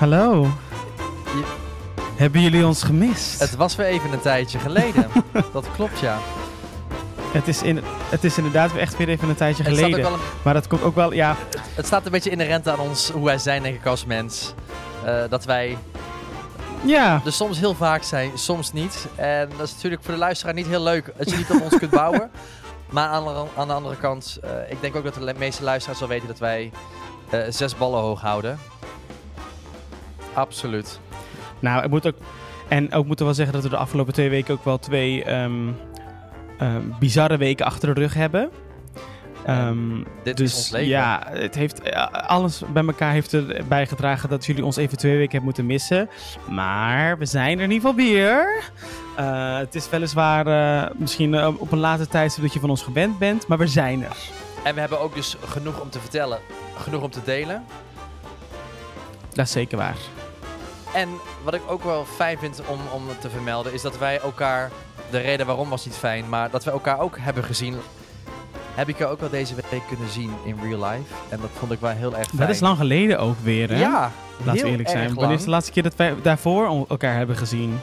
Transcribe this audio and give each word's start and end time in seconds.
Hallo. 0.00 0.46
Hebben 2.16 2.40
jullie 2.40 2.66
ons 2.66 2.82
gemist? 2.82 3.40
Het 3.40 3.56
was 3.56 3.76
weer 3.76 3.86
even 3.86 4.12
een 4.12 4.20
tijdje 4.20 4.58
geleden. 4.58 5.08
dat 5.52 5.66
klopt, 5.74 5.98
ja. 5.98 6.18
Het 7.32 7.48
is, 7.48 7.62
in, 7.62 7.80
het 7.84 8.24
is 8.24 8.36
inderdaad 8.36 8.72
weer 8.72 8.80
echt 8.80 8.96
weer 8.96 9.08
even 9.08 9.28
een 9.28 9.34
tijdje 9.34 9.62
Het 9.62 9.74
geleden. 9.74 10.12
een, 10.12 10.18
Maar 10.42 10.54
dat 10.54 10.66
komt 10.66 10.82
ook 10.82 10.94
wel, 10.94 11.12
ja. 11.12 11.36
het 11.74 11.86
staat 11.86 12.04
een 12.04 12.12
beetje 12.12 12.30
inherent 12.30 12.68
aan 12.68 12.78
ons, 12.78 13.10
hoe 13.10 13.24
wij 13.24 13.38
zijn, 13.38 13.62
denk 13.62 13.74
ik, 13.74 13.86
als 13.86 14.04
mens. 14.04 14.54
Eh, 15.04 15.22
dat 15.28 15.44
wij 15.44 15.78
Ja, 16.84 17.20
er 17.24 17.32
soms 17.32 17.58
heel 17.58 17.74
vaak 17.74 18.02
zijn, 18.02 18.30
soms 18.34 18.72
niet. 18.72 19.06
En 19.14 19.50
dat 19.56 19.66
is 19.66 19.74
natuurlijk 19.74 20.02
voor 20.02 20.14
de 20.14 20.20
luisteraar 20.20 20.54
niet 20.54 20.66
heel 20.66 20.82
leuk 20.82 21.12
als 21.18 21.30
je 21.30 21.36
niet 21.36 21.50
op 21.50 21.60
ons 21.60 21.78
kunt 21.78 21.90
bouwen. 21.90 22.30
Maar 22.90 23.08
aan 23.08 23.24
de, 23.24 23.44
aan 23.56 23.68
de 23.68 23.74
andere 23.74 23.96
kant, 23.96 24.38
eh, 24.42 24.50
ik 24.70 24.80
denk 24.80 24.96
ook 24.96 25.04
dat 25.04 25.14
de 25.14 25.34
meeste 25.38 25.64
luisteraars 25.64 26.00
wel 26.00 26.08
weten 26.08 26.28
dat 26.28 26.38
wij 26.38 26.70
eh, 27.30 27.40
zes 27.48 27.76
ballen 27.76 28.00
hoog 28.00 28.20
houden. 28.20 28.58
Absoluut. 30.32 31.00
nou, 31.58 31.84
ik 31.84 31.90
moet 31.90 32.06
ook. 32.06 32.16
En 32.68 32.92
ook 32.92 33.06
moeten 33.06 33.18
we 33.18 33.24
wel 33.24 33.34
zeggen 33.34 33.54
dat 33.54 33.62
we 33.62 33.68
de 33.68 33.76
afgelopen 33.76 34.12
twee 34.12 34.30
weken 34.30 34.54
ook 34.54 34.64
wel 34.64 34.78
twee 34.78 35.24
ehm, 35.24 35.68
ehm, 36.58 36.82
bizarre 36.98 37.36
weken 37.36 37.66
achter 37.66 37.94
de 37.94 38.00
rug 38.00 38.14
hebben. 38.14 38.50
Ehm, 39.46 40.02
Dit 40.24 40.36
dus 40.36 40.50
is 40.50 40.56
ons 40.56 40.70
leven. 40.70 40.88
ja, 40.88 41.26
het 41.30 41.54
heeft, 41.54 41.80
eh, 41.80 42.06
alles 42.12 42.62
bij 42.72 42.84
elkaar 42.86 43.12
heeft 43.12 43.32
er 43.32 43.64
bijgedragen 43.68 44.28
dat 44.28 44.46
jullie 44.46 44.64
ons 44.64 44.76
even 44.76 44.98
twee 44.98 45.12
weken 45.12 45.30
hebben 45.30 45.44
moeten 45.44 45.66
missen. 45.66 46.08
Maar 46.48 47.18
we 47.18 47.26
zijn 47.26 47.58
er 47.58 47.64
in 47.64 47.70
ieder 47.70 47.90
geval 47.90 48.04
weer. 48.06 48.62
Eh, 49.16 49.56
het 49.56 49.74
is 49.74 49.88
weliswaar 49.88 50.46
eh, 50.46 50.90
misschien 50.96 51.46
op 51.46 51.72
een 51.72 51.78
later 51.78 52.08
tijdstip 52.08 52.42
dat 52.44 52.52
je 52.52 52.60
van 52.60 52.70
ons 52.70 52.82
gewend 52.82 53.18
bent, 53.18 53.46
maar 53.46 53.58
we 53.58 53.66
zijn 53.66 54.04
er. 54.04 54.16
En 54.62 54.74
we 54.74 54.80
hebben 54.80 55.00
ook 55.00 55.14
dus 55.14 55.36
genoeg 55.44 55.80
om 55.80 55.90
te 55.90 56.00
vertellen, 56.00 56.38
genoeg 56.76 57.02
om 57.02 57.10
te 57.10 57.20
delen. 57.24 57.64
Dat 59.32 59.46
is 59.46 59.52
zeker 59.52 59.78
waar. 59.78 59.96
En 60.94 61.08
wat 61.44 61.54
ik 61.54 61.60
ook 61.68 61.84
wel 61.84 62.04
fijn 62.04 62.38
vind 62.38 62.60
om, 62.66 62.78
om 62.92 63.02
te 63.20 63.30
vermelden, 63.30 63.72
is 63.72 63.82
dat 63.82 63.98
wij 63.98 64.20
elkaar, 64.20 64.70
de 65.10 65.18
reden 65.18 65.46
waarom 65.46 65.68
was 65.68 65.84
niet 65.84 65.94
fijn, 65.94 66.28
maar 66.28 66.50
dat 66.50 66.64
we 66.64 66.70
elkaar 66.70 66.98
ook 67.00 67.18
hebben 67.18 67.44
gezien. 67.44 67.76
Heb 68.74 68.88
ik 68.88 68.98
jou 68.98 69.12
ook 69.12 69.20
wel 69.20 69.30
deze 69.30 69.54
week 69.70 69.82
kunnen 69.88 70.08
zien 70.08 70.30
in 70.44 70.56
real 70.62 70.84
life. 70.90 71.14
En 71.28 71.40
dat 71.40 71.50
vond 71.58 71.72
ik 71.72 71.80
wel 71.80 71.90
heel 71.90 72.16
erg 72.16 72.28
fijn. 72.28 72.40
Dat 72.40 72.48
is 72.48 72.60
lang 72.60 72.76
geleden 72.76 73.18
ook 73.18 73.36
weer, 73.42 73.68
hè? 73.68 73.78
Ja, 73.78 74.10
Laten 74.44 74.62
we 74.62 74.68
eerlijk 74.68 74.88
erg 74.88 74.98
zijn. 74.98 75.14
Wanneer 75.14 75.36
is 75.36 75.44
de 75.44 75.50
laatste 75.50 75.72
keer 75.72 75.82
dat 75.82 75.96
wij 75.96 76.14
daarvoor 76.22 76.86
elkaar 76.88 77.16
hebben 77.16 77.36
gezien? 77.36 77.80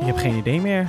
Ik 0.00 0.06
heb 0.06 0.16
geen 0.16 0.34
idee 0.34 0.60
meer. 0.60 0.88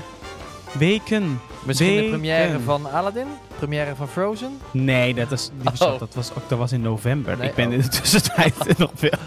Weken. 0.74 1.40
Misschien 1.66 2.02
de 2.04 2.10
première 2.10 2.60
van 2.60 2.92
Aladdin? 2.92 3.28
Première 3.58 3.96
van 3.96 4.08
Frozen? 4.08 4.60
Nee, 4.72 5.14
dat, 5.14 5.32
is, 5.32 5.50
die 5.54 5.64
was, 5.64 5.82
Oh. 5.82 6.00
dat, 6.00 6.14
was, 6.16 6.32
ook, 6.34 6.50
dat 6.50 6.58
was 6.58 6.72
in 6.72 6.82
november. 6.82 7.38
Nee, 7.38 7.50
ik 7.50 7.56
ben 7.56 7.68
oh. 7.68 7.74
in 7.74 7.82
de 7.82 7.88
tussentijd 7.88 8.78
nog 8.78 8.92
veel. 8.96 9.18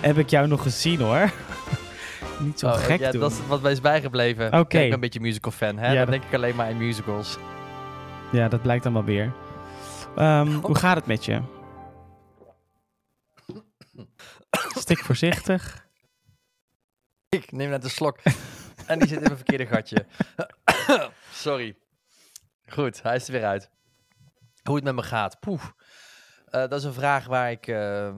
Heb 0.00 0.18
ik 0.18 0.30
jou 0.30 0.46
nog 0.48 0.62
gezien 0.62 1.00
hoor. 1.00 1.30
Niet 2.38 2.58
zo 2.58 2.66
Oh, 2.66 2.74
gek 2.74 3.00
ja, 3.00 3.10
doen. 3.10 3.20
dat 3.20 3.30
is 3.30 3.38
wat 3.46 3.62
mij 3.62 3.72
is 3.72 3.80
bijgebleven. 3.80 4.46
Oké. 4.46 4.58
Ik 4.78 4.84
ben 4.84 4.92
een 4.92 5.00
beetje 5.00 5.20
musical 5.20 5.52
fan, 5.52 5.78
hè? 5.78 5.92
Ja, 5.92 6.02
Dan 6.02 6.10
denk 6.10 6.24
ik 6.24 6.34
alleen 6.34 6.56
maar 6.56 6.66
aan 6.66 6.76
musicals. 6.76 7.36
Ja, 8.32 8.48
dat 8.48 8.62
blijkt 8.62 8.84
dan 8.84 8.92
wel 8.92 9.04
weer. 9.04 9.32
Ehm, 10.16 10.52
Hoe 10.62 10.74
gaat 10.76 10.96
het 10.96 11.06
met 11.06 11.24
je? 11.24 11.40
Stik 14.78 14.98
voorzichtig. 14.98 15.86
Ik 17.28 17.52
neem 17.52 17.70
net 17.70 17.84
een 17.84 17.90
slok. 17.90 18.18
En 18.88 18.98
die 18.98 19.08
zit 19.08 19.16
in 19.16 19.22
mijn 19.22 19.36
verkeerde 19.36 19.66
gatje. 19.66 20.06
Sorry. 21.32 21.76
Goed, 22.66 23.02
hij 23.02 23.16
is 23.16 23.26
er 23.26 23.32
weer 23.32 23.44
uit. 23.44 23.70
Hoe 24.62 24.74
het 24.74 24.84
met 24.84 24.94
me 24.94 25.02
gaat? 25.02 25.40
Poef. 25.40 25.74
Eh, 26.44 26.60
dat 26.60 26.72
is 26.72 26.84
een 26.84 26.92
vraag 26.92 27.26
waar 27.26 27.50
ik, 27.50 27.66
eh, 27.66 28.16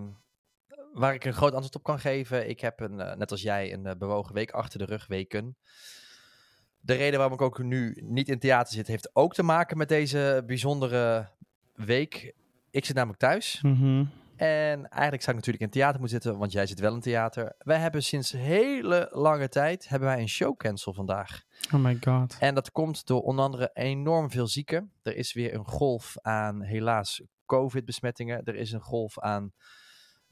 waar 0.93 1.15
ik 1.15 1.25
een 1.25 1.33
groot 1.33 1.53
antwoord 1.53 1.75
op 1.75 1.83
kan 1.83 1.99
geven. 1.99 2.49
Ik 2.49 2.61
heb, 2.61 2.81
een, 2.81 3.01
eh, 3.01 3.17
net 3.17 3.31
als 3.31 3.43
jij, 3.43 3.73
een 3.73 3.99
bewogen 3.99 4.35
week 4.35 4.51
achter 4.51 4.79
de 4.79 4.85
rug, 4.85 5.07
weken. 5.07 5.57
De 6.81 6.95
reden 6.95 7.19
waarom 7.19 7.35
ik 7.35 7.43
ook 7.43 7.59
nu 7.59 7.99
niet 8.03 8.29
in 8.29 8.39
theater 8.39 8.75
zit, 8.75 8.87
heeft 8.87 9.11
ook 9.13 9.35
te 9.35 9.43
maken 9.43 9.77
met 9.77 9.89
deze 9.89 10.43
bijzondere 10.47 11.29
week. 11.75 12.35
Ik 12.71 12.85
zit 12.85 12.95
namelijk 12.95 13.21
thuis. 13.21 13.61
Mhm. 13.63 14.05
En 14.41 14.89
eigenlijk 14.89 15.23
zou 15.23 15.37
ik 15.37 15.45
natuurlijk 15.45 15.65
in 15.65 15.71
theater 15.71 16.01
moeten 16.01 16.21
zitten, 16.23 16.39
want 16.39 16.53
jij 16.53 16.67
zit 16.67 16.81
wel 16.81 16.95
in 16.95 17.01
theater. 17.01 17.55
Wij 17.59 17.79
hebben 17.79 18.03
sinds 18.03 18.33
hele 18.33 19.09
lange 19.13 19.49
tijd 19.49 19.89
hebben 19.89 20.09
wij 20.09 20.21
een 20.21 20.29
showcancel 20.29 20.95
vandaag. 20.95 21.43
Oh 21.75 21.81
my 21.81 21.97
god. 22.01 22.37
En 22.39 22.55
dat 22.55 22.71
komt 22.71 23.07
door 23.07 23.23
onder 23.23 23.45
andere 23.45 23.71
enorm 23.73 24.31
veel 24.31 24.47
zieken. 24.47 24.93
Er 25.03 25.17
is 25.17 25.33
weer 25.33 25.55
een 25.55 25.67
golf 25.67 26.15
aan 26.21 26.63
helaas 26.63 27.23
COVID-besmettingen. 27.47 28.45
Er 28.45 28.55
is 28.55 28.73
een 28.73 28.81
golf 28.81 29.19
aan 29.19 29.53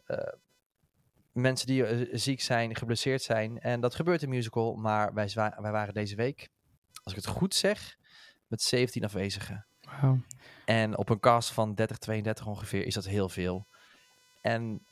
eh, 0.04 0.32
mensen 1.32 1.66
die 1.66 1.84
eh, 1.84 2.08
ziek 2.12 2.40
zijn, 2.40 2.76
geblesseerd 2.76 3.22
zijn. 3.22 3.58
En 3.58 3.80
dat 3.80 3.94
gebeurt 3.94 4.22
in 4.22 4.28
musical, 4.28 4.74
maar 4.74 5.14
wij, 5.14 5.30
wij 5.34 5.72
waren 5.72 5.94
deze 5.94 6.16
week, 6.16 6.48
als 7.02 7.14
ik 7.14 7.24
het 7.24 7.34
goed 7.36 7.54
zeg, 7.54 7.96
met 8.46 8.62
17 8.62 9.04
afwezigen. 9.04 9.66
Wauw. 10.00 10.18
En 10.64 10.96
op 10.96 11.08
een 11.08 11.20
cast 11.20 11.50
van 11.50 11.74
30, 11.74 11.98
32 11.98 12.46
ongeveer 12.46 12.86
is 12.86 12.94
dat 12.94 13.06
heel 13.06 13.28
veel. 13.28 13.66
En 14.40 14.86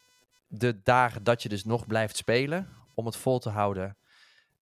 de 0.48 0.82
dagen 0.82 1.22
dat 1.22 1.42
je 1.42 1.48
dus 1.48 1.64
nog 1.64 1.86
blijft 1.86 2.16
spelen, 2.16 2.68
om 2.94 3.06
het 3.06 3.16
vol 3.16 3.38
te 3.38 3.50
houden, 3.50 3.96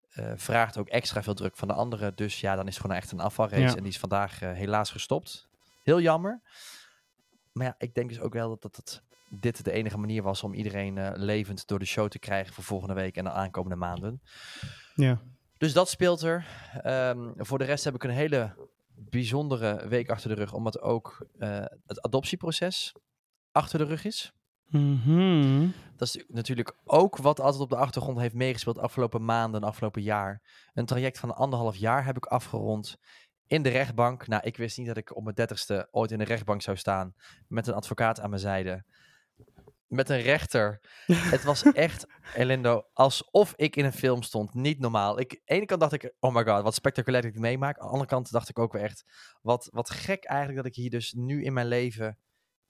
eh, 0.10 0.32
vraagt 0.36 0.78
ook 0.78 0.88
extra 0.88 1.24
veel 1.24 1.34
druk 1.34 1.58
van 1.58 1.68
de 1.68 1.74
anderen. 1.74 2.16
Dus 2.16 2.40
ja, 2.40 2.56
dan 2.56 2.68
is 2.68 2.74
het 2.74 2.82
gewoon 2.82 2.98
echt 2.98 3.12
een 3.12 3.20
afvalrace. 3.20 3.62
Ja. 3.62 3.76
En 3.76 3.84
die 3.84 3.92
is 3.92 4.00
vandaag 4.00 4.42
eh, 4.42 4.52
helaas 4.52 4.92
gestopt. 4.92 5.48
Heel 5.84 6.02
jammer. 6.02 6.42
Maar 7.52 7.66
ja, 7.66 7.76
ik 7.78 7.94
denk 7.94 8.10
dus 8.10 8.20
ook 8.20 8.34
wel 8.34 8.50
dat, 8.50 8.62
dat, 8.62 8.76
dat 8.76 9.02
dit 9.30 9.64
de 9.64 9.72
enige 9.72 9.98
manier 9.98 10.24
was 10.24 10.44
om 10.44 10.54
iedereen 10.54 10.98
eh, 10.98 11.12
levend 11.14 11.68
door 11.68 11.80
de 11.80 11.86
show 11.86 12.08
te 12.08 12.20
krijgen 12.20 12.54
voor 12.54 12.64
volgende 12.64 12.94
week 12.94 13.18
en 13.18 13.24
de 13.24 13.32
aankomende 13.32 13.76
maanden. 13.76 14.22
Ja. 14.96 15.22
Dus 15.58 15.74
dat 15.74 15.90
speelt 15.90 16.22
er. 16.22 16.46
Ehm, 16.82 17.32
voor 17.38 17.58
de 17.58 17.66
rest 17.66 17.84
heb 17.84 17.96
ik 17.96 18.04
een 18.04 18.10
hele 18.10 18.70
bijzondere 18.96 19.88
week 19.88 20.10
achter 20.10 20.30
de 20.30 20.36
rug, 20.36 20.54
omdat 20.54 20.82
ook 20.82 21.28
het 21.86 22.02
adoptieproces 22.02 22.96
achter 23.52 23.80
de 23.80 23.86
rug 23.86 24.06
is. 24.06 24.34
Mhm. 24.74 25.68
Dat 25.96 26.08
is 26.08 26.24
natuurlijk 26.28 26.76
ook 26.84 27.18
wat 27.18 27.40
altijd 27.40 27.62
op 27.62 27.70
de 27.70 27.76
achtergrond 27.76 28.20
heeft 28.20 28.34
meegespeeld 28.34 28.76
de 28.76 28.82
afgelopen 28.82 29.26
maanden 29.26 29.62
en 29.62 29.68
afgelopen 29.68 30.02
jaar. 30.02 30.42
Een 30.74 30.86
traject 30.86 31.20
van 31.20 31.36
anderhalf 31.36 31.76
jaar 31.76 32.06
heb 32.06 32.18
ik 32.18 32.26
afgerond 32.26 32.98
in 33.48 33.64
de 33.64 33.70
rechtbank. 33.70 34.28
Nou, 34.28 34.44
ik 34.44 34.58
wist 34.58 34.78
niet 34.78 34.88
dat 34.88 34.98
ik 34.98 35.16
op 35.16 35.24
mijn 35.24 35.36
dertigste 35.36 35.88
ooit 35.92 36.12
in 36.12 36.18
de 36.18 36.24
rechtbank 36.24 36.62
zou 36.62 36.78
staan 36.78 37.14
met 37.48 37.68
een 37.68 37.74
advocaat 37.74 38.20
aan 38.20 38.30
mijn 38.30 38.42
zijde. 38.42 38.86
Met 39.88 40.10
een 40.10 40.22
rechter. 40.22 40.80
Het 41.34 41.44
was 41.44 41.64
echt, 41.64 42.08
Elindo, 42.36 42.86
alsof 42.94 43.54
ik 43.56 43.76
in 43.76 43.86
een 43.86 43.94
film 43.94 44.22
stond. 44.22 44.54
Niet 44.54 44.80
normaal. 44.80 45.20
Ik, 45.20 45.32
aan 45.32 45.40
de 45.46 45.54
ene 45.54 45.66
kant 45.66 45.82
dacht 45.82 45.94
ik, 45.94 46.14
oh 46.20 46.34
my 46.34 46.44
god, 46.44 46.64
wat 46.64 46.76
spectaculair 46.76 47.22
dat 47.22 47.32
ik 47.32 47.38
het 47.38 47.48
meemaak. 47.48 47.78
Aan 47.78 47.86
de 47.86 47.92
andere 47.92 48.10
kant 48.10 48.32
dacht 48.32 48.50
ik 48.50 48.60
ook 48.60 48.74
weer 48.74 48.84
echt, 48.84 49.04
wat, 49.42 49.68
wat 49.72 49.90
gek 49.90 50.24
eigenlijk 50.24 50.64
dat 50.64 50.72
ik 50.72 50.76
hier 50.76 50.90
dus 50.90 51.14
nu 51.14 51.44
in 51.44 51.54
mijn 51.54 51.68
leven 51.68 52.18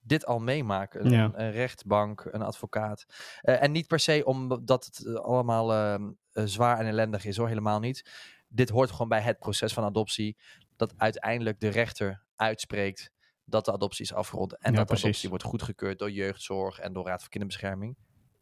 dit 0.03 0.25
al 0.25 0.39
meemaak. 0.39 0.93
Een, 0.93 1.09
Ja. 1.09 1.31
een 1.35 1.51
rechtbank, 1.51 2.27
een 2.31 2.41
advocaat. 2.41 3.05
Eh, 3.41 3.63
en 3.63 3.71
niet 3.71 3.87
per 3.87 3.99
se 3.99 4.21
omdat 4.25 4.85
het 4.85 5.05
eh, 5.05 5.13
allemaal 5.15 5.73
ehm, 5.73 6.11
eh, 6.31 6.43
zwaar 6.45 6.79
en 6.79 6.85
ellendig 6.85 7.25
is, 7.25 7.37
hoor. 7.37 7.47
Helemaal 7.47 7.79
niet. 7.79 8.09
Dit 8.47 8.69
hoort 8.69 8.91
gewoon 8.91 9.07
bij 9.07 9.21
het 9.21 9.39
proces 9.39 9.73
van 9.73 9.83
adoptie. 9.83 10.37
Dat 10.75 10.93
uiteindelijk 10.97 11.59
de 11.59 11.67
rechter 11.69 12.23
uitspreekt 12.35 13.11
dat 13.45 13.65
de 13.65 13.71
adoptie 13.71 14.03
is 14.05 14.13
afgerond. 14.13 14.51
En 14.57 14.71
Ja, 14.71 14.77
dat 14.77 14.77
de 14.77 14.85
precies. 14.85 15.03
adoptie 15.03 15.29
wordt 15.29 15.43
goedgekeurd 15.43 15.99
door 15.99 16.11
jeugdzorg 16.11 16.79
en 16.79 16.93
door 16.93 17.05
Raad 17.05 17.19
voor 17.19 17.29
Kinderbescherming. 17.29 17.95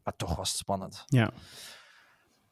Maar 0.04 0.16
toch 0.16 0.36
was 0.36 0.50
het 0.50 0.58
spannend. 0.58 1.04
Ja. 1.06 1.32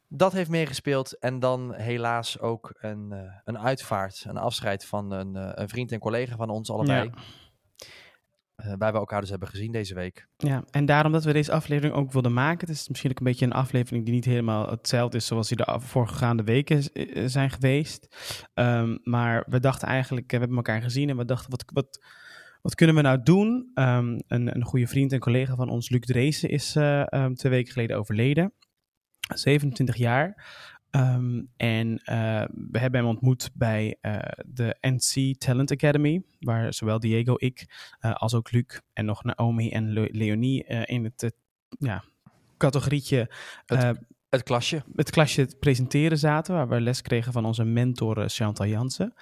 Dat 0.08 0.32
heeft 0.32 0.50
meegespeeld. 0.50 1.18
En 1.18 1.38
dan 1.38 1.74
helaas 1.74 2.38
ook 2.40 2.74
een, 2.80 3.30
een 3.44 3.58
uitvaart, 3.58 4.24
een 4.28 4.36
afscheid 4.36 4.84
van 4.86 5.10
een, 5.10 5.60
een 5.60 5.68
vriend 5.68 5.92
en 5.92 5.98
collega 5.98 6.36
van 6.36 6.50
ons 6.50 6.70
allebei. 6.70 7.10
Waar 8.78 8.92
we 8.92 8.98
elkaar 8.98 9.20
dus 9.20 9.30
hebben 9.30 9.48
gezien 9.48 9.72
deze 9.72 9.94
week. 9.94 10.26
Ja, 10.36 10.64
en 10.70 10.86
daarom 10.86 11.12
dat 11.12 11.24
we 11.24 11.32
deze 11.32 11.52
aflevering 11.52 11.94
ook 11.94 12.12
wilden 12.12 12.32
maken. 12.32 12.68
Het 12.68 12.76
is 12.76 12.88
misschien 12.88 13.10
ook 13.10 13.18
een 13.18 13.24
beetje 13.24 13.44
een 13.44 13.52
aflevering 13.52 14.04
die 14.04 14.14
niet 14.14 14.24
helemaal 14.24 14.70
hetzelfde 14.70 15.16
is 15.16 15.26
zoals 15.26 15.48
die 15.48 15.56
de 15.56 15.76
voorgaande 15.78 16.42
weken 16.42 16.92
eh, 16.92 17.22
zijn 17.26 17.50
geweest. 17.50 18.16
Ehm, 18.54 18.96
maar 19.02 19.44
we 19.48 19.60
dachten 19.60 19.88
eigenlijk, 19.88 20.26
eh, 20.26 20.32
we 20.32 20.38
hebben 20.38 20.56
elkaar 20.56 20.82
gezien 20.82 21.08
en 21.08 21.16
we 21.16 21.24
dachten, 21.24 21.50
wat, 21.50 21.64
wat, 21.72 22.04
wat 22.62 22.74
kunnen 22.74 22.96
we 22.96 23.02
nou 23.02 23.22
doen? 23.22 23.70
Ehm, 23.74 24.18
een, 24.26 24.54
een 24.54 24.64
goede 24.64 24.86
vriend 24.86 25.12
en 25.12 25.18
collega 25.18 25.54
van 25.54 25.68
ons, 25.68 25.90
Luc 25.90 26.00
Dreesen, 26.00 26.48
is 26.48 26.76
eh, 26.76 27.12
ehm, 27.12 27.34
twee 27.34 27.52
weken 27.52 27.72
geleden 27.72 27.96
overleden. 27.96 28.52
27 29.34 29.96
jaar. 29.96 30.44
Ehm, 30.90 31.42
en 31.56 31.98
eh, 32.04 32.44
we 32.70 32.78
hebben 32.78 33.00
hem 33.00 33.08
ontmoet 33.08 33.50
bij 33.54 33.96
eh, 34.00 34.18
de 34.46 34.76
NC 34.80 35.38
Talent 35.38 35.70
Academy, 35.72 36.22
waar 36.40 36.74
zowel 36.74 37.00
Diego, 37.00 37.34
ik, 37.36 37.66
eh, 38.00 38.14
als 38.14 38.34
ook 38.34 38.50
Luc 38.50 38.78
en 38.92 39.04
nog 39.04 39.24
Naomi 39.24 39.70
en 39.70 39.92
Le- 39.92 40.08
Leonie 40.10 40.64
in 40.64 41.04
het 41.04 41.32
ja, 41.78 42.04
categorietje 42.56 43.30
Het- 43.66 43.82
Het 44.28 44.42
klasje. 44.42 44.82
het 44.96 45.10
klasje 45.10 45.48
presenteren 45.60 46.18
zaten, 46.18 46.54
waar 46.54 46.68
we 46.68 46.80
les 46.80 47.02
kregen 47.02 47.32
van 47.32 47.44
onze 47.44 47.64
mentor 47.64 48.28
Chantal 48.28 48.66
Jansen. 48.66 49.14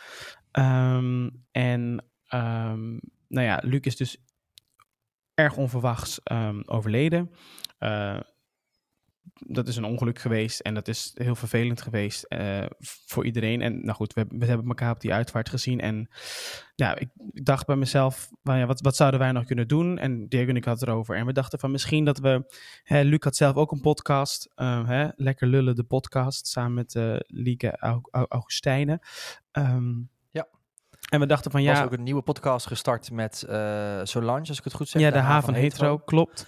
Ehm, 0.51 1.29
en 1.51 2.05
ehm, 2.27 2.91
nou 3.29 3.47
ja, 3.47 3.61
Luc 3.65 3.81
is 3.81 3.97
dus 3.97 4.17
erg 5.35 5.57
onverwachts 5.57 6.21
overleden. 6.67 7.31
Eh, 9.35 9.55
dat 9.55 9.69
is 9.69 9.77
een 9.77 9.85
ongeluk 9.85 10.19
geweest 10.19 10.61
en 10.61 10.75
dat 10.75 10.89
is 10.89 11.11
heel 11.15 11.35
vervelend 11.35 11.83
geweest 11.83 12.27
uh, 12.29 12.65
voor 12.81 13.25
iedereen. 13.25 13.63
En 13.63 13.85
nou 13.85 13.97
goed, 13.97 14.13
we, 14.13 14.25
we, 14.29 14.47
hebben 14.47 14.69
elkaar 14.69 14.91
op 14.91 15.01
die 15.01 15.13
uitvaart 15.13 15.49
gezien. 15.49 15.81
En 15.81 16.09
ja, 16.75 16.97
ik, 16.97 17.09
dacht 17.33 17.67
bij 17.67 17.77
mezelf, 17.77 18.29
ja, 18.43 18.67
wat, 18.67 18.81
wat 18.81 18.97
zouden 18.97 19.21
wij 19.21 19.33
nog 19.33 19.45
kunnen 19.45 19.69
doen? 19.69 19.99
En 19.99 20.29
Diego 20.29 20.49
en 20.49 20.57
ik 20.57 20.65
het 20.65 20.83
erover. 20.83 21.17
En 21.17 21.27
we 21.27 21.33
dachten 21.33 21.59
van 21.59 21.71
misschien 21.71 22.05
dat 22.05 22.19
we, 22.19 22.55
hè, 22.83 23.03
Luc 23.03 23.25
had 23.25 23.37
zelf 23.37 23.57
ook 23.57 23.73
een 23.73 23.81
podcast, 23.81 24.53
uh, 24.57 24.89
hè, 24.89 25.09
Lekker 25.15 25.47
Lullen 25.47 25.77
de 25.77 25.85
podcast, 25.85 26.47
samen 26.47 26.75
met 26.75 26.95
uh, 26.95 27.17
Lieke 27.19 28.01
Augustijnen. 28.11 29.01
Um, 29.53 30.11
ja. 30.31 30.49
En 31.11 31.21
we 31.21 31.27
dachten 31.27 31.51
van 31.51 31.63
ja. 31.63 31.71
Er 31.71 31.77
was 31.77 31.85
ook 31.85 31.93
een 31.93 32.03
nieuwe 32.03 32.23
podcast 32.23 32.67
gestart 32.67 33.11
met 33.11 33.45
uh, 33.49 34.01
Solange, 34.03 34.49
als 34.49 34.59
ik 34.59 34.65
het 34.65 34.75
goed 34.75 34.89
zeg. 34.89 35.03
Ja, 35.03 35.11
de, 35.11 35.17
de 35.17 35.23
H 35.23 35.41
van 35.41 35.55
Hetero, 35.55 35.63
hetero 35.63 35.99
klopt. 35.99 36.47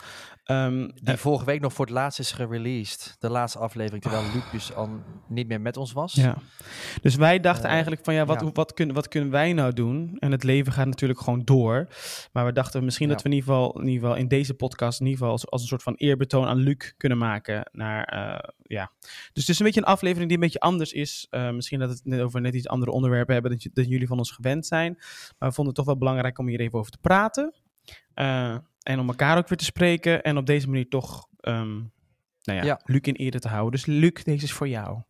Um, 0.51 0.91
die 0.95 1.15
uh, 1.15 1.21
vorige 1.21 1.45
week 1.45 1.61
nog 1.61 1.73
voor 1.73 1.85
het 1.85 1.95
laatst 1.95 2.19
is 2.19 2.33
gereleased. 2.33 3.17
De 3.19 3.31
laatste 3.31 3.59
aflevering, 3.59 4.03
terwijl 4.03 4.25
oh. 4.25 4.35
Lucas 4.35 4.75
al 4.75 4.89
niet 5.29 5.49
meer 5.49 5.61
met 5.61 5.77
ons 5.77 5.93
was. 5.93 6.15
Ja. 6.15 6.37
Dus 7.03 7.15
wij 7.15 7.41
dachten 7.41 7.65
uh, 7.65 7.71
eigenlijk 7.71 8.05
van 8.05 8.15
ja 8.15 8.25
wat, 8.25 8.41
ja. 8.41 8.51
wat, 8.53 8.75
kunnen, 8.75 8.95
wat 8.95 9.09
kunnen 9.09 9.31
wij 9.31 9.53
nou 9.53 9.73
doen? 9.73 10.17
En 10.19 10.33
het 10.33 10.43
leven 10.43 10.73
gaat 10.73 10.87
natuurlijk 10.87 11.21
gewoon 11.21 11.45
door. 11.45 11.89
Maar 12.33 12.45
we 12.45 12.53
dachten 12.53 12.85
misschien 12.85 13.09
ja. 13.09 13.13
dat 13.13 13.23
we 13.23 13.29
in 13.29 13.35
ieder, 13.35 13.51
geval, 13.51 13.81
in 13.81 13.87
ieder 13.87 14.01
geval 14.01 14.17
in 14.17 14.29
deze 14.29 14.55
podcast 14.55 15.01
in 15.01 15.07
ieder 15.07 15.19
geval 15.19 15.33
als, 15.35 15.51
als 15.51 15.63
een 15.63 15.69
soort 15.69 15.83
van 15.83 15.95
eerbetoon 15.95 16.47
aan 16.47 16.59
Luc 16.59 16.93
kunnen 16.97 17.19
maken. 17.19 17.71
Naar, 17.73 18.15
uh, 18.15 18.51
ja. 18.63 18.91
Dus 19.33 19.43
het 19.43 19.49
is 19.49 19.59
een 19.59 19.67
beetje 19.67 19.81
een 19.81 19.87
aflevering 19.87 20.29
die 20.29 20.37
een 20.37 20.45
beetje 20.45 20.61
anders 20.61 20.93
is. 20.93 21.27
misschien 21.31 21.79
dat 21.79 21.91
het 21.91 22.01
net 22.05 22.21
over 22.21 22.41
net 22.41 22.55
iets 22.55 22.69
andere 22.69 22.91
onderwerpen 22.91 23.33
hebben 23.33 23.51
dan, 23.51 23.71
dan 23.73 23.85
jullie 23.85 24.07
van 24.07 24.19
ons 24.19 24.31
gewend 24.31 24.67
zijn. 24.67 24.95
Maar 25.39 25.49
we 25.49 25.55
vonden 25.55 25.67
het 25.67 25.75
toch 25.75 25.87
wel 25.87 25.99
belangrijk 25.99 26.39
om 26.39 26.49
hier 26.49 26.61
even 26.61 26.79
over 26.79 26.91
te 26.91 26.99
praten. 27.01 27.55
En 28.83 28.99
om 28.99 29.09
elkaar 29.09 29.39
ook 29.39 29.49
weer 29.49 29.59
te 29.59 29.65
spreken. 29.65 30.23
En 30.23 30.37
op 30.37 30.47
deze 30.47 30.69
manier 30.69 30.89
toch, 30.89 31.29
um, 31.41 31.93
nou 32.43 32.59
ja, 32.59 32.65
ja, 32.65 32.81
Luc 32.85 33.01
in 33.01 33.15
ere 33.15 33.39
te 33.39 33.49
houden. 33.49 33.71
Dus 33.71 33.87
Luc, 33.87 34.23
deze 34.23 34.45
is 34.45 34.53
voor 34.53 34.69
jou. 34.69 35.03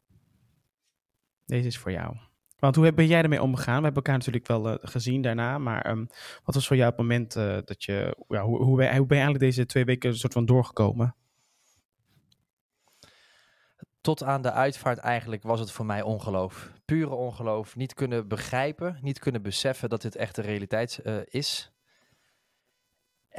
Deze 1.44 1.66
is 1.66 1.78
voor 1.78 1.92
jou. 1.92 2.16
Want 2.58 2.76
hoe 2.76 2.92
ben 2.92 3.06
jij 3.06 3.22
ermee 3.22 3.42
omgegaan? 3.42 3.76
We 3.78 3.84
hebben 3.84 4.02
elkaar 4.02 4.16
natuurlijk 4.16 4.46
wel 4.46 4.70
uh, 4.70 4.74
gezien 4.80 5.22
daarna. 5.22 5.58
Maar 5.58 5.90
um, 5.90 6.08
wat 6.44 6.54
was 6.54 6.66
voor 6.66 6.76
jou 6.76 6.88
het 6.88 6.98
moment 6.98 7.36
uh, 7.36 7.58
dat 7.64 7.84
je... 7.84 8.24
Ja, 8.28 8.42
hoe, 8.42 8.62
hoe, 8.62 8.76
ben, 8.76 8.96
hoe 8.96 9.06
ben 9.06 9.16
je 9.16 9.22
eigenlijk 9.22 9.38
deze 9.38 9.66
twee 9.66 9.84
weken 9.84 10.10
een 10.10 10.16
soort 10.16 10.32
van 10.32 10.46
doorgekomen? 10.46 11.14
Tot 14.00 14.22
aan 14.22 14.42
de 14.42 14.52
uitvaart 14.52 14.98
eigenlijk 14.98 15.42
was 15.42 15.60
het 15.60 15.72
voor 15.72 15.86
mij 15.86 16.02
ongeloof. 16.02 16.72
Pure 16.84 17.14
ongeloof. 17.14 17.76
Niet 17.76 17.94
kunnen 17.94 18.28
begrijpen, 18.28 18.98
niet 19.00 19.18
kunnen 19.18 19.42
beseffen 19.42 19.88
dat 19.88 20.02
dit 20.02 20.16
echt 20.16 20.34
de 20.34 20.42
realiteit 20.42 21.00
uh, 21.04 21.16
is. 21.24 21.69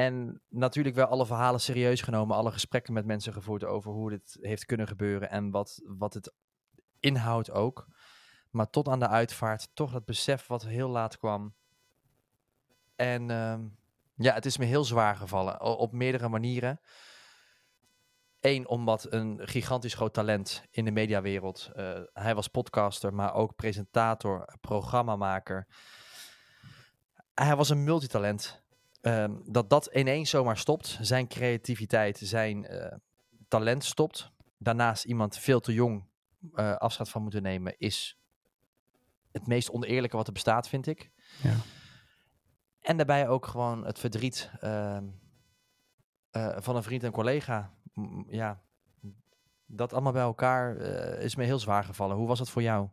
En 0.01 0.42
natuurlijk 0.50 0.95
wel 0.95 1.06
alle 1.06 1.25
verhalen 1.25 1.59
serieus 1.59 2.01
genomen, 2.01 2.36
alle 2.36 2.51
gesprekken 2.51 2.94
met 2.94 3.06
mensen 3.06 3.33
gevoerd 3.33 3.63
over 3.63 3.92
hoe 3.92 4.09
dit 4.09 4.38
heeft 4.42 4.65
kunnen 4.65 4.88
gebeuren 4.88 5.30
en 5.30 5.51
wat, 5.51 5.81
wat 5.83 6.13
het 6.13 6.33
inhoudt 7.00 7.51
ook. 7.51 7.88
Maar 8.50 8.69
tot 8.69 8.88
aan 8.88 9.00
de 9.00 9.07
uitvaart, 9.07 9.69
toch 9.74 9.92
dat 9.92 10.06
besef 10.06 10.48
wat 10.48 10.63
heel 10.63 10.89
laat 10.89 11.18
kwam. 11.18 11.56
En 12.95 13.30
uh, 13.30 13.59
ja, 14.15 14.33
het 14.33 14.45
is 14.45 14.57
me 14.57 14.65
heel 14.65 14.83
zwaar 14.83 15.15
gevallen 15.15 15.62
op 15.62 15.92
meerdere 15.92 16.30
manieren. 16.30 16.80
Eén, 18.39 18.68
omdat 18.68 19.12
een 19.12 19.48
gigantisch 19.48 19.94
groot 19.94 20.13
talent 20.13 20.65
in 20.71 20.86
de 20.86 20.92
mediawereld. 20.92 21.69
Uh, 21.75 22.00
hij 22.13 22.36
was 22.36 22.48
podcaster, 22.48 23.13
maar 23.13 23.33
ook 23.33 23.56
presentator, 23.56 24.57
programmamaker. 24.62 25.68
Hij 27.33 27.56
was 27.56 27.69
een 27.69 27.83
multitalent. 27.83 28.63
Um, 29.01 29.42
dat 29.45 29.69
dat 29.69 29.86
ineens 29.86 30.30
zomaar 30.30 30.57
stopt. 30.57 30.98
Zijn 31.01 31.27
creativiteit, 31.27 32.18
zijn 32.24 32.74
uh, 32.74 32.94
talent 33.48 33.83
stopt. 33.83 34.31
Daarnaast 34.57 35.06
iemand 35.06 35.38
veel 35.38 35.59
te 35.59 35.74
jong 35.74 36.06
uh, 36.53 36.75
afscheid 36.75 37.09
van 37.09 37.21
moeten 37.21 37.42
nemen, 37.42 37.77
is 37.77 38.18
het 39.31 39.48
meest 39.48 39.71
oneerlijke 39.71 40.18
wat 40.18 40.27
er 40.27 40.33
bestaat, 40.33 40.68
vind 40.68 40.88
ik. 40.88 41.12
Ja. 41.44 41.56
En 42.80 42.98
daarbij 42.98 43.27
ook 43.27 43.45
gewoon 43.45 43.86
het 43.86 44.00
verdriet 44.00 44.51
uh, 44.63 44.98
van 46.57 46.75
een 46.75 46.83
vriend 46.83 47.03
en 47.03 47.12
collega. 47.12 47.74
M 47.94 48.24
ja, 48.27 48.62
dat 49.65 49.94
allemaal 49.94 50.12
bij 50.12 50.21
elkaar 50.21 50.75
is 51.19 51.36
me 51.36 51.44
heel 51.44 51.59
zwaar 51.59 51.83
gevallen. 51.83 52.15
Hoe 52.15 52.27
was 52.27 52.39
het 52.39 52.50
voor 52.50 52.62
jou? 52.62 52.89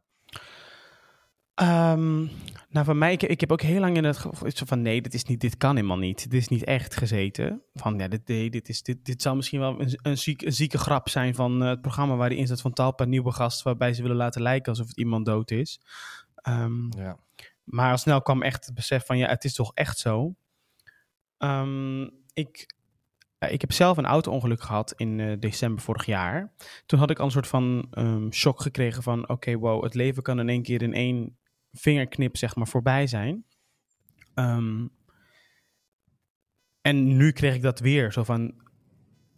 Um, 1.63 2.31
nou, 2.71 2.85
voor 2.85 2.97
mij, 2.97 3.13
ik, 3.13 3.23
ik, 3.23 3.41
heb 3.41 3.53
ook 3.53 3.61
heel 3.61 3.81
lang 3.81 3.97
in 3.97 4.05
het 4.05 4.17
gevoel 4.17 4.51
van 4.55 4.83
nee, 4.83 5.03
dit, 5.03 5.15
is 5.15 5.25
niet, 5.25 5.41
dit 5.41 5.57
kan 5.57 5.77
helemaal 5.77 5.99
niet. 5.99 6.31
Dit 6.31 6.41
is 6.41 6.49
niet 6.49 6.65
echt 6.65 6.97
gezeten. 6.97 7.63
Van 7.75 7.99
ja, 7.99 8.09
dit, 8.09 8.29
nee, 8.29 8.51
dit, 8.51 8.69
is, 8.69 8.83
dit, 8.83 9.05
dit 9.05 9.23
zou 9.23 9.37
misschien 9.37 9.61
wel 9.61 9.81
een, 9.81 9.99
een, 10.03 10.19
ziek, 10.19 10.43
een 10.43 10.53
zieke 10.53 10.79
grap 10.79 11.09
zijn 11.09 11.35
van 11.35 11.63
uh, 11.63 11.69
het 11.69 11.81
programma 11.81 12.17
waar 12.17 12.29
die 12.29 12.39
inzet 12.39 12.61
van 12.61 12.73
Talpa, 12.73 13.05
nieuwe 13.05 13.33
gast, 13.33 13.63
waarbij 13.63 13.93
ze 13.93 14.03
willen 14.03 14.17
laten 14.17 14.43
lijken 14.43 14.73
alsof 14.73 14.87
het 14.87 14.99
iemand 14.99 15.27
dood 15.27 15.51
is. 15.51 15.81
Um, 16.49 16.89
ja. 16.97 17.19
Maar 17.65 17.91
al 17.91 17.99
snel 17.99 18.23
kwam 18.23 18.43
echt 18.43 18.67
het 18.67 18.75
besef 18.75 19.07
van 19.07 19.19
ja, 19.19 19.29
het 19.29 19.45
is 19.45 19.55
toch 19.55 19.75
echt 19.75 19.99
zo. 19.99 20.35
Um, 21.39 22.11
ik, 22.33 22.75
ik 23.39 23.61
heb 23.61 23.73
zelf 23.73 23.97
een 23.97 24.07
auto-ongeluk 24.07 24.61
gehad 24.61 24.93
in 24.97 25.19
uh, 25.19 25.37
december 25.39 25.83
vorig 25.83 26.07
jaar. 26.07 26.53
Toen 26.87 26.99
had 26.99 27.11
ik 27.11 27.19
al 27.19 27.25
een 27.25 27.31
soort 27.31 27.47
van 27.47 27.87
um, 27.99 28.33
shock 28.33 28.61
gekregen 28.61 29.03
van... 29.03 29.23
oké, 29.23 29.33
okay, 29.33 29.57
wow, 29.57 29.83
het 29.83 29.95
leven 29.95 30.23
kan 30.23 30.41
in 30.41 30.49
één 30.49 30.63
keer 30.63 30.83
in 30.83 30.95
één 30.95 31.39
vingerknip 31.79 32.37
zeg 32.37 32.57
maar 32.57 32.69
voorbij 32.69 33.07
zijn. 33.07 33.45
Um, 34.35 34.91
en 36.81 37.17
nu 37.17 37.33
kreeg 37.33 37.55
ik 37.55 37.63
dat 37.63 37.81
weer, 37.81 38.13
zo 38.13 38.25
van, 38.25 38.55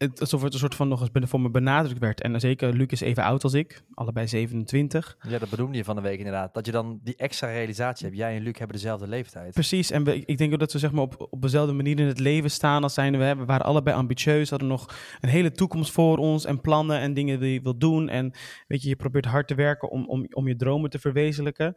het, 0.00 0.20
alsof 0.20 0.42
het 0.42 0.52
een 0.52 0.58
soort 0.58 0.74
van 0.74 0.88
nog 0.88 1.00
eens 1.00 1.30
voor 1.30 1.40
me 1.40 1.50
benadrukt 1.50 2.00
werd. 2.00 2.20
En 2.20 2.40
zeker, 2.40 2.72
Luc 2.72 2.86
is 2.86 3.00
even 3.00 3.22
oud 3.22 3.44
als 3.44 3.54
ik, 3.54 3.82
allebei 3.94 4.28
27. 4.28 5.16
Ja, 5.28 5.38
dat 5.38 5.50
bedoelde 5.50 5.76
je 5.76 5.84
van 5.84 5.96
de 5.96 6.02
week 6.02 6.18
inderdaad. 6.18 6.54
Dat 6.54 6.66
je 6.66 6.72
dan 6.72 7.00
die 7.02 7.16
extra 7.16 7.48
realisatie 7.48 8.06
hebt. 8.06 8.18
Jij 8.18 8.36
en 8.36 8.42
Luc 8.42 8.58
hebben 8.58 8.76
dezelfde 8.76 9.08
leeftijd. 9.08 9.52
Precies, 9.52 9.90
en 9.90 10.04
we, 10.04 10.24
ik 10.24 10.38
denk 10.38 10.52
ook 10.52 10.58
dat 10.58 10.72
we 10.72 10.78
zeg 10.78 10.92
maar 10.92 11.02
op, 11.02 11.26
op 11.30 11.42
dezelfde 11.42 11.72
manier 11.72 11.98
in 11.98 12.06
het 12.06 12.18
leven 12.18 12.50
staan 12.50 12.82
als 12.82 12.94
zijn 12.94 13.18
we. 13.18 13.34
We 13.36 13.44
waren 13.44 13.66
allebei 13.66 13.96
ambitieus, 13.96 14.50
hadden 14.50 14.68
nog 14.68 14.94
een 15.20 15.28
hele 15.28 15.52
toekomst 15.52 15.92
voor 15.92 16.18
ons 16.18 16.44
en 16.44 16.60
plannen 16.60 16.98
en 16.98 17.14
dingen 17.14 17.40
die 17.40 17.52
je 17.52 17.62
wilt 17.62 17.80
doen. 17.80 18.08
En 18.08 18.32
weet 18.66 18.82
je, 18.82 18.88
je 18.88 18.96
probeert 18.96 19.24
hard 19.24 19.48
te 19.48 19.54
werken 19.54 19.90
om, 19.90 20.08
om, 20.08 20.26
om 20.30 20.48
je 20.48 20.56
dromen 20.56 20.90
te 20.90 20.98
verwezenlijken. 20.98 21.74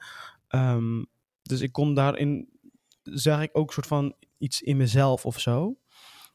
Um, 0.55 1.05
dus 1.41 1.61
ik 1.61 1.71
kon 1.71 1.93
daarin, 1.93 2.49
zag 3.03 3.41
ik 3.41 3.49
ook 3.53 3.73
soort 3.73 3.87
van 3.87 4.15
iets 4.37 4.61
in 4.61 4.77
mezelf 4.77 5.25
of 5.25 5.39
zo. 5.39 5.77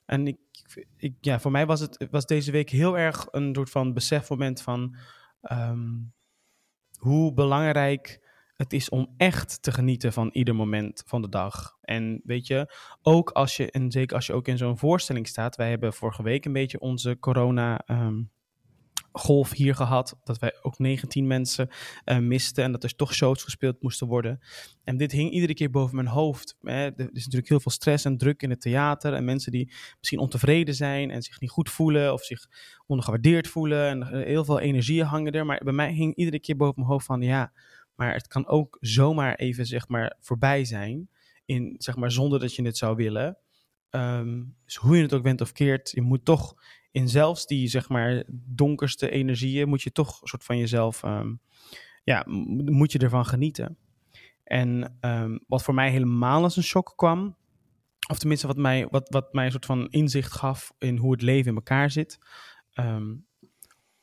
En 0.04 0.26
ik, 0.26 0.38
ik, 0.96 1.14
ja, 1.20 1.40
voor 1.40 1.50
mij 1.50 1.66
was 1.66 1.80
het 1.80 2.06
was 2.10 2.26
deze 2.26 2.50
week 2.50 2.70
heel 2.70 2.98
erg 2.98 3.26
een 3.30 3.54
soort 3.54 3.70
van 3.70 3.94
besefmoment 3.94 4.62
van 4.62 4.96
um, 5.52 6.12
hoe 6.98 7.32
belangrijk 7.34 8.26
het 8.56 8.72
is 8.72 8.88
om 8.88 9.14
echt 9.16 9.62
te 9.62 9.72
genieten 9.72 10.12
van 10.12 10.30
ieder 10.32 10.54
moment 10.54 11.02
van 11.06 11.22
de 11.22 11.28
dag. 11.28 11.76
En 11.80 12.20
weet 12.24 12.46
je, 12.46 12.74
ook 13.02 13.30
als 13.30 13.56
je, 13.56 13.70
en 13.70 13.90
zeker 13.90 14.16
als 14.16 14.26
je 14.26 14.32
ook 14.32 14.48
in 14.48 14.58
zo'n 14.58 14.78
voorstelling 14.78 15.28
staat. 15.28 15.56
Wij 15.56 15.70
hebben 15.70 15.92
vorige 15.92 16.22
week 16.22 16.44
een 16.44 16.52
beetje 16.52 16.80
onze 16.80 17.18
corona 17.18 17.82
um, 17.86 18.30
golf 19.18 19.52
hier 19.52 19.74
gehad. 19.74 20.18
Dat 20.24 20.38
wij 20.38 20.52
ook 20.62 20.78
19 20.78 21.26
mensen 21.26 21.68
uh, 22.04 22.18
misten 22.18 22.64
en 22.64 22.72
dat 22.72 22.84
er 22.84 22.96
toch 22.96 23.14
shows 23.14 23.42
gespeeld 23.42 23.82
moesten 23.82 24.06
worden. 24.06 24.40
En 24.84 24.96
dit 24.96 25.12
hing 25.12 25.30
iedere 25.30 25.54
keer 25.54 25.70
boven 25.70 25.94
mijn 25.94 26.06
hoofd. 26.06 26.56
Hè. 26.60 26.84
Er 26.84 27.08
is 27.12 27.24
natuurlijk 27.24 27.48
heel 27.48 27.60
veel 27.60 27.72
stress 27.72 28.04
en 28.04 28.18
druk 28.18 28.42
in 28.42 28.50
het 28.50 28.60
theater. 28.60 29.14
En 29.14 29.24
mensen 29.24 29.52
die 29.52 29.72
misschien 29.98 30.18
ontevreden 30.18 30.74
zijn 30.74 31.10
en 31.10 31.22
zich 31.22 31.40
niet 31.40 31.50
goed 31.50 31.70
voelen 31.70 32.12
of 32.12 32.24
zich 32.24 32.46
ondergewaardeerd 32.86 33.48
voelen. 33.48 33.88
En 33.88 34.02
eh, 34.02 34.24
heel 34.24 34.44
veel 34.44 34.60
energieën 34.60 35.06
hangen 35.06 35.32
er. 35.32 35.46
Maar 35.46 35.60
bij 35.64 35.72
mij 35.72 35.92
hing 35.92 36.14
iedere 36.14 36.40
keer 36.40 36.56
boven 36.56 36.74
mijn 36.76 36.88
hoofd 36.88 37.06
van 37.06 37.22
ja, 37.22 37.52
maar 37.94 38.12
het 38.12 38.26
kan 38.26 38.46
ook 38.46 38.76
zomaar 38.80 39.34
even 39.34 39.66
zeg 39.66 39.88
maar 39.88 40.16
voorbij 40.20 40.64
zijn. 40.64 41.08
In, 41.44 41.74
zeg 41.78 41.96
maar, 41.96 42.10
zonder 42.10 42.40
dat 42.40 42.54
je 42.54 42.62
het 42.62 42.76
zou 42.76 42.96
willen. 42.96 43.38
Um, 43.90 44.56
dus 44.64 44.76
hoe 44.76 44.96
je 44.96 45.02
het 45.02 45.14
ook 45.14 45.22
went 45.22 45.40
of 45.40 45.52
keert, 45.52 45.90
je 45.90 46.02
moet 46.02 46.24
toch 46.24 46.54
in 46.90 47.08
zelfs 47.08 47.46
die 47.46 47.68
zeg 47.68 47.88
maar 47.88 48.24
donkerste 48.28 49.10
energieën 49.10 49.68
moet 49.68 49.82
je 49.82 49.92
toch 49.92 50.20
een 50.20 50.28
soort 50.28 50.44
van 50.44 50.58
jezelf, 50.58 51.02
um, 51.02 51.40
ja, 52.04 52.24
moet 52.26 52.92
je 52.92 52.98
ervan 52.98 53.26
genieten. 53.26 53.76
En 54.44 54.98
um, 55.00 55.40
wat 55.46 55.62
voor 55.62 55.74
mij 55.74 55.90
helemaal 55.90 56.42
als 56.42 56.56
een 56.56 56.62
shock 56.62 56.92
kwam, 56.96 57.36
of 58.10 58.18
tenminste 58.18 58.46
wat 58.46 58.56
mij, 58.56 58.86
wat, 58.90 59.08
wat 59.08 59.32
mij 59.32 59.44
een 59.44 59.50
soort 59.50 59.66
van 59.66 59.88
inzicht 59.88 60.32
gaf 60.32 60.72
in 60.78 60.96
hoe 60.96 61.12
het 61.12 61.22
leven 61.22 61.50
in 61.50 61.54
elkaar 61.54 61.90
zit. 61.90 62.18
Um, 62.74 63.26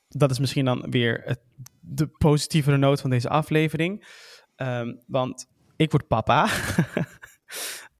dat 0.07 0.31
is 0.31 0.39
misschien 0.39 0.65
dan 0.65 0.89
weer 0.89 1.21
het, 1.25 1.39
de 1.79 2.07
positievere 2.07 2.77
noot 2.77 3.01
van 3.01 3.09
deze 3.09 3.29
aflevering. 3.29 4.05
want 5.07 5.47
ik 5.75 5.91
word 5.91 6.07
papa. 6.07 6.49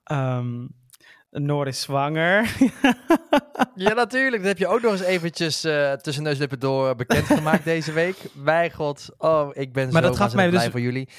Noor 1.40 1.68
is 1.68 1.82
zwanger. 1.82 2.56
ja, 3.76 3.94
natuurlijk. 3.94 4.42
Dat 4.42 4.52
heb 4.52 4.58
je 4.58 4.68
ook 4.68 4.82
nog 4.82 4.92
eens 4.92 5.02
eventjes 5.02 5.66
uh, 5.66 5.94
tussen 5.94 6.24
neus 6.24 6.38
lippen 6.38 6.60
door 6.60 6.96
bekendgemaakt 6.96 7.64
deze 7.74 7.92
week. 7.92 8.16
Wij 8.44 8.72
god, 8.72 9.10
oh, 9.18 9.50
ik 9.54 9.74
ben 9.74 9.92
maar 9.92 10.02
zo 10.02 10.08
dat 10.08 10.18
gaf 10.18 10.36
mij 10.36 10.50
blij 10.50 10.64
dus, 10.64 10.72
voor 10.72 10.82
jullie. 10.82 11.10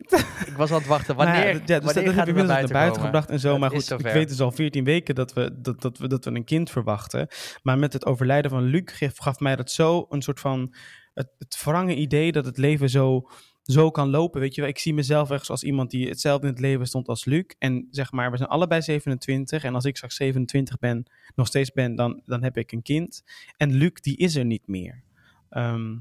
Ik 0.46 0.56
was 0.56 0.70
aan 0.70 0.78
het 0.78 0.86
wachten. 0.86 1.16
Wanneer, 1.16 1.34
Nou 1.34 1.46
ja, 1.46 1.64
d- 1.64 1.68
ja, 1.68 1.78
dus 1.78 1.84
wanneer 1.84 1.94
dat, 1.94 1.94
dat 1.94 1.94
gaat 1.94 2.06
heb 2.06 2.06
het 2.06 2.06
je 2.06 2.12
naar 2.12 2.28
inmiddels 2.28 2.70
naar 2.70 2.80
buiten, 2.80 3.02
gebracht 3.02 3.30
en 3.30 3.40
zo. 3.40 3.58
Maar 3.58 3.70
goed, 3.70 3.90
ik 3.90 4.00
weet 4.00 4.28
dus 4.28 4.40
al 4.40 4.52
14 4.52 4.84
weken 4.84 5.14
dat 5.14 5.32
we, 5.32 5.60
dat, 5.60 5.80
dat, 5.80 5.98
we, 5.98 6.08
dat 6.08 6.24
we 6.24 6.30
een 6.30 6.44
kind 6.44 6.70
verwachten. 6.70 7.28
Maar 7.62 7.78
met 7.78 7.92
het 7.92 8.06
overlijden 8.06 8.50
van 8.50 8.62
Luc 8.62 8.82
gaf, 8.84 9.18
gaf 9.18 9.40
mij 9.40 9.56
dat 9.56 9.70
zo 9.70 10.06
een 10.08 10.22
soort 10.22 10.40
van... 10.40 10.74
Het, 11.14 11.28
het 11.38 11.88
idee 11.88 12.32
dat 12.32 12.44
het 12.44 12.58
leven 12.58 12.90
zo, 12.90 13.28
zo 13.70 13.90
kan 13.90 14.10
lopen. 14.10 14.40
Weet 14.40 14.54
je 14.54 14.60
wel, 14.60 14.70
ik 14.70 14.78
zie 14.78 14.94
mezelf 14.94 15.30
ergens 15.30 15.50
als 15.50 15.62
iemand 15.62 15.90
die 15.90 16.08
hetzelfde 16.08 16.46
in 16.46 16.52
het 16.52 16.62
leven 16.62 16.86
stond 16.86 17.08
als 17.08 17.24
Luc. 17.24 17.44
En 17.58 17.88
zeg 17.90 18.12
maar, 18.12 18.30
we 18.30 18.36
zijn 18.36 18.48
allebei 18.48 18.82
27. 18.82 19.64
En 19.64 19.74
als 19.74 19.84
ik 19.84 19.96
straks 19.96 20.16
27 20.16 20.78
ben, 20.78 21.10
nog 21.34 21.46
steeds 21.46 21.72
ben, 21.72 21.94
dan, 21.94 22.22
dan 22.24 22.42
heb 22.42 22.56
ik 22.56 22.72
een 22.72 22.82
kind. 22.82 23.22
En 23.56 23.72
Luc, 23.72 23.92
die 23.92 24.16
is 24.16 24.36
er 24.36 24.44
niet 24.44 24.66
meer. 24.66 25.02
Ehm, 25.48 25.98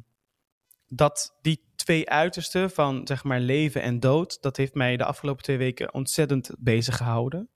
dat 0.87 1.37
die 1.41 1.63
twee 1.75 2.09
uitersten 2.09 2.71
van 2.71 3.07
zeg 3.07 3.23
maar 3.23 3.39
leven 3.39 3.81
en 3.81 3.99
dood, 3.99 4.41
dat 4.41 4.57
heeft 4.57 4.73
mij 4.73 4.97
de 4.97 5.05
afgelopen 5.05 5.43
twee 5.43 5.57
weken 5.57 5.93
ontzettend 5.93 6.51
bezig 6.59 6.97
gehouden. 6.97 7.49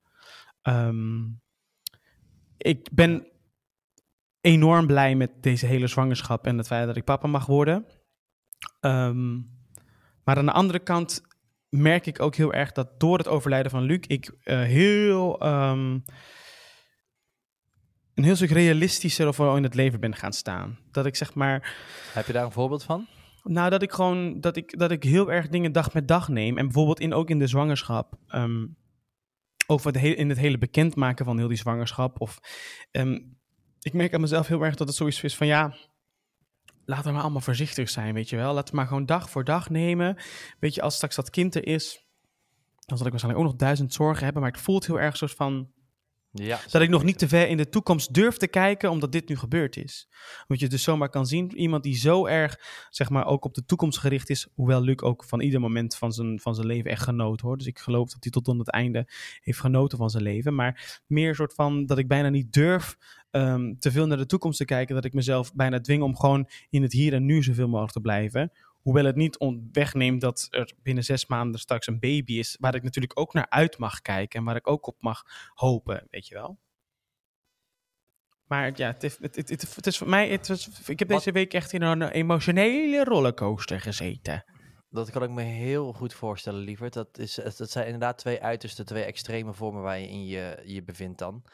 Ehm, 0.62 1.22
ik 2.56 2.88
ben 2.92 3.26
enorm 4.40 4.86
blij 4.86 5.14
met 5.14 5.42
deze 5.42 5.66
hele 5.66 5.86
zwangerschap 5.86 6.46
en 6.46 6.58
het 6.58 6.66
feit 6.66 6.86
dat 6.86 6.96
ik 6.96 7.04
papa 7.04 7.26
mag 7.26 7.46
worden. 7.46 7.86
Ehm, 8.80 9.40
maar 10.24 10.36
aan 10.36 10.46
de 10.46 10.52
andere 10.52 10.78
kant 10.78 11.22
merk 11.68 12.06
ik 12.06 12.20
ook 12.22 12.34
heel 12.34 12.52
erg 12.52 12.72
dat 12.72 13.00
door 13.00 13.18
het 13.18 13.28
overlijden 13.28 13.70
van 13.70 13.82
Luc 13.82 13.98
ik 14.06 14.30
eh, 14.42 14.60
heel 14.62 15.40
ehm, 15.40 15.98
een 18.14 18.24
heel 18.24 18.36
stuk 18.36 18.50
realistischer 18.50 19.28
of 19.28 19.38
in 19.38 19.62
het 19.62 19.74
leven 19.74 20.00
ben 20.00 20.14
gaan 20.16 20.32
staan. 20.32 20.78
Dat 20.90 21.06
ik 21.06 21.16
zeg 21.16 21.34
maar 21.34 21.76
Heb 22.12 22.26
je 22.26 22.32
daar 22.32 22.44
een 22.44 22.52
voorbeeld 22.52 22.84
van? 22.84 23.06
nou, 23.42 23.70
dat 23.70 23.82
ik 23.82 23.92
gewoon 23.92 24.40
dat 24.40 24.56
ik, 24.56 24.78
dat 24.78 24.90
ik 24.90 25.02
heel 25.02 25.32
erg 25.32 25.48
dingen 25.48 25.72
dag 25.72 25.92
met 25.92 26.08
dag 26.08 26.28
neem. 26.28 26.58
En 26.58 26.64
bijvoorbeeld 26.64 27.00
in, 27.00 27.14
ook 27.14 27.30
in 27.30 27.38
de 27.38 27.46
zwangerschap. 27.46 28.14
ehm 28.28 28.66
over 29.66 29.92
het 29.92 30.00
he- 30.00 30.08
in 30.08 30.28
het 30.28 30.38
hele 30.38 30.58
bekendmaken 30.58 31.24
van 31.24 31.38
heel 31.38 31.48
die 31.48 31.56
zwangerschap. 31.56 32.20
Of 32.20 32.38
ehm, 32.90 33.18
ik 33.80 33.92
merk 33.92 34.14
aan 34.14 34.20
mezelf 34.20 34.46
heel 34.46 34.64
erg 34.64 34.74
dat 34.74 34.86
het 34.88 34.96
zoiets 34.96 35.22
is 35.22 35.36
van 35.36 35.46
ja. 35.46 35.74
Laten 36.86 37.06
we 37.06 37.12
maar 37.12 37.22
allemaal 37.22 37.40
voorzichtig 37.40 37.88
zijn, 37.88 38.14
weet 38.14 38.28
je 38.28 38.36
wel. 38.36 38.54
Laten 38.54 38.70
we 38.70 38.76
maar 38.76 38.86
gewoon 38.86 39.06
dag 39.06 39.30
voor 39.30 39.44
dag 39.44 39.70
nemen. 39.70 40.16
Weet 40.58 40.74
je, 40.74 40.82
als 40.82 40.94
straks 40.94 41.16
dat 41.16 41.30
kind 41.30 41.54
er 41.54 41.66
is, 41.66 42.06
dan 42.78 42.96
zal 42.96 43.06
ik 43.06 43.12
waarschijnlijk 43.12 43.44
ook 43.44 43.50
nog 43.50 43.60
duizend 43.60 43.92
zorgen 43.92 44.24
hebben. 44.24 44.42
Maar 44.42 44.50
het 44.50 44.60
voelt 44.60 44.86
heel 44.86 45.00
erg 45.00 45.16
soort 45.16 45.34
van 45.34 45.70
Ja. 46.36 46.60
dat 46.70 46.82
ik 46.82 46.88
nog 46.88 47.04
niet 47.04 47.18
te 47.18 47.28
ver 47.28 47.48
in 47.48 47.56
de 47.56 47.68
toekomst 47.68 48.14
durf 48.14 48.36
te 48.36 48.46
kijken, 48.46 48.90
omdat 48.90 49.12
dit 49.12 49.28
nu 49.28 49.36
gebeurd 49.36 49.76
is. 49.76 50.08
Omdat 50.40 50.60
je 50.60 50.68
dus 50.68 50.82
zomaar 50.82 51.08
kan 51.08 51.26
zien, 51.26 51.56
iemand 51.56 51.82
die 51.82 51.96
zo 51.96 52.26
erg, 52.26 52.58
zeg 52.90 53.10
maar, 53.10 53.26
ook 53.26 53.44
op 53.44 53.54
de 53.54 53.64
toekomst 53.64 53.98
gericht 53.98 54.30
is, 54.30 54.48
hoewel 54.54 54.80
Luc 54.80 55.00
ook 55.00 55.24
van 55.24 55.40
ieder 55.40 55.60
moment 55.60 55.96
van 55.96 56.12
zijn, 56.12 56.40
van 56.40 56.54
zijn 56.54 56.66
leven 56.66 56.90
echt 56.90 57.02
genoten 57.02 57.46
hoor. 57.46 57.56
Dus 57.56 57.66
ik 57.66 57.78
geloof 57.78 58.10
dat 58.10 58.22
hij 58.22 58.32
tot 58.32 58.48
aan 58.48 58.58
het 58.58 58.70
einde 58.70 59.08
heeft 59.40 59.60
genoten 59.60 59.98
van 59.98 60.10
zijn 60.10 60.22
leven. 60.22 60.54
Maar 60.54 61.02
meer 61.06 61.34
soort 61.34 61.54
van 61.54 61.86
dat 61.86 61.98
ik 61.98 62.08
bijna 62.08 62.28
niet 62.28 62.52
durf 62.52 62.96
ehm, 63.30 63.74
te 63.78 63.90
veel 63.90 64.06
naar 64.06 64.18
de 64.18 64.26
toekomst 64.26 64.58
te 64.58 64.64
kijken, 64.64 64.94
dat 64.94 65.04
ik 65.04 65.12
mezelf 65.12 65.54
bijna 65.54 65.80
dwing 65.80 66.02
om 66.02 66.16
gewoon 66.16 66.48
in 66.70 66.82
het 66.82 66.92
hier 66.92 67.12
en 67.12 67.24
nu 67.24 67.42
zoveel 67.42 67.68
mogelijk 67.68 67.92
te 67.92 68.00
blijven. 68.00 68.52
Hoewel 68.84 69.04
het 69.04 69.16
niet 69.16 69.36
wegneemt 69.72 70.20
dat 70.20 70.46
er 70.50 70.72
binnen 70.82 71.04
zes 71.04 71.26
maanden 71.26 71.60
straks 71.60 71.86
een 71.86 71.98
baby 71.98 72.32
is, 72.32 72.56
waar 72.60 72.74
ik 72.74 72.82
natuurlijk 72.82 73.18
ook 73.18 73.32
naar 73.32 73.48
uit 73.48 73.78
mag 73.78 74.00
kijken 74.00 74.38
en 74.38 74.44
waar 74.44 74.56
ik 74.56 74.68
ook 74.68 74.86
op 74.86 74.96
mag 75.00 75.22
hopen, 75.54 76.06
weet 76.10 76.26
je 76.26 76.34
wel. 76.34 76.58
Maar 78.44 78.72
ja, 78.74 78.86
het 78.86 79.02
is, 79.02 79.18
het, 79.20 79.36
het, 79.76 79.86
is 79.86 79.98
voor 79.98 80.08
mij, 80.08 80.28
het 80.28 80.48
was, 80.48 80.88
ik 80.88 80.98
heb 80.98 81.08
deze 81.08 81.32
week 81.32 81.54
echt 81.54 81.72
in 81.72 81.82
een 81.82 82.02
emotionele 82.02 83.04
rollercoaster 83.04 83.80
gezeten. 83.80 84.44
Dat 84.90 85.10
kan 85.10 85.22
ik 85.22 85.30
me 85.30 85.42
heel 85.42 85.92
goed 85.92 86.14
voorstellen, 86.14 86.60
lieverd. 86.60 86.92
Dat, 86.92 87.18
is, 87.18 87.34
dat 87.34 87.70
zijn 87.70 87.84
inderdaad 87.84 88.18
twee 88.18 88.42
uiterste, 88.42 88.84
twee 88.84 89.04
extreme 89.04 89.52
vormen 89.52 89.82
waar 89.82 89.98
je 89.98 90.08
in 90.08 90.26
je, 90.26 90.62
je 90.64 90.82
bevindt 90.82 91.18
dan. 91.18 91.44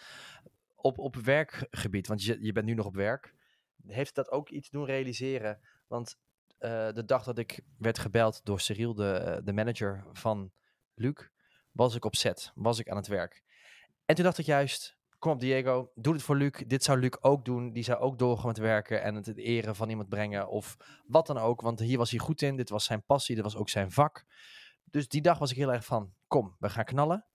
Op, 0.74 0.98
op 0.98 1.16
werkgebied, 1.16 2.06
want 2.06 2.24
je, 2.24 2.38
je 2.40 2.52
bent 2.52 2.66
nu 2.66 2.74
nog 2.74 2.86
op 2.86 2.94
werk, 2.94 3.34
heeft 3.86 4.14
dat 4.14 4.30
ook 4.30 4.48
iets 4.48 4.70
doen 4.70 4.84
realiseren? 4.84 5.60
Want 5.86 6.18
eh, 6.60 6.92
de 6.92 7.04
dag 7.04 7.24
dat 7.24 7.38
ik 7.38 7.60
werd 7.78 7.98
gebeld 7.98 8.40
door 8.44 8.60
Cyril, 8.60 8.94
de, 8.94 9.40
de 9.44 9.52
manager 9.52 10.04
van 10.12 10.52
Luc, 10.94 11.28
was 11.72 11.94
ik 11.94 12.04
op 12.04 12.16
set, 12.16 12.52
was 12.54 12.78
ik 12.78 12.88
aan 12.88 12.96
het 12.96 13.06
werk. 13.06 13.42
En 14.04 14.14
toen 14.14 14.24
dacht 14.24 14.38
ik 14.38 14.46
juist, 14.46 14.98
kom 15.18 15.32
op 15.32 15.40
Diego, 15.40 15.90
doe 15.94 16.12
het 16.12 16.22
voor 16.22 16.36
Luc. 16.36 16.62
Dit 16.66 16.84
zou 16.84 16.98
Luc 16.98 17.16
ook 17.20 17.44
doen. 17.44 17.72
Die 17.72 17.82
zou 17.82 17.98
ook 17.98 18.18
doorgaan 18.18 18.46
met 18.46 18.58
werken 18.58 19.02
en 19.02 19.14
het 19.14 19.28
in 19.28 19.34
ere 19.34 19.74
van 19.74 19.88
iemand 19.88 20.08
brengen 20.08 20.48
of 20.48 20.76
wat 21.06 21.26
dan 21.26 21.38
ook. 21.38 21.60
Want 21.60 21.80
hier 21.80 21.98
was 21.98 22.10
hij 22.10 22.18
goed 22.18 22.42
in, 22.42 22.56
dit 22.56 22.68
was 22.68 22.84
zijn 22.84 23.04
passie, 23.04 23.34
dit 23.34 23.44
was 23.44 23.56
ook 23.56 23.68
zijn 23.68 23.90
vak. 23.90 24.24
Dus 24.84 25.08
die 25.08 25.22
dag 25.22 25.38
was 25.38 25.50
ik 25.50 25.56
heel 25.56 25.72
erg 25.72 25.84
van, 25.84 26.14
kom, 26.26 26.56
we 26.58 26.70
gaan 26.70 26.84
knallen. 26.84 27.26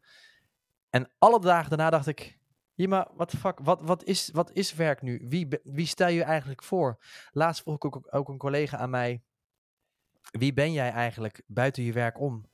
En 0.90 1.12
alle 1.20 1.40
dagen 1.40 1.70
daarna 1.70 1.90
dacht 1.90 2.08
ik, 2.08 2.40
ja 2.76 2.88
maar 2.88 3.08
wat 3.14 3.32
fuck, 3.32 3.60
wat, 3.60 3.82
wat, 3.82 4.04
is, 4.04 4.30
wat 4.34 4.52
is 4.54 4.74
werk 4.74 5.02
nu? 5.02 5.26
Wie, 5.28 5.48
wie 5.64 5.88
stel 5.88 6.08
je 6.08 6.24
eigenlijk 6.24 6.64
voor? 6.64 6.98
Laatst 7.32 7.62
vroeg 7.62 7.76
ik 7.76 7.86
ook, 7.86 8.08
ook 8.10 8.30
een 8.30 8.38
collega 8.38 8.78
aan 8.78 8.90
mij, 8.90 9.24
wie 10.32 10.54
ben 10.54 10.72
jij 10.72 10.90
eigenlijk 10.90 11.42
buiten 11.48 11.84
je 11.84 11.94
werk 11.94 12.20
om? 12.20 12.46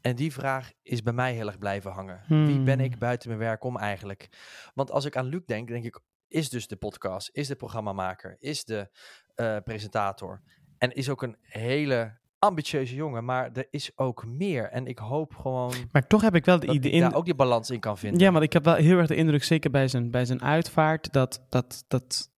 En 0.00 0.16
die 0.16 0.32
vraag 0.32 0.72
is 0.82 1.02
bij 1.02 1.12
mij 1.12 1.34
heel 1.34 1.46
erg 1.46 1.58
blijven 1.58 1.90
hangen. 1.90 2.24
Wie 2.28 2.62
ben 2.62 2.78
Hmm. 2.78 2.84
ik 2.84 2.98
buiten 2.98 3.28
mijn 3.28 3.40
werk 3.40 3.64
om 3.64 3.78
eigenlijk? 3.78 4.28
Want 4.74 4.90
als 4.90 5.04
ik 5.04 5.16
aan 5.16 5.26
Luc 5.26 5.42
denk, 5.46 5.68
denk 5.68 5.84
ik, 5.84 6.00
is 6.28 6.48
dus 6.48 6.66
de 6.66 6.76
podcast, 6.76 7.28
is 7.32 7.46
de 7.48 7.56
programmamaker, 7.56 8.36
is 8.38 8.64
de 8.64 8.90
eh, 9.34 9.56
presentator. 9.64 10.42
En 10.78 10.90
is 10.90 11.08
ook 11.08 11.22
een 11.22 11.36
hele 11.40 12.18
ambitieuze 12.44 12.94
jongen, 12.94 13.24
maar 13.24 13.50
er 13.52 13.66
is 13.70 13.90
ook 13.96 14.24
meer. 14.26 14.70
En 14.70 14.86
ik 14.86 14.98
hoop 14.98 15.34
gewoon 15.34 15.72
Maar 15.92 16.06
toch 16.06 16.22
heb 16.22 16.34
ik 16.34 16.44
wel 16.44 16.58
de 16.60 16.66
dat 16.66 16.74
idee 16.74 17.00
daar 17.00 17.14
ook 17.14 17.24
die 17.24 17.34
balans 17.34 17.70
in 17.70 17.80
kan 17.80 17.98
vinden. 17.98 18.20
Ja, 18.20 18.32
want 18.32 18.44
ik 18.44 18.52
heb 18.52 18.64
wel 18.64 18.74
heel 18.74 18.98
erg 18.98 19.06
de 19.06 19.14
indruk, 19.14 19.44
zeker 19.44 19.70
bij 19.70 19.88
zijn, 19.88 20.10
bij 20.10 20.24
zijn 20.24 20.42
uitvaart, 20.42 21.12
dat, 21.12 21.46
dat, 21.48 21.84
dat, 21.88 22.30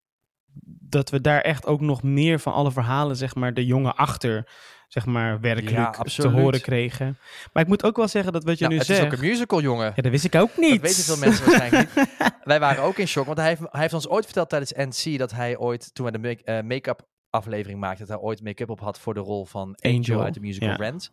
dat 0.89 1.09
we 1.09 1.21
daar 1.21 1.41
echt 1.41 1.65
ook 1.65 1.81
nog 1.81 2.03
meer 2.03 2.39
van 2.39 2.53
alle 2.53 2.71
verhalen, 2.71 3.15
zeg 3.15 3.35
maar, 3.35 3.53
de 3.53 3.65
jongen 3.65 3.95
achter, 3.95 4.49
zeg 4.87 5.05
maar, 5.05 5.39
werkelijk 5.39 5.93
te 5.93 6.27
horen 6.27 6.61
kregen. 6.61 7.17
Maar 7.53 7.63
ik 7.63 7.69
moet 7.69 7.83
ook 7.83 7.95
wel 7.95 8.07
zeggen 8.07 8.33
dat 8.33 8.43
wat 8.43 8.57
je 8.57 8.63
Nou, 8.63 8.73
nu 8.73 8.79
het 8.79 8.87
zegt... 8.87 8.99
is 8.99 9.05
ook 9.05 9.13
een 9.13 9.27
musical, 9.27 9.61
jongen. 9.61 9.93
Ja, 9.95 10.01
dat 10.01 10.11
wist 10.11 10.25
ik 10.25 10.35
ook 10.35 10.57
niet. 10.57 10.71
Dat 10.71 10.81
weten 10.81 11.03
veel 11.03 11.17
mensen 11.17 11.45
waarschijnlijk 11.45 11.95
niet. 11.95 12.15
Wij 12.43 12.59
waren 12.59 12.83
ook 12.83 12.97
in 12.97 13.07
shock, 13.07 13.25
want 13.25 13.37
hij 13.37 13.47
heeft, 13.47 13.61
hij 13.61 13.81
heeft 13.81 13.93
ons 13.93 14.07
ooit 14.07 14.25
verteld 14.25 14.49
tijdens 14.49 14.73
NC 14.73 15.17
dat 15.17 15.31
hij 15.31 15.57
ooit, 15.57 15.93
toen 15.93 16.07
hij 16.07 16.21
de 16.21 16.43
eh, 16.43 16.63
make-up 16.63 17.07
aflevering 17.29 17.79
maakte, 17.79 17.99
dat 17.99 18.07
hij 18.07 18.17
ooit 18.27 18.43
make-up 18.43 18.69
op 18.69 18.79
had 18.79 18.99
voor 18.99 19.13
de 19.13 19.19
rol 19.19 19.45
van 19.45 19.75
Angel, 19.79 19.97
Angel, 19.97 20.23
uit 20.23 20.33
de 20.33 20.39
musical 20.39 20.69
ja. 20.69 20.75
Rent. 20.75 21.11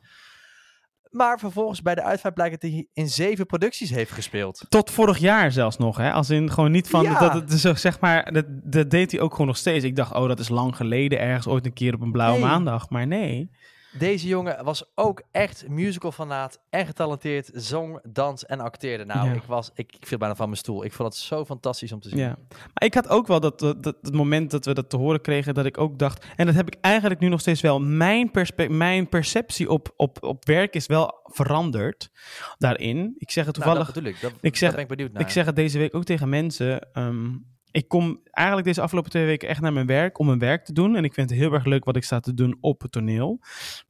Maar 1.11 1.38
vervolgens 1.38 1.83
bij 1.83 1.94
de 1.94 2.02
uitvaart 2.02 2.35
blijkt 2.35 2.61
dat 2.61 2.71
hij 2.71 2.88
in 2.92 3.09
zeven 3.09 3.47
producties 3.47 3.90
heeft 3.90 4.11
gespeeld. 4.11 4.66
Tot 4.68 4.90
vorig 4.90 5.18
jaar 5.18 5.52
zelfs 5.52 5.76
nog, 5.76 5.97
hè? 5.97 6.12
Als 6.12 6.30
in 6.30 6.50
gewoon 6.50 6.71
niet 6.71 6.88
van 6.88 7.02
Ja. 7.02 7.18
dat 7.18 7.50
het 7.50 7.78
zeg 7.80 8.00
maar, 8.00 8.33
dat, 8.33 8.44
dat 8.49 8.90
deed 8.90 9.11
hij 9.12 9.21
ook 9.21 9.30
gewoon 9.33 9.47
nog 9.47 9.56
steeds. 9.56 9.85
Ik 9.85 9.97
dacht, 9.97 10.14
oh, 10.14 10.28
dat 10.28 10.38
is 10.38 10.49
lang 10.49 10.76
geleden, 10.76 11.18
ergens 11.21 11.47
ooit 11.47 11.66
een 11.66 11.73
keer 11.73 11.94
op 11.94 12.00
een 12.00 12.12
blauwe 12.12 12.38
Nee. 12.38 12.49
maandag. 12.49 12.90
Maar 12.90 13.06
nee. 13.06 13.50
Deze 13.99 14.27
jongen 14.27 14.65
was 14.65 14.85
ook 14.95 15.23
echt 15.31 15.69
musical-fanaat 15.69 16.61
en 16.71 16.87
getalenteerd, 16.87 17.51
zong, 17.55 18.01
dans 18.13 18.47
en 18.47 18.61
acteerde. 18.61 19.05
Nou, 19.05 19.29
Ja. 19.29 19.35
ik, 19.35 19.43
was, 19.43 19.71
ik, 19.75 19.93
ik 19.97 20.07
viel 20.07 20.19
bijna 20.19 20.35
van 20.35 20.47
mijn 20.47 20.59
stoel. 20.59 20.85
Ik 20.85 20.93
vond 20.93 21.09
het 21.15 21.23
zo 21.23 21.45
fantastisch 21.45 21.93
om 21.93 22.01
te 22.01 22.09
zien. 22.09 22.19
Ja. 22.19 22.37
Maar 22.49 22.85
ik 22.85 22.95
had 22.95 23.09
ook 23.09 23.27
wel 23.27 23.41
dat, 23.41 23.59
dat, 23.59 23.83
dat 23.83 23.97
het 24.03 24.15
moment 24.15 24.51
dat 24.51 24.65
we 24.65 24.75
dat 24.75 24.91
te 24.91 24.97
horen 24.97 25.21
kregen, 25.21 25.55
dat 25.55 25.65
ik 25.67 25.79
ook 25.79 25.99
dacht, 25.99 26.25
en 26.37 26.47
dat 26.47 26.55
heb 26.55 26.67
ik 26.67 26.77
eigenlijk 26.81 27.21
nu 27.21 27.29
nog 27.29 27.41
steeds 27.41 27.61
wel, 27.61 27.81
mijn, 27.81 28.31
perspe- 28.31 28.69
mijn 28.69 29.09
perceptie 29.09 29.71
op, 29.71 29.93
op, 29.97 30.23
op 30.23 30.45
werk 30.47 30.75
is 30.75 30.87
wel 30.87 31.21
veranderd 31.25 32.11
daarin. 32.59 33.15
Ik 33.19 33.31
zeg 33.31 33.47
het 33.47 33.57
Nou, 33.57 33.69
toevallig, 33.69 33.93
dat 33.95 34.05
ik. 34.05 34.21
Dat, 34.21 34.33
ik 34.41 34.57
zeg- 34.57 34.73
ben 34.73 34.81
ik 34.81 34.89
benieuwd 34.89 35.13
naar. 35.13 35.23
ik 35.23 35.29
zeg 35.29 35.47
het 35.47 35.57
deze 35.57 35.79
week 35.79 35.95
ook 35.95 36.05
tegen 36.05 36.29
mensen. 36.29 36.93
ehm, 36.93 37.31
ik 37.75 37.88
kom 37.88 38.21
eigenlijk 38.31 38.66
deze 38.66 38.81
afgelopen 38.81 39.11
twee 39.11 39.25
weken 39.25 39.49
echt 39.49 39.61
naar 39.61 39.73
mijn 39.73 39.87
werk 39.87 40.19
om 40.19 40.26
mijn 40.26 40.38
werk 40.38 40.64
te 40.64 40.73
doen. 40.73 40.97
En 40.97 41.04
ik 41.04 41.14
vind 41.14 41.31
het 41.31 41.38
heel 41.38 41.52
erg 41.52 41.64
leuk 41.64 41.85
wat 41.85 41.97
ik 41.97 42.04
sta 42.04 42.21
te 42.21 42.35
doen 42.35 42.57
op 42.61 42.81
het 42.83 42.93
toneel. 42.93 43.40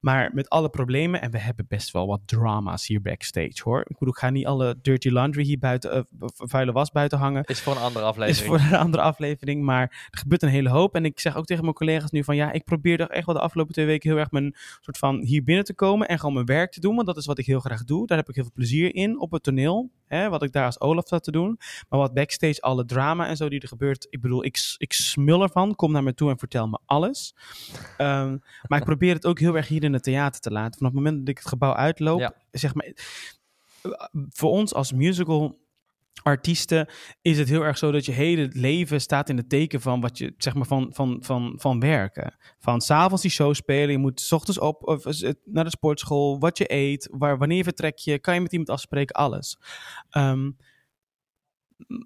Maar 0.01 0.31
met 0.35 0.49
alle 0.49 0.69
problemen, 0.69 1.23
en 1.23 1.31
we 1.31 1.39
hebben 1.39 1.67
best 1.69 1.91
wel 1.91 2.07
wat 2.07 2.21
drama's 2.25 2.87
hier 2.87 3.01
backstage 3.01 3.61
hoor. 3.63 3.81
Ik 3.81 3.99
bedoel, 3.99 4.15
ik 4.15 4.19
ga 4.19 4.31
niet 4.31 4.47
alle 4.47 4.79
dirty 4.83 5.09
laundry 5.09 5.43
hier 5.43 5.59
buiten, 5.59 5.93
eh, 5.93 6.03
vuile 6.37 6.73
was 6.73 6.91
buiten 6.91 7.19
hangen 7.19 7.45
is 7.45 7.61
voor 7.61 7.77
een 7.77 7.83
andere 7.83 8.05
is 8.05 8.11
aflevering. 8.11 8.47
voor 8.47 8.73
een 8.73 8.79
andere 8.85 9.03
aflevering. 9.03 9.63
Maar 9.63 10.09
er 10.11 10.19
gebeurt 10.19 10.43
een 10.43 10.49
hele 10.49 10.69
hoop. 10.69 10.95
En 10.95 11.05
ik 11.05 11.21
zeg 11.21 11.37
ook 11.37 11.45
tegen 11.45 11.63
mijn 11.63 11.75
collega's 11.75 12.11
nu 12.11 12.25
van 12.25 12.37
ja, 12.37 12.53
ik 12.53 12.65
probeer 12.65 12.99
toch 12.99 13.09
echt 13.09 13.27
wel 13.27 13.35
de 13.35 13.41
afgelopen 13.41 13.73
twee 13.73 13.87
weken 13.87 14.11
heel 14.11 14.19
erg 14.19 14.31
mijn 14.31 14.55
soort 14.81 14.99
van 14.99 15.23
hier 15.25 15.45
binnen 15.45 15.65
te 15.65 15.75
komen 15.75 16.09
en 16.09 16.19
gewoon 16.19 16.35
mijn 16.35 16.47
werk 16.47 16.73
te 16.73 16.81
doen. 16.81 16.95
Want 16.95 17.07
dat 17.07 17.17
is 17.17 17.27
wat 17.27 17.39
ik 17.39 17.47
heel 17.47 17.61
graag 17.61 17.85
doe. 17.85 18.07
Daar 18.07 18.19
heb 18.19 18.29
ik 18.29 18.35
heel 18.35 18.45
veel 18.45 18.53
plezier 18.55 18.95
in 18.95 19.21
op 19.21 19.33
het 19.33 19.43
toneel. 19.43 19.91
Hè, 20.07 20.29
wat 20.29 20.43
ik 20.43 20.53
daar 20.53 20.65
als 20.65 20.81
Olaf 20.81 21.09
zat 21.09 21.25
te 21.25 21.31
doen. 21.31 21.59
Maar 21.89 21.99
wat 22.01 22.15
backstage, 22.15 22.61
alle 22.61 22.85
drama 22.85 23.27
en 23.27 23.37
zo 23.37 23.49
die 23.49 23.61
er 23.61 23.69
gebeurt. 23.69 24.07
Ik 24.11 24.21
bedoel, 24.21 24.45
ik, 24.45 24.75
ik 24.77 24.93
smul 24.93 25.43
ervan. 25.43 25.75
Kom 25.75 25.93
naar 25.93 26.03
me 26.03 26.15
toe 26.15 26.31
en 26.31 26.39
vertel 26.39 26.69
me 26.69 26.79
alles. 26.87 27.35
Ehm, 27.97 28.37
maar 28.69 28.79
ik 28.79 28.85
probeer 28.85 29.15
het 29.15 29.27
ook 29.27 29.39
heel 29.39 29.57
erg 29.57 29.69
hier 29.69 29.85
in 29.85 29.93
het 29.93 30.03
theater 30.03 30.41
te 30.41 30.51
laten. 30.51 30.79
Vanaf 30.79 30.93
het 30.93 31.03
moment 31.03 31.19
dat 31.19 31.29
ik 31.29 31.39
het 31.39 31.49
gebouw 31.49 31.75
uitloop, 31.75 32.19
Ja. 32.21 32.35
zeg 32.51 32.75
maar. 32.75 32.93
Voor 34.29 34.51
ons 34.51 34.75
als 34.75 34.93
musical 34.93 35.59
artiesten 36.23 36.89
is 37.23 37.39
het 37.39 37.49
heel 37.49 37.65
erg 37.65 37.79
zo 37.79 37.91
dat 37.91 38.05
je 38.05 38.13
hele 38.13 38.49
leven 38.53 39.01
staat 39.01 39.29
in 39.29 39.37
het 39.37 39.49
teken 39.49 39.81
van 39.81 40.01
wat 40.01 40.19
je, 40.19 40.35
zeg 40.37 40.55
maar, 40.55 40.67
van, 40.67 40.91
van, 40.93 41.17
van, 41.21 41.55
van 41.57 41.81
werken. 41.81 42.37
Van 42.59 42.81
s'avonds 42.81 43.23
die 43.23 43.31
show 43.31 43.55
spelen, 43.55 43.91
je 43.91 43.99
moet 43.99 44.21
s 44.21 44.33
ochtends 44.33 44.61
op 44.61 44.89
of, 44.89 45.05
naar 45.45 45.65
de 45.65 45.71
sportschool, 45.71 46.39
wat 46.39 46.59
je 46.59 46.73
eet, 46.73 47.09
waar, 47.13 47.39
wanneer 47.39 47.65
vertrek 47.65 47.99
je, 47.99 48.19
kan 48.19 48.35
je 48.35 48.41
met 48.41 48.53
iemand 48.53 48.71
afspreken, 48.71 49.15
alles. 49.15 49.59
Ehm, 50.11 50.51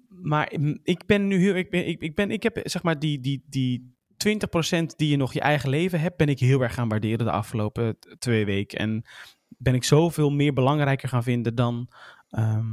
maar 0.07 0.53
ik 0.83 1.05
ben 1.05 1.27
nu 1.27 1.37
heel, 1.37 1.55
ik 1.55 1.69
ben, 1.69 1.87
ik, 1.87 2.01
ik 2.01 2.15
ben, 2.15 2.31
ik 2.31 2.43
heb 2.43 2.59
zeg 2.63 2.83
maar 2.83 2.99
die, 2.99 3.19
die, 3.19 3.43
die 3.49 3.97
20% 4.27 4.85
die 4.95 5.09
je 5.09 5.17
nog 5.17 5.33
je 5.33 5.41
eigen 5.41 5.69
leven 5.69 5.99
hebt, 5.99 6.17
ben 6.17 6.29
ik 6.29 6.39
heel 6.39 6.61
erg 6.61 6.73
gaan 6.73 6.89
waarderen 6.89 7.25
de 7.25 7.31
afgelopen 7.31 7.97
twee 8.19 8.45
weken. 8.45 8.79
En 8.79 9.05
ben 9.47 9.73
ik 9.73 9.83
zoveel 9.83 10.29
meer 10.29 10.53
belangrijker 10.53 11.09
gaan 11.09 11.23
vinden 11.23 11.55
dan, 11.55 11.89
ehm, 12.29 12.67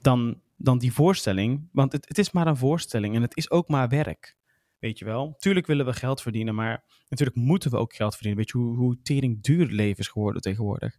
dan 0.00 0.40
dan 0.62 0.78
die 0.78 0.92
voorstelling. 0.92 1.68
Want 1.72 1.92
het, 1.92 2.08
het 2.08 2.18
is 2.18 2.30
maar 2.30 2.46
een 2.46 2.56
voorstelling 2.56 3.14
en 3.14 3.22
het 3.22 3.36
is 3.36 3.50
ook 3.50 3.68
maar 3.68 3.88
werk. 3.88 4.38
Weet 4.78 4.98
je 4.98 5.04
wel? 5.04 5.34
Tuurlijk 5.38 5.66
willen 5.66 5.86
we 5.86 5.92
geld 5.92 6.22
verdienen, 6.22 6.54
maar 6.54 6.84
natuurlijk 7.08 7.38
moeten 7.38 7.70
we 7.70 7.76
ook 7.76 7.94
geld 7.94 8.12
verdienen. 8.12 8.38
Weet 8.38 8.50
je 8.50 8.58
hoe, 8.58 8.76
hoe 8.76 9.02
tering 9.02 9.42
duur 9.42 9.66
leven 9.66 9.98
is 9.98 10.08
geworden 10.08 10.42
tegenwoordig. 10.42 10.96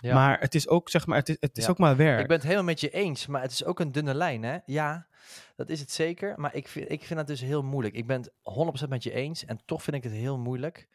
Ja. 0.00 0.14
Maar 0.14 0.40
het 0.40 0.54
is 0.54 0.68
ook, 0.68 0.90
zeg 0.90 1.06
maar, 1.06 1.18
het 1.18 1.28
is, 1.28 1.36
het 1.40 1.58
is 1.58 1.68
ook 1.68 1.78
maar 1.78 1.96
werk. 1.96 2.20
Ik 2.20 2.26
ben 2.26 2.36
het 2.36 2.44
helemaal 2.44 2.64
met 2.64 2.80
je 2.80 2.90
eens, 2.90 3.26
maar 3.26 3.42
het 3.42 3.50
is 3.50 3.64
ook 3.64 3.80
een 3.80 3.92
dunne 3.92 4.14
lijn, 4.14 4.42
hè? 4.42 4.58
Ja, 4.66 5.06
dat 5.56 5.68
is 5.68 5.80
het 5.80 5.90
zeker. 5.90 6.34
Maar 6.36 6.54
ik 6.54 6.68
vind, 6.68 6.90
ik 6.90 7.04
vind 7.04 7.18
het 7.18 7.28
dus 7.28 7.40
heel 7.40 7.62
moeilijk. 7.62 7.94
Ik 7.94 8.06
ben 8.06 8.20
het 8.20 8.32
100% 8.84 8.88
met 8.88 9.02
je 9.02 9.12
eens 9.12 9.44
en 9.44 9.60
toch 9.64 9.82
vind 9.82 9.96
ik 9.96 10.02
het 10.02 10.12
heel 10.12 10.38
moeilijk. 10.38 10.88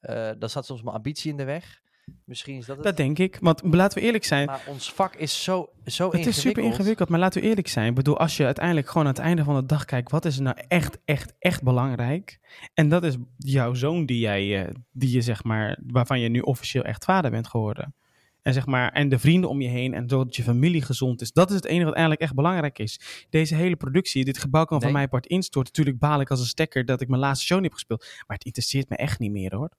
Uh, 0.00 0.30
dan 0.38 0.48
staat 0.48 0.66
soms 0.66 0.82
mijn 0.82 0.96
ambitie 0.96 1.30
in 1.30 1.36
de 1.36 1.44
weg. 1.44 1.82
Misschien 2.24 2.56
is 2.56 2.66
dat 2.66 2.76
het. 2.76 2.84
Dat 2.84 2.96
denk 2.96 3.18
ik. 3.18 3.38
Want 3.40 3.62
laten 3.62 3.98
we 3.98 4.04
eerlijk 4.04 4.24
zijn. 4.24 4.46
Maar 4.46 4.62
ons 4.66 4.92
vak 4.92 5.14
is 5.14 5.44
zo, 5.44 5.52
zo 5.52 5.64
het 5.64 5.74
ingewikkeld. 5.84 6.24
Het 6.24 6.36
is 6.36 6.40
super 6.40 6.62
ingewikkeld, 6.62 7.08
maar 7.08 7.18
laten 7.18 7.42
we 7.42 7.48
eerlijk 7.48 7.68
zijn. 7.68 7.88
Ik 7.88 7.94
bedoel, 7.94 8.18
als 8.18 8.36
je 8.36 8.44
uiteindelijk 8.44 8.86
gewoon 8.86 9.06
aan 9.06 9.12
het 9.12 9.22
einde 9.22 9.44
van 9.44 9.54
de 9.54 9.66
dag 9.66 9.84
kijkt, 9.84 10.10
wat 10.10 10.24
is 10.24 10.36
er 10.36 10.42
nou 10.42 10.56
echt, 10.68 10.98
echt, 11.04 11.34
echt 11.38 11.62
belangrijk? 11.62 12.38
En 12.74 12.88
dat 12.88 13.04
is 13.04 13.16
jouw 13.36 13.74
zoon 13.74 14.06
die 14.06 14.18
jij, 14.18 14.64
eh, 14.64 14.74
die 14.92 15.12
je 15.12 15.20
zeg 15.20 15.44
maar, 15.44 15.78
waarvan 15.86 16.20
je 16.20 16.28
nu 16.28 16.40
officieel 16.40 16.84
echt 16.84 17.04
vader 17.04 17.30
bent 17.30 17.46
geworden. 17.46 17.94
En 18.42 18.52
zeg 18.52 18.66
maar, 18.66 18.92
en 18.92 19.08
de 19.08 19.18
vrienden 19.18 19.50
om 19.50 19.60
je 19.60 19.68
heen 19.68 19.94
en 19.94 20.08
zodat 20.08 20.36
je 20.36 20.42
familie 20.42 20.82
gezond 20.82 21.20
is. 21.20 21.32
Dat 21.32 21.48
is 21.50 21.56
het 21.56 21.64
enige 21.64 21.84
wat 21.84 21.94
eigenlijk 21.94 22.22
echt 22.22 22.34
belangrijk 22.34 22.78
is. 22.78 23.26
Deze 23.30 23.54
hele 23.54 23.76
productie, 23.76 24.24
dit 24.24 24.38
gebouw 24.38 24.64
kan 24.64 24.80
van 24.80 24.92
mij 24.92 25.08
part 25.08 25.26
instorten. 25.26 25.72
Natuurlijk 25.72 25.98
baal 25.98 26.20
ik 26.20 26.30
als 26.30 26.40
een 26.40 26.46
stekker 26.46 26.84
dat 26.84 27.00
ik 27.00 27.08
mijn 27.08 27.20
laatste 27.20 27.46
show 27.46 27.56
niet 27.56 27.66
heb 27.66 27.74
gespeeld. 27.74 28.00
Maar 28.26 28.36
het 28.36 28.44
interesseert 28.44 28.88
me 28.88 28.96
echt 28.96 29.18
niet 29.18 29.32
meer 29.32 29.54
hoor. 29.54 29.70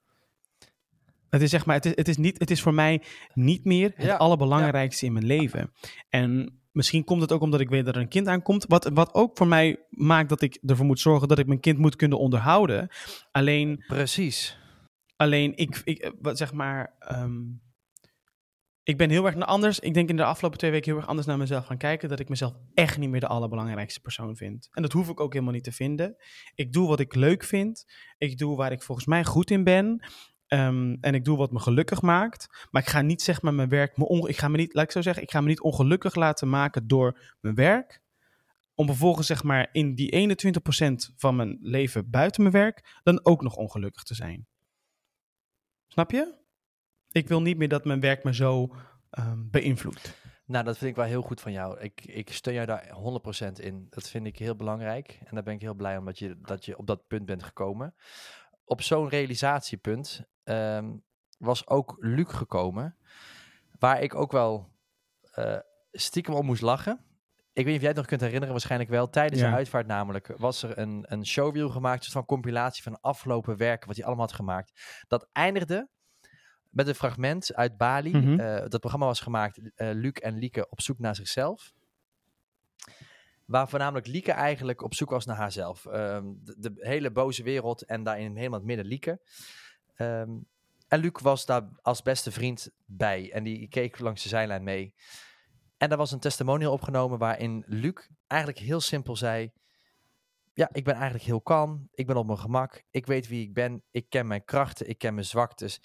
Het 1.33 1.41
is 1.41 1.49
zeg 1.49 1.65
maar, 1.65 1.75
het 1.75 1.85
is, 1.85 1.91
het 1.95 2.07
is, 2.07 2.17
niet, 2.17 2.39
het 2.39 2.51
is 2.51 2.61
voor 2.61 2.73
mij 2.73 3.01
niet 3.33 3.65
meer 3.65 3.91
het 3.95 4.17
allerbelangrijkste 4.17 5.05
in 5.05 5.13
mijn 5.13 5.25
leven. 5.25 5.73
En 6.09 6.59
misschien 6.71 7.03
komt 7.03 7.21
het 7.21 7.31
ook 7.31 7.41
omdat 7.41 7.59
ik 7.59 7.69
weet 7.69 7.85
dat 7.85 7.95
er 7.95 8.01
een 8.01 8.07
kind 8.07 8.27
aankomt. 8.27 8.65
Wat, 8.67 8.89
wat 8.93 9.13
ook 9.13 9.37
voor 9.37 9.47
mij 9.47 9.85
maakt 9.89 10.29
dat 10.29 10.41
ik 10.41 10.59
ervoor 10.65 10.85
moet 10.85 10.99
zorgen 10.99 11.27
dat 11.27 11.39
ik 11.39 11.47
mijn 11.47 11.59
kind 11.59 11.77
moet 11.77 11.95
kunnen 11.95 12.19
onderhouden. 12.19 12.89
Alleen. 13.31 13.83
Precies. 13.87 14.57
Alleen 15.15 15.55
ik, 15.55 15.81
ik 15.83 16.13
wat 16.21 16.37
zeg 16.37 16.53
maar. 16.53 16.95
Ehm, 16.99 17.41
ik 18.83 18.97
ben 18.97 19.09
heel 19.09 19.25
erg 19.25 19.39
anders. 19.39 19.79
Ik 19.79 19.93
denk 19.93 20.09
in 20.09 20.15
de 20.15 20.23
afgelopen 20.23 20.57
twee 20.57 20.71
weken 20.71 20.91
heel 20.91 20.99
erg 20.99 21.07
anders 21.07 21.27
naar 21.27 21.37
mezelf 21.37 21.65
gaan 21.65 21.77
kijken. 21.77 22.09
Dat 22.09 22.19
ik 22.19 22.29
mezelf 22.29 22.53
echt 22.73 22.97
niet 22.97 23.09
meer 23.09 23.19
de 23.19 23.27
allerbelangrijkste 23.27 23.99
persoon 23.99 24.35
vind. 24.35 24.69
En 24.71 24.81
dat 24.81 24.91
hoef 24.91 25.09
ik 25.09 25.19
ook 25.19 25.33
helemaal 25.33 25.53
niet 25.53 25.63
te 25.63 25.71
vinden. 25.71 26.15
Ik 26.55 26.73
doe 26.73 26.87
wat 26.87 26.99
ik 26.99 27.15
leuk 27.15 27.43
vind. 27.43 27.85
Ik 28.17 28.37
doe 28.37 28.57
waar 28.57 28.71
ik 28.71 28.81
volgens 28.81 29.07
mij 29.07 29.23
goed 29.23 29.51
in 29.51 29.63
ben. 29.63 30.03
Ehm, 30.53 30.95
en 31.01 31.13
ik 31.13 31.25
doe 31.25 31.37
wat 31.37 31.51
me 31.51 31.59
gelukkig 31.59 32.01
maakt. 32.01 32.67
Maar 32.71 32.81
ik 32.81 32.87
ga 32.87 33.01
niet 33.01 33.21
zeg 33.21 33.41
maar 33.41 33.53
mijn 33.53 33.69
werk. 33.69 33.97
Me 33.97 34.27
ik 34.27 34.37
ga 34.37 34.47
me 34.47 34.57
niet, 34.57 34.73
laat 34.73 34.83
ik 34.83 34.91
zo 34.91 35.01
zeggen, 35.01 35.23
ik 35.23 35.31
ga 35.31 35.41
me 35.41 35.47
niet 35.47 35.61
ongelukkig 35.61 36.15
laten 36.15 36.49
maken 36.49 36.87
door 36.87 37.35
mijn 37.39 37.55
werk. 37.55 38.01
Om 38.75 38.85
vervolgens 38.85 39.27
zeg 39.27 39.43
maar 39.43 39.69
in 39.71 39.95
die 39.95 40.11
21% 40.11 41.13
van 41.15 41.35
mijn 41.35 41.57
leven 41.61 42.09
buiten 42.09 42.41
mijn 42.41 42.53
werk. 42.53 42.99
dan 43.03 43.25
ook 43.25 43.41
nog 43.41 43.55
ongelukkig 43.55 44.03
te 44.03 44.15
zijn. 44.15 44.47
Snap 45.87 46.11
je? 46.11 46.35
Ik 47.11 47.27
wil 47.27 47.41
niet 47.41 47.57
meer 47.57 47.69
dat 47.69 47.85
mijn 47.85 47.99
werk 47.99 48.23
me 48.23 48.33
zo 48.33 48.75
um, 49.19 49.47
beïnvloedt. 49.51 50.17
Nou, 50.45 50.65
dat 50.65 50.77
vind 50.77 50.89
ik 50.89 50.95
wel 50.95 51.05
heel 51.05 51.21
goed 51.21 51.41
van 51.41 51.51
jou. 51.51 51.79
Ik, 51.79 52.05
ik 52.05 52.31
steun 52.31 52.53
jou 52.53 52.65
daar 52.65 52.87
100% 53.47 53.63
in. 53.63 53.87
Dat 53.89 54.09
vind 54.09 54.25
ik 54.25 54.37
heel 54.37 54.55
belangrijk. 54.55 55.19
En 55.23 55.35
daar 55.35 55.43
ben 55.43 55.53
ik 55.53 55.61
heel 55.61 55.73
blij 55.73 55.97
om 55.97 56.05
dat 56.05 56.19
je, 56.19 56.37
dat 56.41 56.65
je 56.65 56.77
op 56.77 56.87
dat 56.87 57.07
punt 57.07 57.25
bent 57.25 57.43
gekomen. 57.43 57.95
Op 58.65 58.81
zo'n 58.81 59.09
realisatiepunt 59.09 60.31
Ehm, 60.43 60.91
was 61.37 61.67
ook 61.67 61.95
Luc 61.99 62.27
gekomen. 62.27 62.97
Waar 63.79 64.01
ik 64.01 64.15
ook 64.15 64.31
wel 64.31 64.71
uh, 65.35 65.57
stiekem 65.91 66.33
om 66.33 66.45
moest 66.45 66.61
lachen. 66.61 67.05
Ik 67.53 67.63
weet 67.63 67.65
niet 67.65 67.75
of 67.75 67.81
jij 67.81 67.89
het 67.89 67.97
nog 67.97 68.05
kunt 68.05 68.21
herinneren, 68.21 68.53
waarschijnlijk 68.53 68.89
wel. 68.89 69.09
Tijdens 69.09 69.41
de 69.41 69.47
uitvaart 69.47 69.87
namelijk 69.87 70.33
was 70.37 70.63
er 70.63 70.77
een, 70.77 71.05
een 71.07 71.25
showreel 71.25 71.69
gemaakt. 71.69 72.11
van 72.11 72.25
compilatie 72.25 72.83
van 72.83 73.01
afgelopen 73.01 73.57
werken 73.57 73.87
wat 73.87 73.95
hij 73.95 74.05
allemaal 74.05 74.25
had 74.25 74.35
gemaakt. 74.35 75.03
Dat 75.07 75.29
eindigde 75.31 75.89
met 76.69 76.87
een 76.87 76.95
fragment 76.95 77.55
uit 77.55 77.77
Bali. 77.77 78.17
Mm 78.17 78.37
dat 78.69 78.79
programma 78.79 79.05
was 79.05 79.19
gemaakt, 79.19 79.57
uh, 79.57 79.69
Luc 79.75 80.11
en 80.11 80.37
Lieke 80.37 80.69
op 80.69 80.81
zoek 80.81 80.99
naar 80.99 81.15
zichzelf. 81.15 81.73
Waar 83.45 83.69
voornamelijk 83.69 84.07
Lieke 84.07 84.31
eigenlijk 84.31 84.81
op 84.81 84.93
zoek 84.93 85.09
was 85.09 85.25
naar 85.25 85.35
haarzelf. 85.35 85.85
Ehm, 85.85 86.25
de, 86.35 86.55
de, 86.59 86.71
hele 86.75 87.11
boze 87.11 87.43
wereld 87.43 87.85
en 87.85 88.03
daarin 88.03 88.35
helemaal 88.35 88.59
het 88.59 88.67
midden 88.67 88.85
Lieke. 88.85 89.21
Ehm, 89.95 90.31
en 90.87 90.99
Luc 90.99 91.21
was 91.21 91.45
daar 91.45 91.69
als 91.81 92.01
beste 92.01 92.31
vriend 92.31 92.69
bij 92.85 93.31
en 93.31 93.43
die 93.43 93.67
keek 93.67 93.99
langs 93.99 94.23
de 94.23 94.29
zijlijn 94.29 94.63
mee. 94.63 94.93
En 95.77 95.89
daar 95.89 95.97
was 95.97 96.11
een 96.11 96.19
testimonial 96.19 96.73
opgenomen 96.73 97.19
waarin 97.19 97.63
Luc 97.67 98.07
eigenlijk 98.27 98.59
heel 98.59 98.81
simpel 98.81 99.15
zei: 99.15 99.51
Ja, 100.53 100.69
ik 100.71 100.83
ben 100.83 100.93
eigenlijk 100.93 101.23
heel 101.23 101.41
kalm, 101.41 101.89
ik 101.93 102.07
ben 102.07 102.15
op 102.15 102.25
mijn 102.25 102.37
gemak, 102.37 102.83
ik 102.91 103.05
weet 103.05 103.27
wie 103.27 103.43
ik 103.43 103.53
ben, 103.53 103.83
ik 103.91 104.09
ken 104.09 104.27
mijn 104.27 104.45
krachten, 104.45 104.89
ik 104.89 104.97
ken 104.97 105.13
mijn 105.13 105.25
zwaktes. 105.25 105.81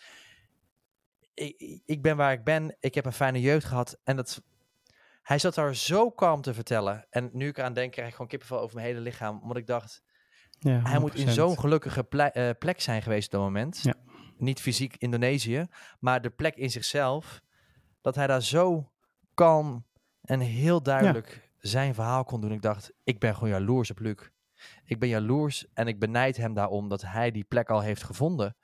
Ik, 1.34 1.80
ik 1.84 2.02
ben 2.02 2.16
waar 2.16 2.32
ik 2.32 2.44
ben, 2.44 2.76
ik 2.80 2.94
heb 2.94 3.04
een 3.04 3.12
fijne 3.12 3.40
jeugd 3.40 3.66
gehad 3.66 4.00
en 4.04 4.16
dat, 4.16 4.42
hij 5.22 5.38
zat 5.38 5.54
daar 5.54 5.74
zo 5.74 6.10
kalm 6.10 6.42
te 6.42 6.54
vertellen. 6.54 7.06
En 7.10 7.30
nu 7.32 7.48
ik 7.48 7.58
eraan 7.58 7.72
denk, 7.72 7.92
krijg 7.92 8.08
ik 8.08 8.14
gewoon 8.14 8.28
kippenvel 8.28 8.60
over 8.60 8.74
mijn 8.74 8.86
hele 8.86 9.00
lichaam. 9.00 9.40
Omdat 9.42 9.56
ik 9.56 9.66
dacht, 9.66 10.02
ja, 10.58 10.80
hij 10.82 10.98
moet 10.98 11.14
in 11.14 11.30
zo'n 11.30 11.58
gelukkige 11.58 12.08
eh, 12.08 12.50
plek 12.58 12.80
zijn 12.80 13.02
geweest 13.02 13.26
op 13.26 13.32
dat 13.32 13.40
moment. 13.40 13.82
Ja. 13.82 13.94
Niet 14.36 14.60
fysiek 14.60 14.96
Indonesië, 14.96 15.66
maar 16.00 16.22
de 16.22 16.30
plek 16.30 16.56
in 16.56 16.70
zichzelf. 16.70 17.40
Dat 18.00 18.14
hij 18.14 18.26
daar 18.26 18.42
zo 18.42 18.92
kalm 19.34 19.86
en 20.22 20.40
heel 20.40 20.82
duidelijk 20.82 21.50
zijn 21.58 21.94
verhaal 21.94 22.24
kon 22.24 22.40
doen. 22.40 22.52
Ik 22.52 22.62
dacht, 22.62 22.92
ik 23.04 23.18
ben 23.18 23.34
gewoon 23.34 23.48
jaloers 23.48 23.90
op 23.90 23.98
Luc. 23.98 24.30
Ik 24.84 24.98
ben 24.98 25.08
jaloers 25.08 25.66
en 25.72 25.86
ik 25.86 25.98
benijd 25.98 26.36
hem 26.36 26.54
daarom 26.54 26.88
dat 26.88 27.02
hij 27.02 27.30
die 27.30 27.44
plek 27.44 27.70
al 27.70 27.80
heeft 27.80 28.02
gevonden. 28.02 28.56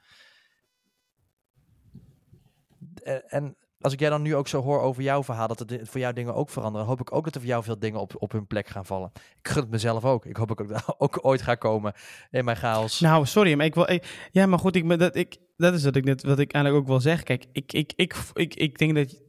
En 3.26 3.56
als 3.84 3.92
ik 3.92 4.00
jij 4.00 4.10
dan 4.10 4.22
nu 4.22 4.34
ook 4.34 4.48
zo 4.48 4.62
hoor 4.62 4.80
over 4.80 5.02
jouw 5.02 5.22
verhaal, 5.22 5.48
dat 5.48 5.58
het 5.58 5.80
voor 5.82 6.00
jou 6.00 6.14
dingen 6.14 6.34
ook 6.34 6.50
veranderen, 6.50 6.86
hoop 6.86 7.00
ik 7.00 7.12
ook 7.12 7.24
dat 7.24 7.34
er 7.34 7.40
voor 7.40 7.48
jou 7.48 7.64
veel 7.64 7.78
dingen 7.78 8.00
op, 8.00 8.14
op 8.18 8.32
hun 8.32 8.46
plek 8.46 8.66
gaan 8.66 8.86
vallen. 8.86 9.12
Ik 9.14 9.48
gun 9.48 9.62
het 9.62 9.70
mezelf 9.70 10.04
ook. 10.04 10.26
Ik 10.26 10.36
hoop 10.36 10.50
ik 10.50 10.82
ook 10.98 11.18
ooit 11.22 11.42
ga 11.42 11.54
komen 11.54 11.92
in 12.30 12.44
mijn 12.44 12.56
chaos. 12.56 13.00
Nou, 13.00 13.26
sorry, 13.26 13.54
maar 13.54 13.66
ik 13.66 13.74
wil. 13.74 13.98
ja, 14.30 14.46
maar 14.46 14.58
goed, 14.58 14.76
ik, 14.76 14.98
dat, 14.98 15.16
ik, 15.16 15.36
dat 15.56 15.74
is 15.74 15.84
wat 15.84 15.96
ik, 15.96 16.04
net, 16.04 16.22
wat 16.22 16.38
ik 16.38 16.52
eigenlijk 16.52 16.84
ook 16.84 16.90
wil 16.90 17.00
zeggen. 17.00 17.24
Kijk, 17.24 17.44
ik, 17.52 17.72
ik, 17.72 17.92
ik, 17.96 18.16
ik, 18.32 18.54
ik 18.54 18.78
denk 18.78 18.94
dat. 18.94 19.22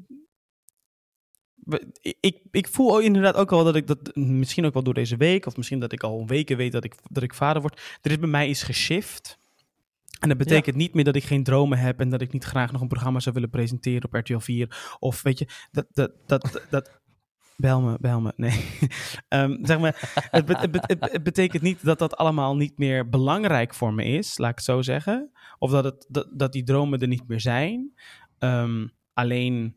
Ik, 2.20 2.42
ik 2.52 2.68
voel 2.68 3.00
inderdaad 3.00 3.36
ook 3.36 3.52
al 3.52 3.64
dat 3.64 3.76
ik 3.76 3.88
dat 3.88 4.16
misschien 4.16 4.66
ook 4.66 4.74
wel 4.74 4.84
door 4.84 4.94
deze 4.94 5.18
week, 5.18 5.46
of 5.46 5.58
misschien 5.58 5.80
dat 5.80 5.92
ik 5.92 6.04
al 6.04 6.28
weken 6.28 6.58
weet 6.58 6.72
dat 6.72 6.84
ik, 6.84 6.96
dat 7.10 7.24
ik 7.24 7.34
vader 7.34 7.62
word. 7.62 7.82
Er 8.02 8.12
is 8.12 8.20
bij 8.20 8.30
mij 8.30 8.48
iets 8.48 8.64
geshift. 8.64 9.40
En 10.20 10.30
dat 10.30 10.38
betekent 10.38 10.76
niet 10.76 10.94
meer 10.94 11.04
dat 11.04 11.16
ik 11.16 11.24
geen 11.24 11.44
dromen 11.44 11.78
heb 11.78 12.00
en 12.00 12.10
dat 12.10 12.22
ik 12.22 12.32
niet 12.32 12.44
graag 12.44 12.72
nog 12.72 12.82
een 12.82 12.88
programma 12.88 13.20
zou 13.20 13.36
willen 13.36 13.50
presenteren 13.50 14.04
op 14.04 14.14
RTL 14.14 14.38
4. 14.38 14.96
Of 15.00 15.22
weet 15.22 15.40
je, 15.40 15.48
dat, 15.72 15.86
dat, 15.94 16.12
dat, 16.26 16.62
dat, 16.70 17.04
Bel 17.58 17.82
me, 17.82 17.98
bel 18.00 18.22
me. 18.22 18.34
Nee. 18.36 18.66
um, 19.30 19.60
zeg 19.66 19.80
maar, 19.80 20.28
het, 20.32 20.48
het, 20.48 21.12
het, 21.12 21.24
betekent 21.24 21.64
niet 21.64 21.86
dat 21.86 22.00
dat 22.00 22.18
allemaal 22.18 22.56
niet 22.56 22.78
meer 22.78 23.10
belangrijk 23.10 23.74
voor 23.74 23.94
me 23.94 24.04
is, 24.04 24.38
laat 24.38 24.50
ik 24.50 24.56
het 24.56 24.66
zo 24.66 24.82
zeggen. 24.82 25.32
Of 25.60 25.72
dat, 25.72 25.84
het, 25.84 26.06
dat, 26.10 26.28
dat 26.32 26.54
die 26.54 26.64
dromen 26.64 27.00
er 27.00 27.08
niet 27.08 27.28
meer 27.28 27.42
zijn. 27.42 27.94
Um, 28.40 28.92
alleen 29.14 29.76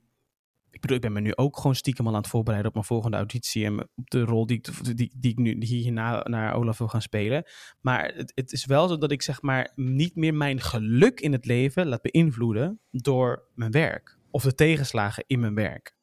ik 0.70 0.80
bedoel, 0.80 0.96
ik 0.96 1.02
ben 1.02 1.12
me 1.12 1.20
nu 1.20 1.36
ook 1.36 1.56
gewoon 1.56 1.74
stiekem 1.74 2.06
al 2.06 2.14
aan 2.14 2.20
het 2.20 2.30
voorbereiden 2.30 2.68
op 2.68 2.74
mijn 2.74 2.86
volgende 2.86 3.16
auditie 3.16 3.64
en 3.64 3.80
op 3.80 4.10
de 4.10 4.24
rol 4.24 4.46
die 4.46 4.56
ik, 4.56 4.96
die, 4.96 5.12
die 5.16 5.30
ik 5.30 5.38
nu 5.38 5.64
hierna 5.64 6.22
naar 6.28 6.54
Olaf 6.54 6.78
wil 6.78 6.88
gaan 6.88 7.02
spelen. 7.02 7.44
Maar 7.80 8.12
het, 8.14 8.32
het, 8.34 8.52
is 8.52 8.66
wel 8.66 8.88
zo 8.88 8.98
dat 8.98 9.10
ik 9.10 9.22
zeg 9.22 9.42
maar 9.42 9.72
niet 9.74 10.16
meer 10.16 10.34
mijn 10.34 10.60
geluk 10.60 11.20
in 11.20 11.32
het 11.32 11.44
leven 11.44 11.86
laat 11.86 12.02
beïnvloeden 12.02 12.80
door 12.90 13.48
mijn 13.54 13.70
werk 13.70 14.18
of 14.30 14.42
de 14.42 14.54
tegenslagen 14.54 15.24
in 15.26 15.40
mijn 15.40 15.54
werk. 15.54 15.96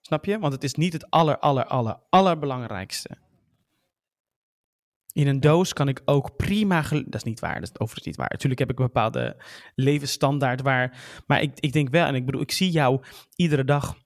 Snap 0.00 0.24
je? 0.24 0.38
Want 0.38 0.52
het 0.52 0.64
is 0.64 0.74
niet 0.74 0.92
het 0.92 1.10
aller, 1.10 1.38
aller, 1.38 1.64
aller, 1.64 1.96
allerbelangrijkste. 2.08 3.21
In 5.12 5.26
een 5.26 5.40
doos 5.40 5.72
kan 5.72 5.88
ik 5.88 6.02
ook 6.04 6.36
prima. 6.36 6.82
Dat 6.82 7.14
is 7.14 7.22
niet 7.22 7.40
waar, 7.40 7.54
dat 7.54 7.62
is 7.62 7.78
overigens 7.78 8.06
niet 8.06 8.16
waar. 8.16 8.30
Natuurlijk 8.30 8.60
heb 8.60 8.70
ik 8.70 8.78
een 8.78 8.86
bepaalde 8.86 9.42
levensstandaard 9.74 10.62
waar. 10.62 11.22
Maar 11.26 11.42
ik, 11.42 11.52
ik 11.60 11.72
denk 11.72 11.88
wel, 11.88 12.06
en 12.06 12.14
ik 12.14 12.26
bedoel, 12.26 12.40
ik 12.40 12.50
zie 12.50 12.70
jou 12.70 13.02
iedere 13.36 13.64
dag 13.64 13.96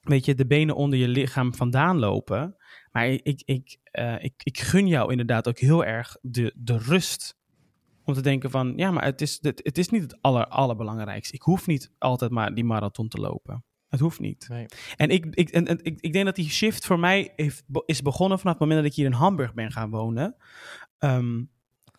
weet 0.00 0.24
je, 0.24 0.34
de 0.34 0.46
benen 0.46 0.74
onder 0.74 0.98
je 0.98 1.08
lichaam 1.08 1.54
vandaan 1.54 1.98
lopen. 1.98 2.56
Maar 2.92 3.06
ik, 3.06 3.42
ik, 3.44 3.78
eh, 3.82 4.24
ik, 4.24 4.34
ik 4.42 4.58
gun 4.58 4.86
jou 4.86 5.10
inderdaad 5.10 5.48
ook 5.48 5.58
heel 5.58 5.84
erg 5.84 6.16
de, 6.20 6.52
de 6.56 6.78
rust 6.78 7.38
om 8.04 8.14
te 8.14 8.22
denken 8.22 8.50
van, 8.50 8.72
ja, 8.76 8.90
maar 8.90 9.04
het 9.04 9.20
is, 9.20 9.38
het, 9.40 9.60
het 9.62 9.78
is 9.78 9.88
niet 9.88 10.02
het 10.02 10.22
aller, 10.22 10.46
allerbelangrijkste. 10.46 11.34
Ik 11.34 11.42
hoef 11.42 11.66
niet 11.66 11.92
altijd 11.98 12.30
maar 12.30 12.54
die 12.54 12.64
marathon 12.64 13.08
te 13.08 13.20
lopen. 13.20 13.64
Het 13.90 14.00
hoeft 14.00 14.20
niet. 14.20 14.46
Nee. 14.48 14.66
En, 14.96 15.08
ik, 15.08 15.26
ik, 15.30 15.48
en, 15.50 15.66
en 15.66 15.78
ik, 15.82 16.00
ik 16.00 16.12
denk 16.12 16.24
dat 16.24 16.34
die 16.36 16.50
shift 16.50 16.86
voor 16.86 16.98
mij 16.98 17.32
heeft, 17.36 17.62
is 17.86 18.02
begonnen 18.02 18.38
vanaf 18.38 18.52
het 18.52 18.62
moment 18.62 18.80
dat 18.80 18.90
ik 18.90 18.96
hier 18.96 19.06
in 19.06 19.12
Hamburg 19.12 19.54
ben 19.54 19.72
gaan 19.72 19.90
wonen. 19.90 20.36
Ehm, 20.98 21.42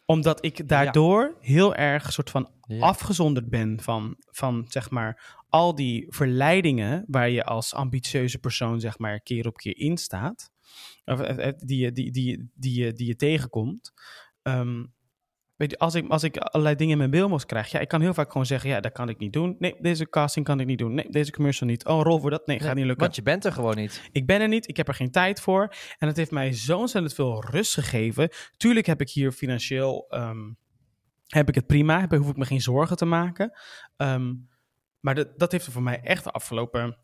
omdat 0.06 0.46
ik 0.46 0.68
daardoor 0.68 1.38
heel 1.40 1.76
erg 1.76 2.12
soort 2.14 2.30
van 2.30 2.50
Ja. 2.68 2.80
afgezonderd 2.86 3.50
ben 3.50 3.80
van, 3.82 4.16
van 4.20 4.66
zeg 4.70 4.90
maar 4.90 5.40
al 5.50 5.76
die 5.76 6.06
verleidingen 6.10 7.04
waar 7.08 7.30
je 7.30 7.44
als 7.44 7.74
ambitieuze 7.74 8.38
persoon 8.40 8.80
zeg 8.80 8.98
maar 9.00 9.20
keer 9.20 9.48
op 9.48 9.58
keer 9.58 9.78
in 9.78 9.98
staat. 9.98 10.52
Of, 11.06 11.20
eh, 11.20 11.48
eh, 11.48 11.54
die, 11.58 11.78
je- 11.80 11.92
die, 11.92 12.12
die, 12.12 12.50
die, 12.56 12.84
je- 12.84 12.94
die 12.94 13.08
je 13.08 13.16
tegenkomt. 13.16 13.92
Ehm, 14.42 14.84
weet 15.62 15.72
je, 15.72 15.78
als 15.78 15.96
ik, 15.96 16.10
als 16.10 16.24
ik 16.24 16.38
allerlei 16.38 16.76
dingen 16.76 16.92
in 16.92 16.98
mijn 16.98 17.10
mailbox 17.10 17.46
krijg, 17.46 17.68
ja, 17.68 17.80
ik 17.80 17.88
kan 17.88 18.02
heel 18.02 18.14
vaak 18.14 18.32
gewoon 18.32 18.46
zeggen, 18.46 18.70
ja, 18.70 18.80
dat 18.80 18.92
kan 18.92 19.10
ik 19.10 19.18
niet 19.18 19.34
doen. 19.34 19.56
Nee, 19.60 19.76
deze 19.80 20.10
casting 20.10 20.46
kan 20.46 20.60
ik 20.60 20.66
niet 20.66 20.78
doen. 20.78 20.94
Nee, 20.94 21.10
deze 21.10 21.32
commercial 21.32 21.70
niet. 21.70 21.86
Oh, 21.86 22.02
rol 22.02 22.20
voor 22.20 22.30
dat. 22.30 22.48
Nee, 22.48 22.60
gaat 22.60 22.76
niet 22.76 22.86
lukken. 22.86 23.04
Want 23.04 23.16
je 23.16 23.22
bent 23.22 23.46
er 23.46 23.52
gewoon 23.52 23.76
niet. 23.76 24.10
Ik 24.12 24.26
ben 24.26 24.42
er 24.42 24.48
niet, 24.48 24.68
ik 24.68 24.78
heb 24.78 24.88
er 24.88 24.94
geen 24.94 25.12
tijd 25.12 25.42
voor. 25.42 25.74
En 25.98 26.08
het 26.08 26.18
heeft 26.18 26.32
mij 26.32 26.54
zo 26.54 26.78
ontzettend 26.78 27.14
veel 27.14 27.46
rust 27.46 27.74
gegeven. 27.74 28.30
Tuurlijk 28.58 28.86
heb 28.86 29.02
ik 29.02 29.10
hier 29.10 29.32
financieel, 29.32 30.06
ehm, 30.10 30.52
heb 31.28 31.50
ik 31.50 31.56
het 31.56 31.68
prima. 31.68 32.00
Heb, 32.00 32.12
hoef 32.12 32.30
ik 32.30 32.38
me 32.38 32.46
geen 32.46 32.62
zorgen 32.62 32.98
te 32.98 33.06
maken. 33.06 33.60
Ehm, 33.98 34.34
maar 35.00 35.16
dat, 35.16 35.40
dat 35.40 35.52
heeft 35.52 35.66
er 35.66 35.72
voor 35.72 35.84
mij 35.84 36.02
echt 36.02 36.24
de 36.24 36.32
afgelopen 36.32 36.98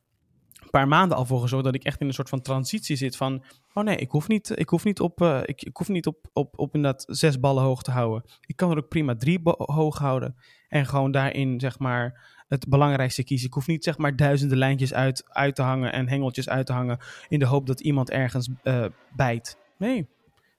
paar 0.69 0.88
maanden 0.88 1.17
al 1.17 1.25
voor 1.25 1.41
gezorgd 1.41 1.65
dat 1.65 1.75
ik 1.75 1.84
echt 1.84 2.01
in 2.01 2.08
een 2.08 2.13
soort 2.13 2.30
van 2.30 2.41
transitie 2.41 2.95
zit 2.95 3.17
van, 3.17 3.43
oh 3.73 3.84
nee, 3.84 3.95
ik 3.95 4.12
hoef 4.12 4.27
niet, 4.27 4.51
ik 4.60 4.69
hoef 4.69 4.84
niet 4.84 4.99
op, 4.99 5.21
eh, 5.21 5.39
ik, 5.45 5.63
ik 5.63 5.77
hoef 5.77 5.89
niet 5.89 6.08
op, 6.08 6.30
op, 6.34 6.60
op 6.60 6.75
inderdaad 6.75 7.06
zes 7.08 7.39
ballen 7.39 7.63
hoog 7.63 7.84
te 7.84 7.91
houden. 7.91 8.23
Ik 8.45 8.56
kan 8.56 8.71
er 8.71 8.77
ook 8.77 8.89
prima 8.89 9.15
drie 9.15 9.39
hoog 9.43 9.97
houden 9.97 10.36
en 10.67 10.86
gewoon 10.86 11.12
daarin 11.12 11.60
zeg 11.60 11.80
maar 11.80 12.36
het 12.47 12.67
belangrijkste 12.69 13.23
kiezen. 13.23 13.47
Ik 13.47 13.53
hoef 13.53 13.67
niet 13.67 13.84
zeg 13.84 13.97
maar 13.97 14.15
duizenden 14.15 14.58
lijntjes 14.58 14.93
uit, 14.93 15.23
uit 15.27 15.56
te 15.56 15.62
hangen 15.62 15.93
en 15.93 16.10
hengeltjes 16.10 16.49
uit 16.49 16.65
te 16.65 16.73
hangen 16.73 16.99
in 17.27 17.39
de 17.39 17.45
hoop 17.45 17.67
dat 17.67 17.80
iemand 17.80 18.10
ergens 18.10 18.49
eh, 18.63 18.86
bijt. 19.15 19.58
Nee. 19.77 20.08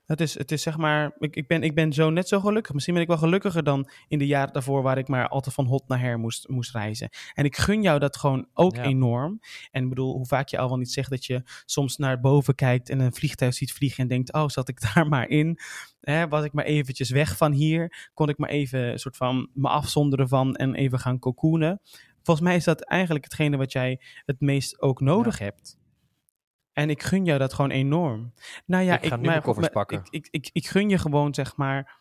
Het 0.09 0.21
is, 0.21 0.38
het 0.38 0.53
is 0.53 0.62
zeg 0.62 0.77
maar, 0.77 1.12
ik, 1.18 1.37
ik, 1.37 1.47
ben, 1.47 1.62
ik 1.62 1.75
ben 1.75 1.92
zo 1.92 2.11
net 2.11 2.29
zo 2.29 2.40
gelukkig. 2.40 2.73
Misschien 2.73 2.94
ben 2.94 3.03
ik 3.03 3.09
wel 3.09 3.18
gelukkiger 3.18 3.64
dan 3.64 3.88
in 4.09 4.18
de 4.18 4.27
jaren 4.27 4.53
daarvoor 4.53 4.83
waar 4.83 4.99
ik 4.99 5.09
maar 5.09 5.29
altijd 5.29 5.55
van 5.55 5.66
hot 5.66 5.88
naar 5.88 6.01
her 6.01 6.18
moest, 6.18 6.49
moest 6.49 6.73
reizen. 6.73 7.09
En 7.35 7.44
ik 7.44 7.57
gun 7.57 7.83
jou 7.83 7.99
dat 7.99 8.16
gewoon 8.16 8.47
ook 8.55 8.77
Ja. 8.77 8.83
enorm. 8.83 9.40
En 9.71 9.83
ik 9.83 9.88
bedoel, 9.88 10.12
hoe 10.12 10.27
vaak 10.27 10.49
je 10.49 10.59
al 10.59 10.68
wel 10.68 10.77
niet 10.77 10.92
zegt 10.92 11.11
dat 11.11 11.25
je 11.25 11.42
soms 11.64 11.97
naar 11.97 12.21
boven 12.21 12.55
kijkt 12.55 12.88
en 12.90 13.01
een 13.01 13.12
vliegtuig 13.14 13.55
ziet 13.55 13.73
vliegen 13.73 14.03
en 14.03 14.09
denkt, 14.09 14.33
oh, 14.33 14.49
zat 14.49 14.68
ik 14.68 14.81
daar 14.94 15.09
maar 15.09 15.29
in? 15.29 15.59
Hè, 16.01 16.29
was 16.29 16.44
ik 16.44 16.53
maar 16.53 16.64
eventjes 16.64 17.11
weg 17.11 17.37
van 17.37 17.53
hier? 17.53 18.11
Kon 18.14 18.29
ik 18.29 18.38
maar 18.38 18.51
even 18.51 18.81
een 18.92 18.99
soort 18.99 19.16
van 19.16 19.51
me 19.55 19.68
afzonderen 19.68 20.29
van 20.29 20.55
en 20.55 20.75
even 20.75 20.99
gaan 20.99 21.18
cocoonen? 21.18 21.81
Volgens 22.23 22.47
mij 22.47 22.57
is 22.57 22.64
dat 22.64 22.85
eigenlijk 22.85 23.25
hetgene 23.25 23.57
wat 23.57 23.73
jij 23.73 24.01
het 24.25 24.40
meest 24.40 24.81
ook 24.83 25.01
nodig 25.01 25.38
hebt. 25.38 25.78
En 26.79 26.91
ik 26.91 27.03
gun 27.03 27.25
jou 27.25 27.38
dat 27.38 27.53
gewoon 27.53 27.71
enorm. 27.71 28.33
Nou 28.67 28.85
ja, 28.85 29.01
Ik 29.01 29.09
ga 29.09 29.17
nu 29.17 29.27
mijn 29.27 29.43
koffers 29.43 29.69
pakken. 29.69 29.99
Ik, 29.99 30.09
ik, 30.11 30.29
ik, 30.31 30.51
ik 30.53 30.67
gun 30.67 30.88
je 30.88 30.99
gewoon, 30.99 31.35
zeg 31.35 31.57
maar, 31.57 32.01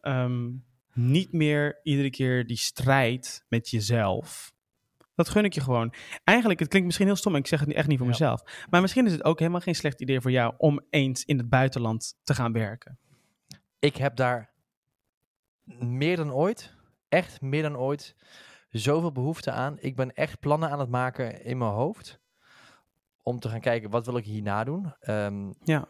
ehm, 0.00 0.50
niet 0.92 1.32
meer 1.32 1.80
iedere 1.82 2.10
keer 2.10 2.46
die 2.46 2.56
strijd 2.56 3.44
met 3.48 3.70
jezelf. 3.70 4.54
Dat 5.14 5.28
gun 5.28 5.44
ik 5.44 5.52
je 5.52 5.60
gewoon. 5.60 5.94
Eigenlijk, 6.24 6.58
het 6.58 6.68
klinkt 6.68 6.86
misschien 6.86 7.06
heel 7.06 7.16
stom, 7.16 7.32
en 7.34 7.40
ik 7.40 7.46
zeg 7.46 7.60
het 7.60 7.72
echt 7.72 7.88
niet 7.88 7.98
voor 7.98 8.06
Ja. 8.06 8.12
mezelf. 8.12 8.66
Maar 8.70 8.80
misschien 8.80 9.06
is 9.06 9.12
het 9.12 9.24
ook 9.24 9.38
helemaal 9.38 9.60
geen 9.60 9.74
slecht 9.74 10.00
idee 10.00 10.20
voor 10.20 10.30
jou 10.30 10.54
om 10.58 10.80
eens 10.90 11.24
in 11.24 11.38
het 11.38 11.48
buitenland 11.48 12.14
te 12.22 12.34
gaan 12.34 12.52
werken. 12.52 12.98
Ik 13.78 13.96
heb 13.96 14.16
daar 14.16 14.50
meer 15.78 16.16
dan 16.16 16.32
ooit, 16.32 16.74
echt 17.08 17.40
meer 17.40 17.62
dan 17.62 17.76
ooit, 17.76 18.16
zoveel 18.68 19.12
behoefte 19.12 19.50
aan. 19.50 19.76
Ik 19.80 19.96
ben 19.96 20.12
echt 20.12 20.40
plannen 20.40 20.70
aan 20.70 20.80
het 20.80 20.90
maken 20.90 21.44
in 21.44 21.58
mijn 21.58 21.70
hoofd. 21.70 22.20
Om 23.26 23.38
te 23.40 23.48
gaan 23.48 23.60
kijken, 23.60 23.90
wat 23.90 24.06
wil 24.06 24.16
ik 24.16 24.24
hierna 24.24 24.64
doen? 24.64 24.94
Ehm, 25.00 25.52
Ja. 25.64 25.88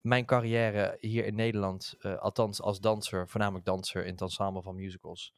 Mijn 0.00 0.24
carrière 0.24 0.96
hier 1.00 1.24
in 1.24 1.34
Nederland, 1.34 1.94
eh, 2.00 2.16
althans 2.16 2.60
als 2.62 2.80
danser, 2.80 3.28
voornamelijk 3.28 3.64
danser 3.64 4.04
in 4.04 4.12
het 4.12 4.20
ensemble 4.20 4.62
van 4.62 4.74
musicals, 4.74 5.34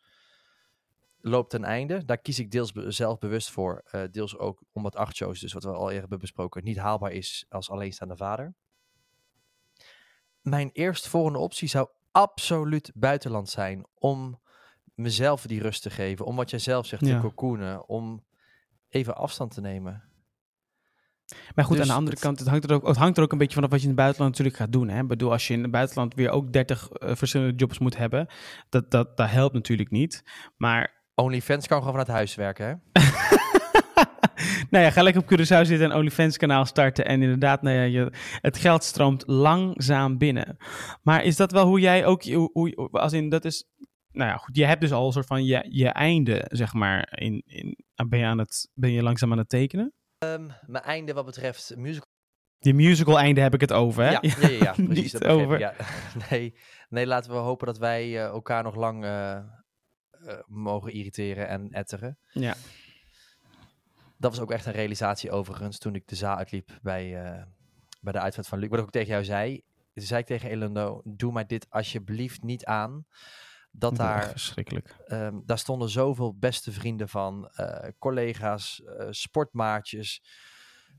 loopt 1.21 1.51
ten 1.51 1.65
einde. 1.65 2.05
Daar 2.05 2.19
kies 2.19 2.39
ik 2.39 2.51
deels 2.51 2.73
be- 2.73 2.91
zelf 2.91 3.19
bewust 3.19 3.51
voor. 3.51 3.83
eh, 3.85 4.03
deels 4.11 4.39
ook 4.39 4.63
omdat 4.73 4.97
acht 4.97 5.17
shows, 5.17 5.41
dus 5.41 5.53
wat 5.53 5.65
we 5.65 5.71
al 5.71 5.83
eerder 5.87 6.01
hebben 6.01 6.19
besproken, 6.19 6.65
niet 6.65 6.77
haalbaar 6.79 7.13
is 7.13 7.47
als 7.49 7.71
alleenstaande 7.71 8.17
vader. 8.17 8.55
Mijn 10.41 10.71
eerstvolgende 10.73 11.39
optie 11.39 11.69
zou 11.69 11.89
absoluut 12.11 12.91
buitenland 12.95 13.49
zijn. 13.49 13.87
Om 13.95 14.41
mezelf 14.95 15.47
die 15.47 15.61
rust 15.63 15.83
te 15.83 15.91
geven. 15.91 16.25
Om 16.27 16.37
wat 16.37 16.51
jij 16.51 16.59
zelf 16.59 16.87
zegt, 16.87 17.07
Ja. 17.07 17.15
te 17.21 17.27
cocoonen. 17.29 17.89
Om 17.89 18.25
even 18.89 19.17
afstand 19.17 19.55
te 19.55 19.61
nemen. 19.61 20.03
Maar 21.55 21.65
goed, 21.65 21.77
Dus 21.77 21.83
aan 21.85 21.91
de 21.91 21.99
andere 21.99 22.15
het- 22.17 22.25
kant, 22.25 22.39
het 22.39 22.49
hangt, 22.49 22.65
er 22.65 22.75
ook, 22.75 22.87
het 22.87 22.97
hangt 22.97 23.17
er 23.17 23.23
ook 23.23 23.33
een 23.33 23.39
beetje 23.39 23.55
vanaf 23.55 23.71
wat 23.71 23.79
je 23.79 23.85
in 23.89 23.93
het 23.93 24.01
buitenland 24.01 24.31
natuurlijk 24.31 24.63
gaat 24.63 24.73
doen. 24.73 24.89
Hè? 24.89 25.01
Ik 25.01 25.09
bedoel, 25.09 25.31
als 25.33 25.47
je 25.47 25.55
in 25.55 25.63
het 25.63 25.71
buitenland 25.71 26.15
weer 26.15 26.31
ook 26.31 26.53
30 26.53 26.89
eh, 26.91 27.15
verschillende 27.15 27.55
jobs 27.57 27.79
moet 27.79 27.97
hebben, 27.97 28.27
dat, 28.69 28.91
dat, 28.91 29.17
dat 29.17 29.31
helpt 29.31 29.55
natuurlijk 29.55 29.91
niet. 29.91 30.23
Maar 30.57 31.03
OnlyFans 31.15 31.67
kan 31.67 31.79
gewoon 31.79 31.93
vanuit 31.93 32.09
huis 32.17 32.35
werken, 32.35 32.67
hè? 32.67 33.01
nou 34.71 34.85
ja, 34.85 34.91
ga 34.91 35.03
lekker 35.03 35.23
op 35.23 35.33
Curaçao 35.33 35.67
zitten 35.67 35.81
en 35.91 35.97
OnlyFans 35.97 36.37
kanaal 36.37 36.65
starten. 36.65 37.05
En 37.07 37.23
inderdaad, 37.23 37.63
nou 37.63 37.77
ja, 37.77 37.83
je, 37.83 38.13
het 38.41 38.57
geld 38.59 38.85
stroomt 38.85 39.23
langzaam 39.27 40.19
binnen. 40.19 40.57
Maar 41.03 41.25
is 41.25 41.37
dat 41.37 41.53
wel 41.53 41.67
hoe 41.67 41.81
jij 41.81 42.07
ook, 42.07 42.25
hoe, 42.25 42.51
hoe- 42.53 42.89
als 42.91 43.13
in, 43.13 43.29
dat 43.29 43.45
is, 43.45 43.65
nou 44.13 44.31
ja, 44.31 44.37
goed, 44.37 44.57
je 44.57 44.65
hebt 44.65 44.81
dus 44.81 44.93
al 44.93 45.07
een 45.07 45.13
soort 45.13 45.27
van 45.27 45.45
je, 45.45 45.67
je 45.69 45.89
einde, 45.89 46.45
zeg 46.49 46.73
maar, 46.73 47.13
in, 47.21 47.43
in, 47.47 47.77
ben, 48.09 48.19
je 48.19 48.25
aan 48.25 48.39
het, 48.39 48.71
ben 48.75 48.91
je 48.93 49.03
langzaam 49.03 49.33
aan 49.33 49.39
het 49.39 49.49
tekenen? 49.49 49.93
Ehm, 50.19 50.49
mijn 50.67 50.85
einde 50.85 51.13
wat 51.13 51.25
betreft 51.25 51.77
musical. 51.77 52.07
Die 52.59 52.75
musical 52.75 53.19
einde 53.19 53.41
heb 53.41 53.55
ik 53.55 53.61
het 53.61 53.73
over, 53.73 54.05
hè? 54.05 54.11
Ja, 54.11 54.19
ja, 54.23 54.49
ja, 54.49 54.49
ja, 54.49 54.73
precies. 54.85 55.13
Niet 55.13 55.23
dat 55.23 55.25
over. 55.25 55.59
Ja. 55.59 55.75
Nee, 56.31 56.55
nee, 56.89 57.07
laten 57.07 57.31
we 57.31 57.37
hopen 57.37 57.67
dat 57.67 57.79
wij 57.79 58.03
eh, 58.03 58.25
elkaar 58.25 58.63
nog 58.63 58.75
lang 58.75 59.05
eh, 59.05 59.37
eh, 59.37 59.43
mogen 60.47 60.93
irriteren 60.93 61.49
en 61.49 61.71
etteren. 61.71 62.19
Ja. 62.31 62.55
Dat 64.17 64.31
was 64.31 64.41
ook 64.41 64.51
echt 64.51 64.67
een 64.67 64.73
realisatie 64.73 65.31
overigens 65.31 65.79
toen 65.79 65.95
ik 65.95 66.07
de 66.07 66.17
zaal 66.17 66.37
uitliep 66.37 66.79
bij, 66.83 67.11
bij 68.01 68.13
de 68.13 68.21
uitvaart 68.21 68.47
van 68.47 68.59
Luc. 68.59 68.69
Wat 68.69 68.79
ik 68.79 68.85
ook 68.85 68.91
tegen 68.91 69.09
jou 69.09 69.25
zei. 69.25 69.63
Zei 69.95 70.21
ik 70.21 70.27
tegen 70.27 70.51
Elendo, 70.51 71.01
doe 71.05 71.33
mij 71.33 71.47
dit 71.47 71.67
alsjeblieft 71.71 72.43
niet 72.43 72.65
aan. 72.65 73.07
Dat 73.79 73.97
daar, 73.97 74.29
verschrikkelijk. 74.29 74.97
ehm, 75.07 75.35
daar 75.45 75.59
stonden 75.59 75.89
zoveel 75.89 76.37
beste 76.39 76.73
vrienden 76.73 77.09
van, 77.09 77.49
eh, 77.49 77.89
collega's, 77.99 78.83
eh, 78.99 79.07
sportmaatjes, 79.11 80.23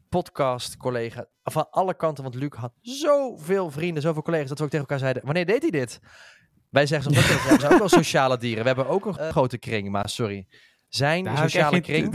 podcast 0.09 0.77
collega's, 0.77 1.25
van 1.43 1.69
alle 1.69 1.95
kanten. 1.95 2.23
Want 2.23 2.35
Luc 2.35 2.53
had 2.55 2.73
zoveel 2.81 3.71
vrienden, 3.71 4.01
zoveel 4.03 4.21
collega's, 4.21 4.49
dat 4.49 4.57
we 4.57 4.63
ook 4.63 4.69
tegen 4.69 4.85
elkaar 4.85 4.99
zeiden, 5.03 5.25
wanneer 5.25 5.45
deed 5.45 5.61
hij 5.61 5.71
dit? 5.71 5.99
Wij 6.69 6.85
zeggen 6.85 7.13
soms 7.13 7.25
ook, 7.25 7.37
tegen 7.37 7.53
we 7.53 7.59
zijn 7.59 7.73
ook 7.73 7.79
wel 7.79 7.89
sociale 7.89 8.37
dieren. 8.37 8.61
We 8.61 8.67
hebben 8.67 8.87
ook 8.87 9.05
een 9.05 9.17
eh, 9.17 9.29
grote 9.29 9.57
kring, 9.57 9.89
maar 9.89 10.09
sorry. 10.09 10.47
Zijn 10.87 11.23
Daar 11.23 11.37
sociale 11.37 11.81
kring, 11.81 12.11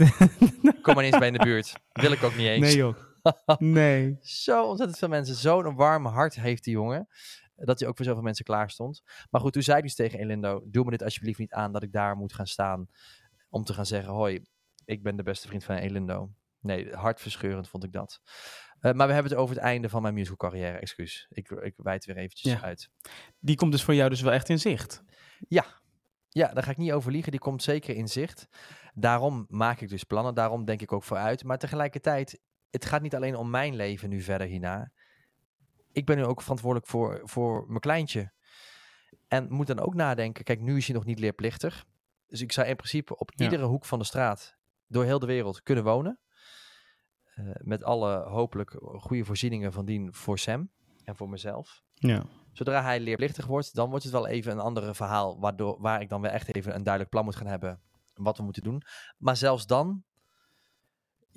kom 0.81 0.93
maar 0.93 1.03
niet 1.03 1.13
eens 1.13 1.17
bij 1.17 1.27
in 1.27 1.33
de 1.33 1.43
buurt. 1.43 1.73
Wil 1.91 2.11
ik 2.11 2.23
ook 2.23 2.35
niet 2.35 2.47
eens. 2.47 2.61
Nee 2.65 2.75
joh. 2.75 2.95
Nee. 3.57 4.17
Zo 4.21 4.63
ontzettend 4.65 4.99
veel 4.99 5.07
mensen. 5.07 5.35
Zo'n 5.35 5.75
warm 5.75 6.05
hart 6.05 6.35
heeft 6.35 6.63
die 6.63 6.73
jongen. 6.73 7.07
Dat 7.55 7.79
hij 7.79 7.87
ook 7.89 7.95
voor 7.95 8.05
zoveel 8.05 8.21
mensen 8.21 8.45
klaar 8.45 8.69
stond. 8.69 9.01
Maar 9.29 9.41
goed, 9.41 9.53
toen 9.53 9.61
zei 9.63 9.77
ik 9.77 9.83
dus 9.83 9.95
tegen 9.95 10.19
Elindo: 10.19 10.61
Doe 10.65 10.83
me 10.83 10.91
dit 10.91 11.03
alsjeblieft 11.03 11.39
niet 11.39 11.53
aan 11.53 11.71
dat 11.71 11.83
ik 11.83 11.91
daar 11.91 12.15
moet 12.17 12.33
gaan 12.33 12.47
staan. 12.47 12.87
Om 13.49 13.63
te 13.63 13.73
gaan 13.73 13.85
zeggen: 13.85 14.13
Hoi, 14.13 14.41
ik 14.85 15.03
ben 15.03 15.15
de 15.15 15.23
beste 15.23 15.47
vriend 15.47 15.63
van 15.63 15.75
Elindo. 15.75 16.31
Nee, 16.59 16.93
hartverscheurend 16.93 17.67
vond 17.69 17.83
ik 17.83 17.91
dat. 17.91 18.21
Eh, 18.79 18.93
maar 18.93 19.07
we 19.07 19.13
hebben 19.13 19.31
het 19.31 19.41
over 19.41 19.55
het 19.55 19.63
einde 19.63 19.89
van 19.89 20.01
mijn 20.01 20.13
musical 20.13 20.49
carrière. 20.49 20.77
Excuus. 20.77 21.27
Ik, 21.29 21.49
ik 21.49 21.73
wijd 21.77 22.05
weer 22.05 22.17
eventjes 22.17 22.51
Ja. 22.51 22.61
uit. 22.61 22.89
Die 23.39 23.55
komt 23.55 23.71
dus 23.71 23.83
voor 23.83 23.95
jou 23.95 24.09
dus 24.09 24.21
wel 24.21 24.33
echt 24.33 24.49
in 24.49 24.59
zicht. 24.59 25.03
Ja, 26.29 26.53
daar 26.53 26.63
ga 26.63 26.71
ik 26.71 26.77
niet 26.77 26.91
over 26.91 27.11
liegen. 27.11 27.31
Die 27.31 27.39
komt 27.39 27.63
zeker 27.63 27.95
in 27.95 28.07
zicht. 28.07 28.47
Daarom 28.93 29.45
maak 29.49 29.81
ik 29.81 29.89
dus 29.89 30.03
plannen. 30.03 30.33
Daarom 30.33 30.65
denk 30.65 30.81
ik 30.81 30.91
ook 30.91 31.03
vooruit. 31.03 31.43
Maar 31.43 31.57
tegelijkertijd, 31.57 32.39
het 32.69 32.85
gaat 32.85 33.01
niet 33.01 33.15
alleen 33.15 33.35
om 33.35 33.49
mijn 33.49 33.75
leven 33.75 34.09
nu 34.09 34.21
verder 34.21 34.47
hierna. 34.47 34.91
Ik 35.95 36.05
ben 36.05 36.17
nu 36.17 36.25
ook 36.25 36.41
verantwoordelijk 36.41 36.89
voor, 36.89 37.21
voor 37.23 37.65
mijn 37.67 37.79
kleintje. 37.79 38.31
En 39.27 39.51
moet 39.51 39.67
dan 39.67 39.79
ook 39.79 39.93
nadenken. 39.93 40.43
Kijk, 40.43 40.61
nu 40.61 40.77
is 40.77 40.85
hij 40.85 40.95
nog 40.95 41.05
niet 41.05 41.19
leerplichtig. 41.19 41.85
Dus 42.27 42.41
ik 42.41 42.51
zou 42.51 42.67
in 42.67 42.75
principe 42.75 43.17
op 43.17 43.31
Ja. 43.35 43.43
iedere 43.43 43.63
hoek 43.65 43.85
van 43.85 43.99
de 43.99 44.05
straat, 44.05 44.55
door 44.87 45.03
heel 45.03 45.19
de 45.19 45.25
wereld, 45.25 45.63
kunnen 45.63 45.83
wonen. 45.83 46.19
Eh, 47.35 47.45
met 47.57 47.83
alle 47.83 48.17
hopelijk 48.23 48.77
goede 48.81 49.25
voorzieningen 49.25 49.71
van 49.73 49.85
dien 49.85 50.13
voor 50.13 50.39
Sam 50.39 50.69
en 51.03 51.15
voor 51.15 51.29
mezelf. 51.29 51.83
Ja. 51.93 52.25
Zodra 52.51 52.81
hij 52.81 52.99
leerplichtig 52.99 53.45
wordt, 53.45 53.75
dan 53.75 53.89
wordt 53.89 54.03
het 54.03 54.13
wel 54.13 54.27
even 54.27 54.51
een 54.51 54.59
andere 54.59 54.93
verhaal. 54.93 55.39
Waardoor, 55.39 55.81
waar 55.81 56.01
ik 56.01 56.09
dan 56.09 56.21
weer 56.21 56.31
echt 56.31 56.55
even 56.55 56.75
een 56.75 56.83
duidelijk 56.83 57.09
plan 57.13 57.25
moet 57.25 57.35
gaan 57.35 57.47
hebben. 57.47 57.81
Wat 58.13 58.37
we 58.37 58.43
moeten 58.43 58.63
doen. 58.63 58.81
Maar 59.17 59.37
zelfs 59.37 59.65
dan. 59.65 60.03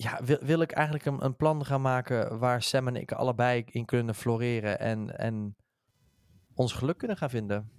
Ja, 0.00 0.24
wil, 0.24 0.38
wil 0.40 0.60
ik 0.60 0.70
eigenlijk 0.70 1.04
een, 1.06 1.24
een 1.24 1.36
plan 1.36 1.64
gaan 1.64 1.80
maken 1.80 2.38
waar 2.38 2.62
Sam 2.62 2.88
en 2.88 2.96
ik 2.96 3.12
allebei 3.12 3.62
in 3.66 3.84
kunnen 3.84 4.14
floreren 4.14 4.78
en, 4.78 5.18
en 5.18 5.56
ons 6.54 6.72
geluk 6.72 6.98
kunnen 6.98 7.16
gaan 7.16 7.30
vinden. 7.30 7.70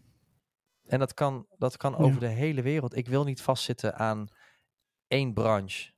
En 0.86 1.00
dat 1.00 1.14
kan, 1.14 1.46
dat 1.58 1.78
kan 1.78 1.92
Ja. 1.92 1.98
over 1.98 2.20
de 2.20 2.28
hele 2.28 2.62
wereld. 2.62 2.96
Ik 2.96 3.08
wil 3.08 3.24
niet 3.24 3.42
vastzitten 3.42 3.96
aan 3.96 4.28
één 5.08 5.34
branche. 5.34 5.92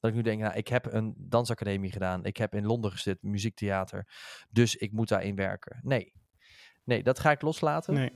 Dat 0.00 0.10
ik 0.10 0.16
nu 0.16 0.22
denk, 0.22 0.40
nou, 0.40 0.54
ik 0.54 0.68
heb 0.68 0.92
een 0.92 1.14
dansacademie 1.18 1.92
gedaan. 1.92 2.24
Ik 2.24 2.36
heb 2.36 2.54
in 2.54 2.66
Londen 2.66 2.90
gezet, 2.90 3.22
muziektheater. 3.22 4.08
Dus 4.50 4.76
ik 4.76 4.92
moet 4.92 5.08
daarin 5.08 5.34
werken. 5.34 5.80
Nee. 5.82 6.12
Nee, 6.84 7.02
dat 7.02 7.18
ga 7.18 7.30
ik 7.30 7.42
loslaten. 7.42 7.94
Nee. 7.94 8.12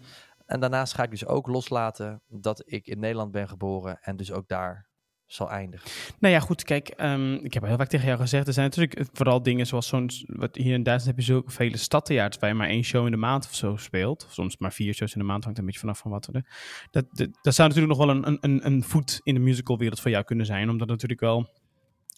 En 0.47 0.61
daarnaast 0.61 0.95
ga 0.95 1.03
ik 1.03 1.11
dus 1.11 1.27
ook 1.27 1.47
loslaten 1.47 2.23
dat 2.27 2.63
ik 2.67 2.87
in 2.87 2.99
Nederland 2.99 3.33
ben 3.33 3.49
geboren 3.49 4.01
en 4.01 4.17
dus 4.17 4.33
ook 4.33 4.49
daar 4.49 4.91
zal 5.35 5.51
eindigen. 5.51 5.91
Nou 6.19 6.35
ja, 6.35 6.41
goed, 6.41 6.63
kijk, 6.63 6.89
ehm, 6.89 7.35
ik 7.35 7.55
heb 7.55 7.63
heel 7.63 7.77
vaak 7.77 7.89
tegen 7.89 8.07
jou 8.07 8.19
gezegd, 8.19 8.47
er 8.47 8.53
zijn 8.53 8.67
natuurlijk 8.67 9.09
vooral 9.13 9.43
dingen 9.43 9.67
zoals 9.67 9.87
zo'n, 9.87 10.11
wat 10.27 10.57
hier 10.57 10.75
in 10.75 10.83
Duitsland 10.83 11.17
heb 11.17 11.27
je 11.27 11.33
zulke 11.33 11.51
vele 11.51 11.77
stadtheaters 11.77 12.39
waar 12.39 12.51
je 12.51 12.57
maar 12.57 12.69
één 12.69 12.85
show 12.85 13.05
in 13.05 13.11
de 13.11 13.17
maand 13.17 13.45
of 13.45 13.55
zo 13.55 13.77
speelt, 13.77 14.25
of 14.25 14.33
soms 14.33 14.59
maar 14.59 14.73
vier 14.73 14.95
shows 14.95 15.15
in 15.15 15.21
de 15.21 15.27
maand, 15.27 15.45
hangt 15.45 15.59
een 15.59 15.65
beetje 15.65 15.81
vanaf 15.81 15.99
van 15.99 16.11
wat 16.11 16.27
er. 16.27 16.33
Dat, 16.91 17.07
dat, 17.11 17.29
dat 17.43 17.55
zou 17.55 17.69
natuurlijk 17.69 17.99
nog 17.99 18.07
wel 18.07 18.17
een, 18.17 18.39
een, 18.41 18.67
een 18.67 18.83
voet 18.83 19.21
in 19.23 19.35
de 19.35 19.41
musicalwereld 19.41 20.01
voor 20.01 20.11
jou 20.11 20.25
kunnen 20.25 20.47
zijn, 20.47 20.71
omdat 20.71 20.81
het 20.81 20.91
natuurlijk 20.91 21.21
wel 21.21 21.51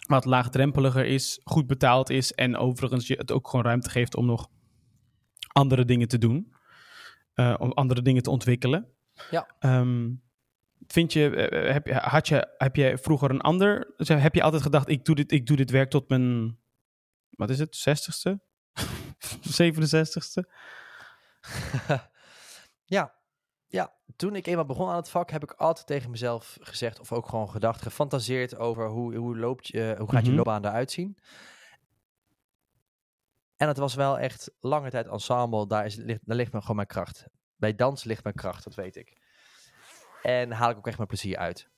wat 0.06 0.24
laagdrempeliger 0.24 1.04
is, 1.04 1.40
goed 1.44 1.66
betaald 1.66 2.10
is 2.10 2.32
en 2.32 2.56
overigens 2.56 3.06
je 3.06 3.14
het 3.14 3.32
ook 3.32 3.48
gewoon 3.48 3.64
ruimte 3.64 3.90
geeft 3.90 4.16
om 4.16 4.26
nog 4.26 4.48
andere 5.52 5.84
dingen 5.84 6.08
te 6.08 6.18
doen, 6.18 6.54
eh, 7.34 7.54
om 7.58 7.72
andere 7.72 8.02
dingen 8.02 8.22
te 8.22 8.30
ontwikkelen. 8.30 8.88
Ja. 9.30 9.54
Ehm, 9.58 10.10
vind 10.86 11.12
je, 11.12 11.36
eh, 11.36 11.72
heb, 11.72 11.86
je, 11.86 11.94
had 11.94 12.28
je, 12.28 12.54
heb 12.58 12.76
je 12.76 12.98
vroeger 12.98 13.30
een 13.30 13.40
ander, 13.40 13.94
heb 13.96 14.34
je 14.34 14.42
altijd 14.42 14.62
gedacht, 14.62 14.88
ik 14.88 15.04
doe 15.04 15.14
dit, 15.14 15.32
ik 15.32 15.46
doe 15.46 15.56
dit 15.56 15.70
werk 15.70 15.90
tot 15.90 16.08
mijn, 16.08 16.58
wat 17.30 17.50
is 17.50 17.58
het, 17.58 17.86
60ste? 17.88 18.32
67ste? 19.60 20.50
ja. 22.96 23.14
ja, 23.66 23.92
toen 24.16 24.36
ik 24.36 24.46
eenmaal 24.46 24.64
begon 24.64 24.88
aan 24.88 24.96
het 24.96 25.08
vak, 25.10 25.30
heb 25.30 25.42
ik 25.42 25.52
altijd 25.52 25.86
tegen 25.86 26.10
mezelf 26.10 26.56
gezegd, 26.60 27.00
of 27.00 27.12
ook 27.12 27.28
gewoon 27.28 27.50
gedacht, 27.50 27.82
gefantaseerd 27.82 28.56
over 28.56 28.88
hoe, 28.88 29.16
hoe, 29.16 29.36
loopt 29.36 29.68
je, 29.68 29.94
hoe 29.98 30.10
gaat 30.10 30.22
je 30.22 30.28
Mhm. 30.28 30.36
loopbaan 30.36 30.64
eruit 30.64 30.90
zien. 30.90 31.18
En 33.56 33.68
het 33.68 33.78
was 33.78 33.94
wel 33.94 34.18
echt 34.18 34.50
lange 34.60 34.90
tijd 34.90 35.06
ensemble, 35.06 35.66
daar, 35.66 35.84
is, 35.84 35.94
ligt, 35.96 36.20
daar 36.24 36.36
ligt 36.36 36.50
gewoon 36.50 36.76
mijn 36.76 36.88
kracht. 36.88 37.26
Bij 37.56 37.74
dans 37.74 38.04
ligt 38.04 38.22
mijn 38.22 38.34
kracht, 38.34 38.64
dat 38.64 38.74
weet 38.74 38.96
ik. 38.96 39.23
En 40.24 40.50
haal 40.50 40.70
ik 40.70 40.76
ook 40.76 40.86
echt 40.86 40.96
mijn 40.96 41.08
plezier 41.08 41.36
uit. 41.36 41.68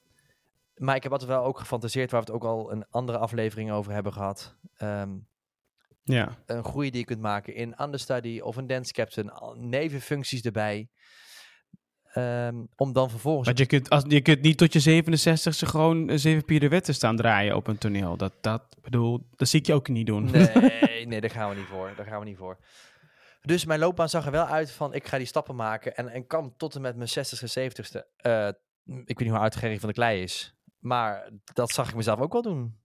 Maar 0.76 0.96
ik 0.96 1.02
heb 1.02 1.12
altijd 1.12 1.30
wel 1.30 1.44
ook 1.44 1.58
gefantaseerd, 1.58 2.10
waar 2.10 2.20
we 2.20 2.26
het 2.26 2.34
ook 2.36 2.44
al 2.50 2.72
een 2.72 2.84
andere 2.90 3.18
aflevering 3.18 3.70
over 3.72 3.92
hebben 3.92 4.12
gehad. 4.12 4.54
Ehm, 4.76 5.10
Ja. 6.02 6.36
een 6.46 6.64
groei 6.64 6.90
die 6.90 7.00
je 7.00 7.06
kunt 7.06 7.20
maken 7.20 7.54
in 7.54 7.82
understudy 7.82 8.40
of 8.40 8.56
een 8.56 8.66
dance 8.66 8.92
captain, 8.92 9.32
nevenfuncties 9.54 10.42
erbij. 10.42 10.88
Ehm, 12.12 12.56
om 12.76 12.92
dan 12.92 13.10
vervolgens. 13.10 13.46
Want 13.46 13.58
je 13.58 13.66
kunt, 13.66 13.90
als, 13.90 14.04
je 14.08 14.20
kunt 14.20 14.42
niet 14.42 14.58
tot 14.58 14.72
je 14.72 14.80
67ste 14.80 15.66
gewoon 15.66 16.08
eh, 16.08 16.16
zeven 16.18 16.44
pirouetten 16.44 16.94
staan 16.94 17.16
draaien 17.16 17.56
op 17.56 17.66
een 17.66 17.78
toneel. 17.78 18.16
Dat, 18.16 18.32
dat 18.40 18.62
bedoel, 18.82 19.26
dat 19.36 19.48
zie 19.48 19.60
ik 19.60 19.66
je 19.66 19.74
ook 19.74 19.88
niet 19.88 20.06
doen. 20.06 20.30
Nee, 20.30 21.06
nee, 21.06 21.20
daar 21.20 21.30
gaan 21.30 21.48
we 21.48 21.54
niet 21.56 21.64
voor. 21.66 21.92
Daar 21.96 22.06
gaan 22.06 22.18
we 22.18 22.24
niet 22.24 22.36
voor. 22.36 22.58
Dus 23.46 23.64
mijn 23.64 23.80
loopbaan 23.80 24.08
zag 24.08 24.24
er 24.26 24.30
wel 24.32 24.46
uit 24.46 24.70
van 24.70 24.94
ik 24.94 25.06
ga 25.06 25.16
die 25.18 25.26
stappen 25.26 25.54
maken 25.56 25.96
en, 25.96 26.08
en 26.08 26.26
kan 26.26 26.54
tot 26.56 26.74
en 26.74 26.80
met 26.80 26.96
mijn 26.96 27.08
60ste, 27.08 27.60
70ste. 27.60 28.00
eh, 28.16 28.48
ik 28.84 29.18
weet 29.18 29.18
niet 29.18 29.28
hoe 29.28 29.38
oud 29.38 29.56
Gerry 29.56 29.78
van 29.78 29.88
de 29.88 29.94
Klei 29.94 30.22
is. 30.22 30.54
Maar 30.78 31.30
dat 31.52 31.70
zag 31.70 31.88
ik 31.88 31.94
mezelf 31.94 32.20
ook 32.20 32.32
wel 32.32 32.42
doen. 32.42 32.78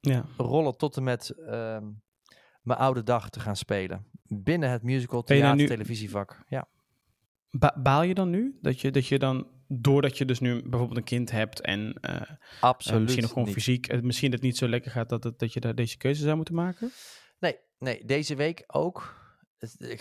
Ja. 0.00 0.24
Rollen 0.36 0.76
tot 0.76 0.96
en 0.96 1.02
met 1.02 1.30
ehm, 1.30 1.84
mijn 2.62 2.78
oude 2.78 3.02
dag 3.02 3.30
te 3.30 3.40
gaan 3.40 3.56
spelen. 3.56 4.06
Binnen 4.22 4.70
het 4.70 4.82
musical, 4.82 5.22
theater, 5.22 5.56
nu- 5.56 5.66
televisievak. 5.66 6.42
Ja. 6.48 6.68
Ba- 7.50 7.76
baal 7.82 8.02
je 8.02 8.14
dan 8.14 8.30
nu? 8.30 8.58
Dat 8.62 8.80
je, 8.80 8.90
dat 8.90 9.06
je 9.06 9.18
dan, 9.18 9.46
doordat 9.68 10.18
je 10.18 10.24
dus 10.24 10.40
nu 10.40 10.62
bijvoorbeeld 10.62 10.98
een 10.98 11.04
kind 11.04 11.30
hebt 11.30 11.60
en 11.60 11.92
eh, 12.00 12.14
eh, 12.20 12.30
Absoluut 12.60 13.00
misschien 13.02 13.22
nog 13.22 13.32
gewoon 13.32 13.44
niet. 13.46 13.54
fysiek, 13.56 14.02
misschien 14.02 14.32
het 14.32 14.42
niet 14.42 14.56
zo 14.56 14.68
lekker 14.68 14.90
gaat, 14.90 15.08
dat, 15.08 15.24
het, 15.24 15.38
dat 15.38 15.52
je 15.52 15.60
daar 15.60 15.74
deze 15.74 15.96
keuze 15.96 16.22
zou 16.22 16.36
moeten 16.36 16.54
maken? 16.54 16.90
Nee, 17.38 17.58
nee, 17.78 18.04
deze 18.04 18.34
week 18.34 18.64
ook. 18.66 19.18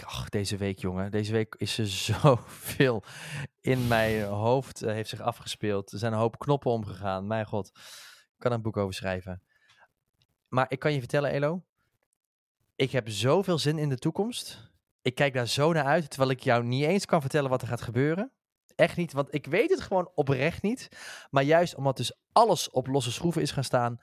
Ach, 0.06 0.30
deze 0.30 0.58
week, 0.58 0.80
jongen. 0.80 1.12
Deze 1.12 1.32
week 1.32 1.56
is 1.56 1.78
er 1.78 1.88
zoveel 2.12 3.04
in 3.62 3.88
mijn 3.88 4.24
hoofd 4.24 4.82
eh, 4.82 4.94
heeft 4.94 5.10
zich 5.10 5.22
afgespeeld. 5.22 5.92
Er 5.92 6.00
zijn 6.00 6.14
een 6.14 6.20
hoop 6.20 6.40
knoppen 6.40 6.72
omgegaan. 6.72 7.28
Mijn 7.28 7.46
god, 7.46 7.68
ik 7.76 8.38
kan 8.38 8.52
een 8.52 8.62
boek 8.62 8.78
over 8.78 8.94
schrijven. 8.94 9.44
Maar 10.48 10.66
ik 10.70 10.80
kan 10.80 10.94
je 10.94 11.00
vertellen, 11.00 11.32
Elo. 11.32 11.64
Ik 12.76 12.92
heb 12.92 13.10
zoveel 13.10 13.58
zin 13.58 13.78
in 13.78 13.90
de 13.90 13.98
toekomst. 13.98 14.72
Ik 15.02 15.16
kijk 15.16 15.34
daar 15.34 15.48
zo 15.48 15.74
naar 15.74 15.86
uit, 15.86 16.10
terwijl 16.10 16.32
ik 16.32 16.40
jou 16.40 16.64
niet 16.64 16.86
eens 16.86 17.06
kan 17.06 17.22
vertellen 17.22 17.50
wat 17.50 17.62
er 17.62 17.68
gaat 17.68 17.82
gebeuren. 17.82 18.32
Echt 18.76 18.98
niet, 18.98 19.14
want 19.14 19.34
ik 19.34 19.46
weet 19.46 19.70
het 19.70 19.82
gewoon 19.82 20.12
oprecht 20.16 20.62
niet. 20.62 20.90
Maar 21.30 21.44
juist 21.44 21.76
omdat 21.76 21.98
dus 21.98 22.20
alles 22.32 22.70
op 22.70 22.88
losse 22.88 23.12
schroeven 23.12 23.42
is 23.42 23.52
gaan 23.52 23.64
staan, 23.64 24.00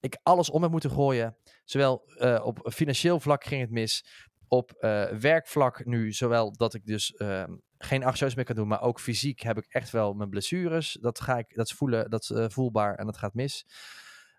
ik 0.00 0.18
alles 0.22 0.50
om 0.50 0.62
heb 0.62 0.70
moeten 0.70 0.90
gooien. 0.90 1.36
Zowel 1.64 2.04
eh, 2.06 2.40
op 2.44 2.70
financieel 2.72 3.20
vlak 3.20 3.44
ging 3.44 3.60
het 3.60 3.70
mis, 3.70 4.04
op 4.52 4.72
eh, 4.72 5.04
werkvlak 5.04 5.84
nu, 5.84 6.12
zowel 6.12 6.52
dat 6.52 6.74
ik 6.74 6.86
dus 6.86 7.14
eh, 7.14 7.44
geen 7.78 8.04
acht 8.04 8.16
shows 8.16 8.34
meer 8.34 8.44
kan 8.44 8.56
doen, 8.56 8.68
maar 8.68 8.82
ook 8.82 9.00
fysiek 9.00 9.40
heb 9.40 9.56
ik 9.56 9.66
echt 9.68 9.90
wel 9.90 10.14
mijn 10.14 10.30
blessures. 10.30 10.98
Dat 11.00 11.20
ga 11.20 11.38
ik, 11.38 11.54
dat 11.54 11.72
voelen, 11.72 12.10
dat 12.10 12.30
eh, 12.30 12.44
voelbaar 12.48 12.94
en 12.94 13.06
dat 13.06 13.16
gaat 13.16 13.34
mis. 13.34 13.66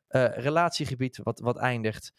Eh, 0.08 0.38
relatiegebied 0.38 1.18
wat, 1.24 1.40
wat 1.40 1.58
eindigt. 1.58 2.14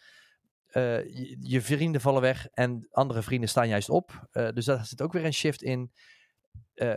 Je, 0.73 1.37
je 1.41 1.63
vrienden 1.63 2.01
vallen 2.01 2.23
weg 2.23 2.47
en 2.47 2.89
andere 2.91 3.23
vrienden 3.23 3.49
staan 3.49 3.69
juist 3.69 3.89
op. 3.89 4.29
Dus 4.33 4.65
daar 4.65 4.87
zit 4.87 5.03
ook 5.03 5.13
weer 5.13 5.25
een 5.25 5.35
shift 5.35 5.63
in. 5.63 5.93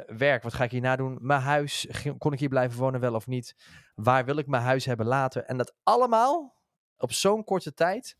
Werk, 0.08 0.44
wat 0.44 0.54
ga 0.54 0.64
ik 0.64 0.72
hierna 0.72 0.96
doen? 0.96 1.18
Mijn 1.22 1.42
huis, 1.42 1.88
kon 2.18 2.34
ik 2.34 2.40
hier 2.40 2.50
blijven 2.50 2.80
wonen 2.80 3.00
wel 3.00 3.14
of 3.14 3.28
niet? 3.28 3.56
Waar 3.96 4.26
wil 4.26 4.38
ik 4.38 4.48
mijn 4.48 4.64
huis 4.64 4.86
hebben 4.86 5.06
later? 5.06 5.44
En 5.44 5.58
dat 5.58 5.76
allemaal 5.84 6.56
op 6.98 7.12
zo'n 7.12 7.44
korte 7.44 7.74
tijd. 7.74 8.18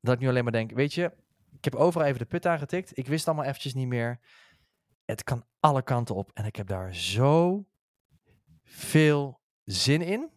Dat 0.00 0.14
ik 0.14 0.20
nu 0.20 0.28
alleen 0.28 0.44
maar 0.44 0.52
denk, 0.52 0.72
weet 0.72 0.94
je, 0.94 1.12
heb 1.72 1.74
overal 1.74 2.06
even 2.06 2.18
de 2.18 2.26
put 2.26 2.46
aangetikt. 2.46 2.98
Ik 2.98 3.06
wist 3.06 3.26
allemaal 3.26 3.44
eventjes 3.44 3.74
niet 3.74 3.88
meer. 3.88 4.20
Het 5.04 5.24
kan 5.24 5.44
alle 5.60 5.82
kanten 5.82 6.14
op. 6.14 6.30
En 6.34 6.44
ik 6.44 6.56
heb 6.56 6.66
daar 6.66 6.94
zo 6.94 7.66
veel 8.64 9.40
zin 9.64 10.02
in. 10.02 10.30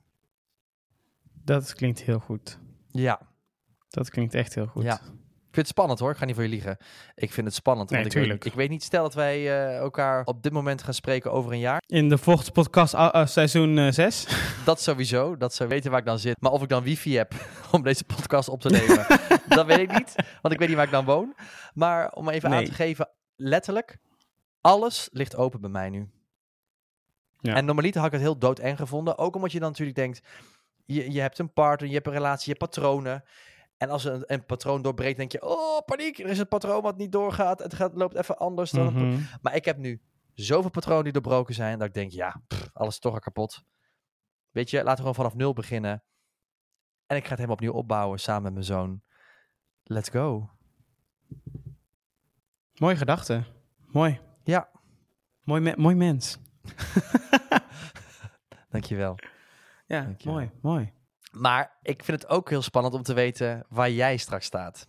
Dat 1.44 1.74
klinkt 1.74 2.00
heel 2.02 2.20
goed. 2.20 2.60
Ja, 2.92 3.22
Dat 3.90 4.10
klinkt 4.10 4.34
echt 4.34 4.56
heel 4.56 4.68
goed. 4.68 4.84
Ja. 4.84 5.02
Ik 5.50 5.56
vind 5.56 5.68
het 5.68 5.76
spannend 5.76 6.00
hoor. 6.00 6.12
Ik 6.12 6.18
ga 6.18 6.26
niet 6.26 6.36
voor 6.36 6.44
je 6.44 6.50
liegen. 6.50 6.78
Ik 7.16 7.32
vind 7.32 7.48
het 7.48 7.56
spannend. 7.56 7.90
Nee, 7.90 8.02
want 8.02 8.16
ik 8.16 8.28
weet, 8.28 8.46
ik 8.46 8.54
weet 8.54 8.70
niet, 8.70 8.84
stel 8.84 9.04
dat 9.04 9.14
wij 9.14 9.36
eh, 9.36 9.78
elkaar 9.78 10.26
op 10.26 10.44
dit 10.44 10.52
moment 10.52 10.84
gaan 10.84 10.94
spreken 10.94 11.32
over 11.32 11.52
een 11.52 11.60
jaar. 11.60 11.82
In 11.86 12.10
de 12.10 12.18
volgende 12.18 12.52
podcast, 12.52 12.94
ah, 12.94 13.28
seizoen 13.28 13.94
6. 13.94 14.28
Dat 14.66 14.82
sowieso. 14.82 15.38
Dat 15.38 15.54
zou 15.54 15.70
weten 15.70 15.92
waar 15.92 16.00
ik 16.00 16.06
dan 16.06 16.20
zit. 16.20 16.42
Maar 16.42 16.52
of 16.52 16.62
ik 16.62 16.70
dan 16.70 16.84
wifi 16.84 17.18
heb 17.18 17.34
om 17.72 17.84
deze 17.84 18.04
podcast 18.04 18.50
op 18.50 18.62
te 18.62 18.70
nemen, 18.70 19.06
dat 19.58 19.66
weet 19.66 19.80
ik 19.80 19.92
niet. 19.92 20.16
Want 20.42 20.54
ik 20.54 20.60
weet 20.60 20.68
niet 20.68 20.78
waar 20.78 20.86
ik 20.86 20.92
dan 20.92 21.06
woon. 21.06 21.36
Maar 21.74 22.12
om 22.12 22.30
even 22.30 22.50
aan 22.50 22.64
te 22.64 22.74
geven, 22.74 23.10
letterlijk, 23.36 23.98
alles 24.62 25.10
ligt 25.12 25.36
open 25.36 25.62
bij 25.62 25.70
mij 25.70 25.90
nu. 25.90 26.10
Ja. 27.40 27.56
En 27.56 27.66
normaliter 27.66 28.02
had 28.02 28.08
ik 28.08 28.16
het 28.16 28.26
heel 28.26 28.38
doodeng 28.38 28.78
gevonden. 28.78 29.18
Ook 29.18 29.36
omdat 29.36 29.52
je 29.52 29.60
dan 29.60 29.70
natuurlijk 29.70 29.98
denkt, 29.98 30.22
je, 30.86 31.12
je 31.12 31.22
hebt 31.22 31.40
een 31.40 31.54
partner, 31.54 31.90
je 31.90 31.96
hebt 31.96 32.08
een 32.08 32.14
relatie, 32.14 32.52
je 32.52 32.58
hebt 32.58 32.72
patronen. 32.72 33.24
En 33.80 33.90
als 33.90 34.04
een, 34.04 34.24
een 34.26 34.46
patroon 34.46 34.82
doorbreekt, 34.82 35.18
denk 35.18 35.32
je, 35.32 35.42
oh 35.42 35.86
paniek, 35.86 36.20
er 36.20 36.26
is 36.30 36.40
een 36.40 36.48
patroon 36.48 36.82
wat 36.82 36.98
niet 36.98 37.12
doorgaat. 37.12 37.60
Het 37.60 37.74
gaat, 37.74 37.96
loopt 37.96 38.16
even 38.16 38.38
anders 38.38 38.72
dan... 38.72 38.94
Mhm. 38.94 39.20
maar 39.42 39.56
ik 39.56 39.66
heb 39.66 39.78
nu 39.78 40.02
zoveel 40.34 40.70
patronen 40.70 41.04
die 41.04 41.14
doorbroken 41.14 41.54
zijn, 41.54 41.80
dat 41.80 41.88
ik 41.88 41.94
denk, 41.94 42.12
ja, 42.12 42.42
pff, 42.48 42.70
alles 42.74 42.94
is 42.94 43.00
toch 43.00 43.14
al 43.14 43.20
kapot. 43.20 43.64
Weet 44.50 44.70
je, 44.70 44.78
laten 44.78 44.92
we 44.94 45.00
gewoon 45.00 45.16
vanaf 45.16 45.36
nul 45.36 45.54
beginnen. 45.54 46.04
En 47.06 47.16
ik 47.18 47.24
ga 47.24 47.30
het 47.30 47.40
helemaal 47.40 47.56
opnieuw 47.56 47.74
opbouwen 47.74 48.20
samen 48.20 48.44
met 48.44 48.54
mijn 48.54 48.66
zoon. 48.66 49.02
Let's 49.84 50.10
go. 50.10 50.50
Mooie 52.74 52.96
gedachte. 52.96 53.44
Mooi. 53.78 54.20
Ja. 54.44 54.70
Mooi, 55.44 55.62
me- 55.62 55.78
mooi 55.78 55.96
mens. 55.96 56.38
Dankjewel. 58.70 59.16
Ja, 59.86 60.02
Dankjewel. 60.02 60.38
mooi, 60.38 60.52
mooi. 60.62 60.94
Maar 61.30 61.78
ik 61.82 62.04
vind 62.04 62.22
het 62.22 62.32
ook 62.32 62.50
heel 62.50 62.62
spannend 62.62 62.94
om 62.94 63.04
te 63.04 63.14
weten 63.14 63.66
waar 63.70 63.92
jij 63.92 64.18
straks 64.18 64.46
staat. 64.46 64.88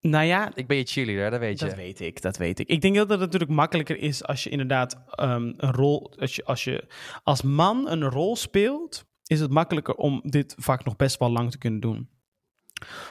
Nou 0.00 0.24
ja, 0.24 0.50
Ik 0.54 0.66
ben 0.66 0.76
je 0.76 0.84
cheerleader, 0.84 1.30
dat 1.30 1.40
weet 1.40 1.58
je. 1.58 1.66
Dat 1.66 1.74
weet 1.74 2.00
ik, 2.00 2.22
dat 2.22 2.36
weet 2.36 2.58
ik. 2.58 2.68
Ik 2.68 2.80
denk 2.80 2.94
dat 2.96 3.08
het 3.08 3.20
natuurlijk 3.20 3.50
makkelijker 3.50 3.98
is 3.98 4.24
als 4.24 4.44
je 4.44 4.50
inderdaad 4.50 5.02
ehm, 5.10 5.52
een 5.56 5.72
rol, 5.72 6.12
als 6.18 6.36
je, 6.36 6.44
als 6.44 6.64
je 6.64 6.86
als 7.22 7.42
man 7.42 7.88
een 7.88 8.04
rol 8.04 8.36
speelt, 8.36 9.04
is 9.26 9.40
het 9.40 9.50
makkelijker 9.50 9.94
om 9.94 10.20
dit 10.24 10.54
vak 10.58 10.84
nog 10.84 10.96
best 10.96 11.18
wel 11.18 11.30
lang 11.30 11.50
te 11.50 11.58
kunnen 11.58 11.80
doen. 11.80 12.08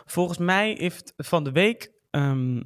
Volgens 0.06 0.38
mij 0.38 0.76
heeft 0.80 1.13
van 1.18 1.44
de 1.44 1.52
week, 1.52 1.91
ehm, 2.10 2.62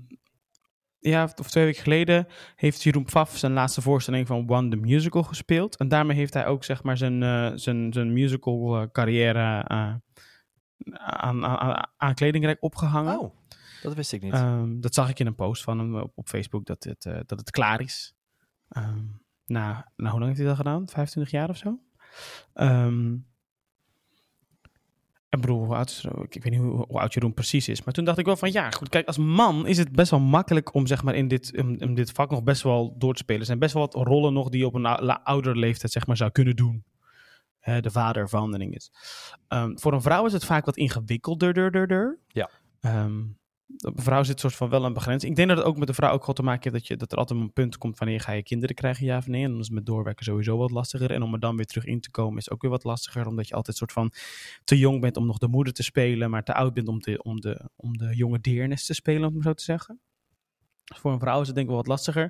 ja, 1.00 1.30
of 1.36 1.50
twee 1.50 1.66
weken 1.66 1.82
geleden, 1.82 2.28
heeft 2.56 2.84
Jeroen 2.84 3.04
Pfaff 3.04 3.38
zijn 3.38 3.54
laatste 3.54 3.82
voorstelling 3.82 4.28
van 4.28 4.50
One 4.50 4.70
the 4.70 4.76
Musical 4.76 5.24
gespeeld. 5.24 5.78
En 5.78 5.88
daarmee 5.88 6.18
heeft 6.18 6.34
hij 6.34 6.46
ook 6.46 6.64
zeg 6.64 6.84
maar 6.84 6.98
zijn, 6.98 7.24
eh, 7.24 7.52
zijn, 7.56 7.94
zijn 7.94 8.14
musical 8.14 8.82
eh, 8.82 8.88
carrière 8.92 9.64
eh, 9.68 9.94
aan, 10.98 11.46
aan, 11.46 11.90
aan 11.98 12.14
kledingrek 12.14 12.58
opgehangen. 12.60 13.20
Oh, 13.20 13.36
dat 13.82 13.94
wist 13.94 14.14
ik 14.14 14.22
niet. 14.22 14.34
Ehm, 14.34 14.80
dat 14.80 14.94
zag 14.94 15.10
ik 15.10 15.20
in 15.20 15.28
een 15.28 15.36
post 15.36 15.64
van 15.64 15.80
hem 15.80 15.96
op, 15.96 16.12
op 16.16 16.28
Facebook, 16.28 16.66
dat 16.66 16.84
het, 16.84 17.04
dat 17.04 17.40
het 17.40 17.52
klaar 17.52 17.82
is. 17.82 18.14
Ehm, 18.70 19.06
na, 19.46 19.92
nou, 19.96 20.10
hoe 20.10 20.20
lang 20.20 20.26
heeft 20.26 20.38
hij 20.38 20.48
dat 20.48 20.58
gedaan? 20.58 20.88
25 20.88 21.32
jaar 21.32 21.50
of 21.50 21.58
zo? 21.58 21.80
Ehm, 22.54 23.16
ik 25.30 25.42
bedoel, 25.42 25.66
hoe 25.66 25.76
oud 25.76 25.90
is, 25.90 26.04
ik, 26.04 26.36
ik 26.36 26.44
weet 26.44 26.52
niet 26.52 26.62
hoe, 26.62 26.86
hoe 26.88 27.00
oud 27.00 27.14
Jeroen 27.14 27.34
precies 27.34 27.68
is. 27.68 27.84
Maar 27.84 27.94
toen 27.94 28.06
dacht 28.06 28.18
ik 28.18 28.26
wel 28.26 28.36
van, 28.36 28.52
ja, 28.52 28.70
goed, 28.72 28.90
kijk, 28.90 29.08
als 29.08 29.18
man 29.18 29.68
is 29.68 29.78
het 29.78 29.92
best 29.92 30.12
wel 30.12 30.20
makkelijk 30.20 30.74
om 30.74 30.88
zeg 30.88 31.04
maar 31.04 31.16
in 31.16 31.28
dit, 31.28 31.50
in, 31.50 31.78
in 31.78 31.94
dit 31.94 32.12
vak 32.12 32.30
nog 32.30 32.44
best 32.44 32.62
wel 32.62 32.96
door 32.98 33.14
te 33.14 33.20
spelen. 33.22 33.40
Er 33.42 33.48
zijn 33.48 33.60
best 33.60 33.74
wel 33.74 33.82
wat 33.90 34.08
rollen 34.08 34.34
nog 34.34 34.50
die 34.50 34.60
je 34.60 34.66
op 34.66 34.74
een 34.74 34.86
ou- 34.86 35.04
la- 35.04 35.22
oudere 35.24 35.56
leeftijd 35.56 35.92
zeg 35.92 36.08
maar 36.08 36.18
zou 36.18 36.32
kunnen 36.32 36.56
doen. 36.56 36.84
Hè, 37.60 37.82
de 37.82 37.92
vader 37.92 38.30
van 38.30 38.54
en 38.54 38.60
dinges. 38.60 38.92
Ehm, 39.48 39.72
voor 39.78 39.94
een 39.94 40.02
vrouw 40.02 40.26
is 40.26 40.34
het 40.34 40.46
vaak 40.46 40.66
wat 40.66 40.78
ingewikkelder. 40.78 42.20
Ja. 42.28 42.50
Ehm, 42.80 43.22
een 43.78 43.94
vrouw 43.96 44.24
zit 44.24 44.40
soort 44.40 44.56
van 44.56 44.70
wel 44.70 44.86
een 44.86 44.94
begrenzing. 44.94 45.32
Ik 45.32 45.38
denk 45.38 45.50
dat 45.50 45.58
het 45.58 45.68
ook 45.68 45.78
met 45.78 45.88
de 45.88 45.94
vrouw 45.94 46.12
ook 46.12 46.20
gewoon 46.20 46.36
te 46.36 46.44
maken 46.44 46.62
heeft 46.62 46.76
dat, 46.76 46.88
je, 46.88 46.98
dat 46.98 47.12
er 47.12 47.18
altijd 47.18 47.40
een 47.40 47.54
punt 47.54 47.78
komt 47.78 47.98
wanneer 47.98 48.20
ga 48.20 48.32
je 48.32 48.44
kinderen 48.44 48.76
krijgen, 48.76 49.06
ja 49.06 49.18
of 49.18 49.28
nee. 49.28 49.44
En 49.44 49.50
dan 49.50 49.60
is 49.60 49.66
het 49.66 49.76
met 49.76 49.86
doorwerken 49.86 50.26
sowieso 50.26 50.58
wat 50.58 50.72
lastiger. 50.72 51.12
En 51.12 51.22
om 51.22 51.34
er 51.34 51.40
dan 51.40 51.56
weer 51.56 51.66
terug 51.66 51.86
in 51.86 52.02
te 52.02 52.12
komen 52.12 52.38
is 52.38 52.50
ook 52.50 52.62
weer 52.62 52.72
wat 52.72 52.84
lastiger, 52.84 53.28
omdat 53.28 53.48
je 53.48 53.54
altijd 53.54 53.78
soort 53.78 53.92
van 53.92 54.14
te 54.64 54.78
jong 54.78 55.02
bent 55.02 55.18
om 55.18 55.26
nog 55.26 55.38
de 55.38 55.48
moeder 55.48 55.74
te 55.74 55.84
spelen, 55.84 56.30
maar 56.30 56.44
te 56.44 56.54
oud 56.54 56.74
bent 56.74 56.88
om 56.88 57.00
de, 57.00 57.24
om 57.24 57.40
de, 57.40 57.70
om 57.76 57.98
de 57.98 58.16
jonge 58.16 58.40
deernis 58.40 58.86
te 58.86 58.94
spelen, 58.94 59.28
om 59.30 59.36
het 59.36 59.44
zo 59.44 59.54
te 59.54 59.64
zeggen. 59.64 60.00
Voor 60.96 61.12
een 61.12 61.20
vrouw 61.20 61.42
is 61.42 61.48
het 61.48 61.56
denk 61.56 61.68
ik 61.68 61.74
wel 61.74 61.84
wat 61.84 61.92
lastiger. 61.92 62.30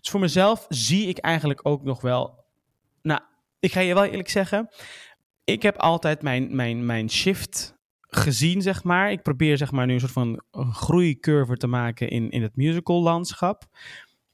Dus 0.00 0.10
voor 0.10 0.20
mezelf 0.20 0.66
zie 0.68 1.06
ik 1.06 1.18
eigenlijk 1.18 1.60
ook 1.62 1.82
nog 1.82 2.00
wel. 2.00 2.44
Nou, 3.02 3.20
ik 3.60 3.72
ga 3.72 3.80
je 3.80 3.94
wel 3.94 4.04
eerlijk 4.04 4.28
zeggen. 4.28 4.68
Ik 5.44 5.62
heb 5.62 5.76
altijd 5.76 6.22
mijn, 6.22 6.56
mijn, 6.56 6.86
mijn 6.86 7.10
shift 7.10 7.74
gezien, 8.14 8.62
zeg 8.62 8.84
maar. 8.84 9.10
Ik 9.10 9.22
probeer 9.22 9.56
zeg 9.56 9.70
maar 9.72 9.86
nu 9.86 9.92
een 9.92 10.00
soort 10.00 10.12
van 10.12 10.42
groeicurve 10.50 11.56
te 11.56 11.66
maken 11.66 12.08
in, 12.08 12.30
in 12.30 12.42
het 12.42 12.56
musical 12.56 13.02
landschap. 13.02 13.64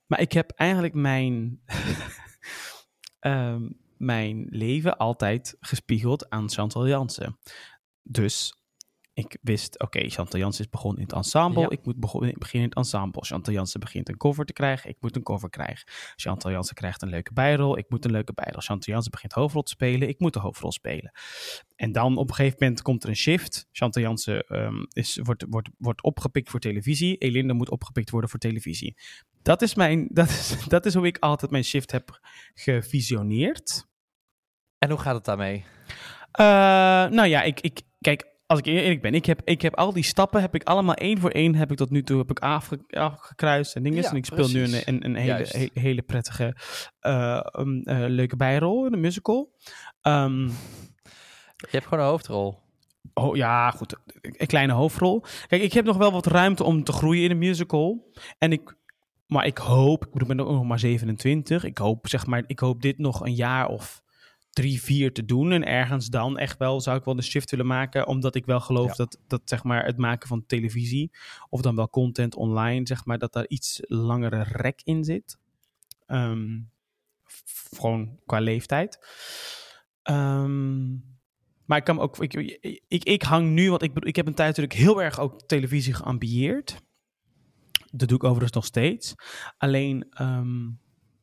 Maar 0.07 0.21
ik 0.21 0.33
heb 0.33 0.51
eigenlijk 0.51 0.95
mijn, 0.95 1.61
ehm, 3.19 3.69
mijn 3.97 4.47
leven 4.51 4.97
altijd 4.97 5.57
gespiegeld 5.61 6.31
aan 6.31 6.51
Chantal 6.51 6.89
Jansen. 6.89 7.39
Dus 8.03 8.60
ik 9.21 9.39
wist, 9.43 9.81
oké, 9.81 10.09
Chantal 10.09 10.41
Jansen 10.41 10.65
is 10.65 10.71
begonnen 10.71 11.01
in 11.01 11.07
het 11.07 11.17
ensemble. 11.17 11.61
Ja. 11.61 11.71
Ik 11.71 11.85
moet 11.85 12.01
beginnen 12.01 12.53
in 12.53 12.63
het 12.63 12.75
ensemble. 12.75 13.25
Chantal 13.25 13.53
Jansen 13.53 13.81
begint 13.81 14.09
een 14.09 14.17
cover 14.17 14.45
te 14.45 14.53
krijgen. 14.53 14.91
Ik 14.91 14.97
moet 15.01 15.17
een 15.17 15.23
cover 15.23 15.51
krijgen. 15.51 15.89
Chantal 16.17 16.51
Jansen 16.51 16.75
krijgt 16.75 17.03
een 17.03 17.09
leuke 17.09 17.33
bijrol. 17.33 17.79
Ik 17.79 17.85
moet 17.89 18.05
een 18.05 18.11
leuke 18.11 18.33
bijrol. 18.33 18.61
Chantal 18.61 18.93
Jansen 18.93 19.11
begint 19.11 19.33
hoofdrol 19.33 19.63
te 19.63 19.71
spelen. 19.71 20.09
Ik 20.09 20.19
moet 20.19 20.33
de 20.33 20.39
hoofdrol 20.39 20.73
spelen. 20.73 21.13
En 21.77 21.93
dan 21.93 22.17
op 22.17 22.29
een 22.29 22.35
gegeven 22.35 22.57
moment 22.61 22.83
komt 22.83 23.03
er 23.03 23.09
een 23.09 23.17
shift. 23.17 23.69
Chantal 23.73 24.03
Jansen 24.03 24.47
ehm, 24.47 24.85
is, 24.93 25.19
wordt, 25.23 25.45
wordt, 25.49 25.69
wordt 25.79 26.03
opgepikt 26.03 26.51
voor 26.51 26.61
televisie. 26.61 27.17
Elinda 27.17 27.55
moet 27.55 27.71
opgepikt 27.71 28.11
worden 28.11 28.31
voor 28.31 28.39
televisie. 28.39 28.97
Dat 29.43 29.63
is, 29.63 29.75
mijn, 29.75 30.09
dat, 30.13 30.29
is, 30.29 30.57
dat 30.69 30.87
is 30.87 30.95
hoe 30.95 31.07
ik 31.07 31.19
altijd 31.19 31.51
mijn 31.51 31.65
shift 31.65 31.91
heb 31.91 32.21
gevisioneerd. 32.55 33.89
En 34.79 34.91
hoe 34.91 34.99
gaat 34.99 35.15
het 35.15 35.25
daarmee? 35.25 35.65
Eh, 36.33 36.45
nou 37.11 37.27
ja, 37.27 37.43
ik, 37.43 37.61
ik, 37.61 37.81
kijk, 38.01 38.27
als 38.51 38.59
ik 38.59 38.67
eerlijk 38.67 39.03
ben, 39.03 39.15
ik 39.15 39.27
heb, 39.27 39.41
ik 39.45 39.63
heb 39.63 39.77
al 39.77 39.93
die 39.93 40.03
stappen, 40.03 40.41
heb 40.41 40.55
ik 40.55 40.63
allemaal 40.65 40.95
één 40.95 41.19
voor 41.19 41.31
één, 41.31 41.55
heb 41.55 41.71
ik 41.71 41.77
tot 41.77 41.91
nu 41.91 42.03
toe 42.03 42.19
heb 42.19 42.31
ik 42.31 42.39
afge, 42.39 42.79
afgekruist 42.89 43.77
en 43.77 43.83
dingen. 43.83 44.03
Ja, 44.03 44.11
en 44.11 44.17
ik 44.17 44.25
speel 44.25 44.49
nu 44.49 44.63
een, 44.63 44.83
een, 44.85 45.05
een 45.05 45.15
hele, 45.15 45.71
hele, 45.73 46.03
prettige, 46.03 46.57
eh, 47.01 47.41
um, 47.59 47.83
eh, 47.83 48.05
leuke 48.09 48.37
bijrol 48.37 48.87
in 48.87 48.93
een 48.93 49.01
musical. 49.01 49.55
Ehm, 50.01 50.47
Je 51.57 51.71
hebt 51.71 51.87
gewoon 51.87 52.05
een 52.05 52.11
hoofdrol. 52.11 52.59
Oh 53.15 53.37
ja, 53.37 53.71
goed. 53.71 53.97
Een 54.21 54.47
kleine 54.47 54.73
hoofdrol. 54.73 55.25
Kijk, 55.47 55.63
ik 55.63 55.73
heb 55.73 55.85
nog 55.85 55.97
wel 55.97 56.13
wat 56.13 56.27
ruimte 56.27 56.65
om 56.65 56.85
te 56.85 56.93
groeien 56.93 57.25
in 57.25 57.31
een 57.31 57.39
musical. 57.39 58.13
En 58.39 58.53
ik, 58.53 58.77
maar 59.27 59.47
ik 59.47 59.59
hoop, 59.59 60.05
ik 60.05 60.13
bedoel, 60.13 60.31
ik 60.31 60.37
ben 60.37 60.47
ook 60.47 60.53
nog 60.53 60.65
maar 60.65 60.79
27. 60.79 61.65
Ik 61.65 61.79
hoop, 61.79 62.09
zeg 62.09 62.27
maar, 62.27 62.45
ik 62.47 62.59
hoop 62.59 62.83
dit 62.83 62.99
nog 62.99 63.25
een 63.25 63.35
jaar 63.35 63.67
of 63.67 64.03
drie, 64.51 64.83
vier 64.83 65.13
te 65.13 65.25
doen. 65.25 65.53
En 65.53 65.65
ergens 65.67 66.07
dan 66.07 66.39
echt 66.39 66.59
wel, 66.59 66.81
zou 66.81 66.99
ik 66.99 67.05
wel 67.05 67.15
de 67.17 67.23
shift 67.23 67.51
willen 67.51 67.67
maken. 67.67 68.07
Omdat 68.07 68.35
ik 68.35 68.47
wel 68.47 68.61
geloof 68.61 68.89
Ja. 68.89 68.95
dat, 68.95 69.19
dat, 69.27 69.43
zeg 69.45 69.65
maar, 69.65 69.85
het 69.85 69.97
maken 69.97 70.29
van 70.29 70.47
televisie, 70.47 71.11
of 71.49 71.61
dan 71.61 71.77
wel 71.77 71.89
content 71.91 72.35
online, 72.35 72.87
zeg 72.87 73.05
maar, 73.05 73.19
dat 73.19 73.33
daar 73.33 73.49
iets 73.49 73.81
langere 73.83 74.43
rek 74.43 74.81
in 74.85 75.05
zit. 75.05 75.39
Ehm, 76.07 76.59
gewoon 77.77 78.19
qua 78.27 78.39
leeftijd. 78.41 78.99
Ehm, 80.03 80.91
maar 81.65 81.79
ik 81.79 81.85
kan 81.85 81.99
ook. 81.99 82.19
Ik, 82.19 82.35
ik, 82.89 83.05
ik 83.05 83.23
hang 83.23 83.51
nu, 83.51 83.71
want 83.71 83.83
ik, 83.83 83.99
ik 83.99 84.17
heb 84.17 84.27
een 84.27 84.35
tijd 84.35 84.49
natuurlijk 84.57 84.81
heel 84.81 85.03
erg 85.03 85.19
ook 85.21 85.41
televisie 85.47 85.95
geambieerd. 85.95 86.83
Dat 87.93 88.09
doe 88.09 88.17
ik 88.17 88.25
overigens 88.25 88.53
nog 88.53 88.65
steeds. 88.65 89.15
Alleen, 89.59 90.07
ehm, 90.11 90.69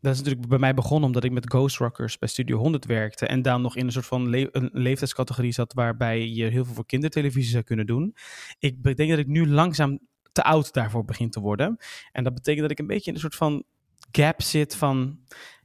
dat 0.01 0.13
is 0.13 0.17
natuurlijk 0.17 0.47
bij 0.47 0.59
mij 0.59 0.73
begonnen 0.73 1.07
omdat 1.07 1.23
ik 1.23 1.31
met 1.31 1.51
Ghost 1.51 1.77
Rockers 1.77 2.17
bij 2.17 2.29
Studio 2.29 2.57
100 2.57 2.85
werkte. 2.85 3.27
En 3.27 3.41
dan 3.41 3.61
nog 3.61 3.75
in 3.75 3.85
een 3.85 3.91
soort 3.91 4.05
van 4.05 4.29
leeftijdscategorie 4.71 5.51
zat 5.51 5.73
waarbij 5.73 6.27
je 6.27 6.45
heel 6.45 6.65
veel 6.65 6.73
voor 6.73 6.85
kindertelevisie 6.85 7.51
zou 7.51 7.63
kunnen 7.63 7.85
doen. 7.85 8.15
Ik 8.59 8.83
denk 8.83 9.09
dat 9.09 9.19
ik 9.19 9.27
nu 9.27 9.47
langzaam 9.47 9.99
te 10.31 10.43
oud 10.43 10.73
daarvoor 10.73 11.05
begin 11.05 11.29
te 11.29 11.39
worden. 11.39 11.77
En 12.11 12.23
dat 12.23 12.33
betekent 12.33 12.61
dat 12.61 12.71
ik 12.71 12.79
een 12.79 12.87
beetje 12.87 13.09
in 13.09 13.13
een 13.13 13.21
soort 13.21 13.35
van 13.35 13.63
gap 14.11 14.41
zit 14.41 14.75
van, 14.75 15.19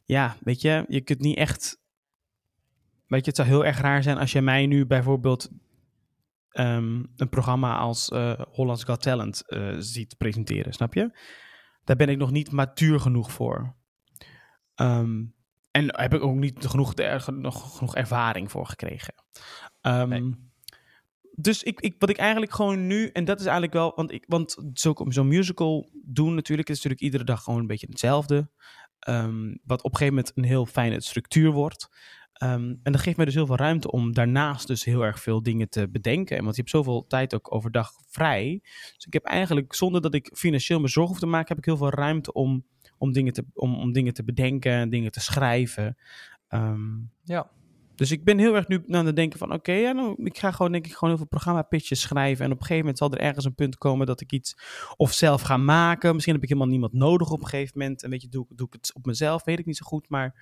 ja, 0.04 0.36
weet 0.40 0.60
je, 0.60 0.84
je 0.88 1.00
kunt 1.00 1.20
niet 1.20 1.36
echt 1.36 1.80
Weet 3.12 3.24
je, 3.24 3.30
het 3.30 3.36
zou 3.36 3.48
heel 3.48 3.64
erg 3.64 3.80
raar 3.80 4.02
zijn 4.02 4.18
als 4.18 4.32
je 4.32 4.40
mij 4.40 4.66
nu 4.66 4.86
bijvoorbeeld 4.86 5.50
ehm, 6.50 7.02
een 7.16 7.28
programma 7.28 7.76
als 7.76 8.08
eh 8.08 8.40
Hollands 8.50 8.84
Got 8.84 9.02
Talent 9.02 9.48
eh, 9.48 9.74
ziet 9.78 10.16
presenteren, 10.16 10.72
snap 10.72 10.94
je? 10.94 11.18
Daar 11.84 11.96
ben 11.96 12.08
ik 12.08 12.18
nog 12.18 12.30
niet 12.30 12.50
matuur 12.50 13.00
genoeg 13.00 13.32
voor. 13.32 13.74
Ehm, 14.82 15.24
en 15.70 16.00
heb 16.00 16.14
ik 16.14 16.22
ook 16.22 16.34
niet 16.34 16.66
genoeg, 16.66 16.94
nog 17.26 17.76
genoeg 17.76 17.94
ervaring 17.94 18.50
voor 18.50 18.66
gekregen. 18.66 19.14
Ehm, 19.80 20.08
Nee. 20.08 20.50
Dus 21.34 21.62
ik, 21.62 21.80
ik, 21.80 21.94
wat 21.98 22.10
ik 22.10 22.16
eigenlijk 22.16 22.52
gewoon 22.52 22.86
nu, 22.86 23.06
en 23.06 23.24
dat 23.24 23.36
is 23.38 23.44
eigenlijk 23.44 23.74
wel, 23.74 23.92
want, 23.94 24.12
ik, 24.12 24.24
want 24.28 24.56
zo- 24.74 24.94
zo'n 25.08 25.28
musical 25.28 25.90
doen 26.04 26.34
natuurlijk, 26.34 26.68
is 26.68 26.74
natuurlijk 26.76 27.02
iedere 27.02 27.24
dag 27.24 27.42
gewoon 27.42 27.60
een 27.60 27.66
beetje 27.66 27.86
hetzelfde. 27.90 28.50
Ehm, 28.98 29.54
wat 29.64 29.82
op 29.82 29.90
een 29.92 29.96
gegeven 29.98 30.14
moment 30.14 30.32
een 30.36 30.44
heel 30.44 30.66
fijne 30.66 31.00
structuur 31.00 31.50
wordt. 31.50 31.88
En 32.32 32.80
dat 32.82 33.00
geeft 33.00 33.16
mij 33.16 33.24
dus 33.26 33.34
heel 33.34 33.46
veel 33.46 33.56
ruimte 33.56 33.90
om 33.90 34.12
daarnaast 34.12 34.66
dus 34.66 34.84
heel 34.84 35.02
erg 35.04 35.20
veel 35.20 35.42
dingen 35.42 35.68
te 35.68 35.88
bedenken. 35.88 36.42
Want 36.42 36.54
je 36.56 36.60
hebt 36.60 36.74
zoveel 36.74 37.06
tijd 37.06 37.34
ook 37.34 37.54
overdag 37.54 37.92
vrij. 38.08 38.58
Dus 38.96 39.04
ik 39.06 39.12
heb 39.12 39.24
eigenlijk, 39.24 39.74
zonder 39.74 40.00
dat 40.00 40.14
ik 40.14 40.30
financieel 40.34 40.80
me 40.80 40.88
zorgen 40.88 41.12
hoef 41.12 41.20
te 41.22 41.26
maken, 41.30 41.48
heb 41.48 41.58
ik 41.58 41.64
heel 41.64 41.76
veel 41.76 41.90
ruimte 41.90 42.32
om, 42.32 42.64
om, 43.02 43.12
dingen, 43.12 43.32
te, 43.32 43.44
om, 43.54 43.74
om 43.78 43.92
dingen 43.92 44.14
te 44.14 44.24
bedenken, 44.24 44.88
dingen 44.88 45.10
te 45.10 45.20
schrijven. 45.20 45.96
Ehm, 46.48 46.90
Ja. 47.24 47.50
dus 47.94 48.10
ik 48.10 48.24
ben 48.24 48.38
heel 48.38 48.54
erg 48.54 48.68
nu 48.68 48.84
aan 48.88 49.06
het 49.06 49.16
denken 49.16 49.38
van, 49.38 49.52
oké, 49.52 49.72
ja, 49.72 49.92
nou, 49.92 50.24
ik 50.24 50.38
ga 50.38 50.50
gewoon 50.50 50.72
denk 50.72 50.86
ik 50.86 50.92
gewoon 50.92 51.08
heel 51.08 51.18
veel 51.18 51.28
programma-pitches 51.28 52.00
schrijven. 52.00 52.44
En 52.44 52.50
op 52.50 52.56
een 52.56 52.66
gegeven 52.66 52.78
moment 52.78 52.98
zal 52.98 53.10
er 53.12 53.18
ergens 53.20 53.44
een 53.44 53.54
punt 53.54 53.78
komen 53.78 54.06
dat 54.06 54.20
ik 54.20 54.32
iets 54.32 54.56
of 54.96 55.12
zelf 55.12 55.42
ga 55.42 55.56
maken. 55.56 56.12
Misschien 56.12 56.34
heb 56.34 56.42
ik 56.42 56.48
helemaal 56.48 56.70
niemand 56.70 56.92
nodig 56.92 57.30
op 57.30 57.40
een 57.40 57.46
gegeven 57.46 57.78
moment. 57.78 58.02
En 58.02 58.10
weet 58.10 58.22
je, 58.22 58.28
doe, 58.28 58.46
doe 58.54 58.66
ik 58.66 58.72
het 58.72 58.92
op 58.94 59.06
mezelf, 59.06 59.44
weet 59.44 59.58
ik 59.58 59.66
niet 59.66 59.76
zo 59.76 59.86
goed. 59.86 60.08
Maar 60.08 60.34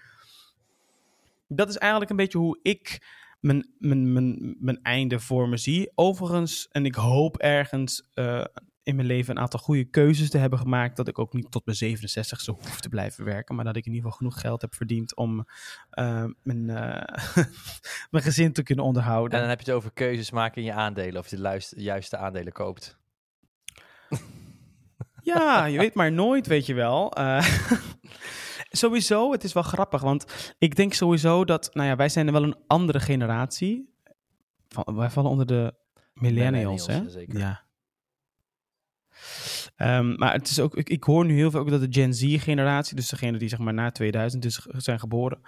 dat 1.48 1.68
is 1.68 1.76
eigenlijk 1.76 2.10
een 2.10 2.16
beetje 2.16 2.38
hoe 2.38 2.58
ik 2.62 3.06
mijn, 3.40 3.70
mijn, 3.78 4.12
mijn, 4.12 4.56
mijn 4.58 4.82
einde 4.82 5.20
voor 5.20 5.48
me 5.48 5.56
zie. 5.56 5.90
Overigens, 5.94 6.68
en 6.70 6.84
ik 6.84 6.94
hoop 6.94 7.36
ergens 7.36 8.08
eh, 8.14 8.44
in 8.82 8.96
mijn 8.96 9.06
leven 9.06 9.36
een 9.36 9.42
aantal 9.42 9.60
goede 9.60 9.84
keuzes 9.84 10.30
te 10.30 10.38
hebben 10.38 10.58
gemaakt. 10.58 10.96
Dat 10.96 11.08
ik 11.08 11.18
ook 11.18 11.32
niet 11.32 11.50
tot 11.50 11.64
mijn 11.64 11.76
67 11.76 12.40
zo 12.40 12.52
hoef 12.52 12.80
te 12.80 12.88
blijven 12.88 13.24
werken. 13.24 13.54
Maar 13.54 13.64
dat 13.64 13.76
ik 13.76 13.86
in 13.86 13.92
ieder 13.92 14.10
geval 14.10 14.18
genoeg 14.18 14.40
geld 14.40 14.60
heb 14.60 14.74
verdiend 14.74 15.16
om 15.16 15.46
eh, 15.90 16.24
mijn, 16.42 16.70
eh, 16.70 17.44
mijn 18.10 18.24
gezin 18.24 18.52
te 18.52 18.62
kunnen 18.62 18.84
onderhouden. 18.84 19.32
En 19.32 19.40
dan 19.40 19.48
heb 19.48 19.60
je 19.60 19.66
het 19.66 19.74
over 19.74 19.92
keuzes 19.92 20.30
maken 20.30 20.62
in 20.62 20.66
je 20.66 20.72
aandelen. 20.72 21.20
Of 21.20 21.28
je 21.28 21.36
de 21.36 21.66
juiste 21.76 22.16
aandelen 22.16 22.52
koopt. 22.52 22.98
Ja, 25.22 25.64
je 25.64 25.78
weet 25.78 25.94
maar 25.94 26.12
nooit, 26.12 26.46
weet 26.46 26.66
je 26.66 26.74
wel. 26.74 27.12
Eh, 27.12 27.46
sowieso, 28.70 29.32
het 29.32 29.44
is 29.44 29.52
wel 29.52 29.62
grappig, 29.62 30.00
want 30.00 30.54
ik 30.58 30.76
denk 30.76 30.92
sowieso 30.94 31.44
dat, 31.44 31.70
nou 31.72 31.88
ja, 31.88 31.96
wij 31.96 32.08
zijn 32.08 32.32
wel 32.32 32.42
een 32.42 32.56
andere 32.66 33.00
generatie. 33.00 33.94
Van, 34.68 34.96
wij 34.96 35.10
vallen 35.10 35.30
onder 35.30 35.46
de 35.46 35.74
millennials, 36.14 36.86
hè? 36.86 37.10
Zeker. 37.10 37.38
Ja. 37.38 37.68
Ehm, 39.76 40.14
maar 40.16 40.32
het 40.32 40.48
is 40.48 40.60
ook, 40.60 40.76
ik, 40.76 40.88
ik 40.88 41.04
hoor 41.04 41.24
nu 41.24 41.34
heel 41.34 41.50
veel 41.50 41.60
ook 41.60 41.70
dat 41.70 41.80
de 41.80 42.00
Gen 42.00 42.14
Z-generatie, 42.14 42.96
dus 42.96 43.08
degene 43.08 43.38
die 43.38 43.48
zeg 43.48 43.58
maar 43.58 43.74
na 43.74 43.90
2000 43.90 44.44
is, 44.44 44.66
zijn 44.76 44.98
geboren, 45.00 45.40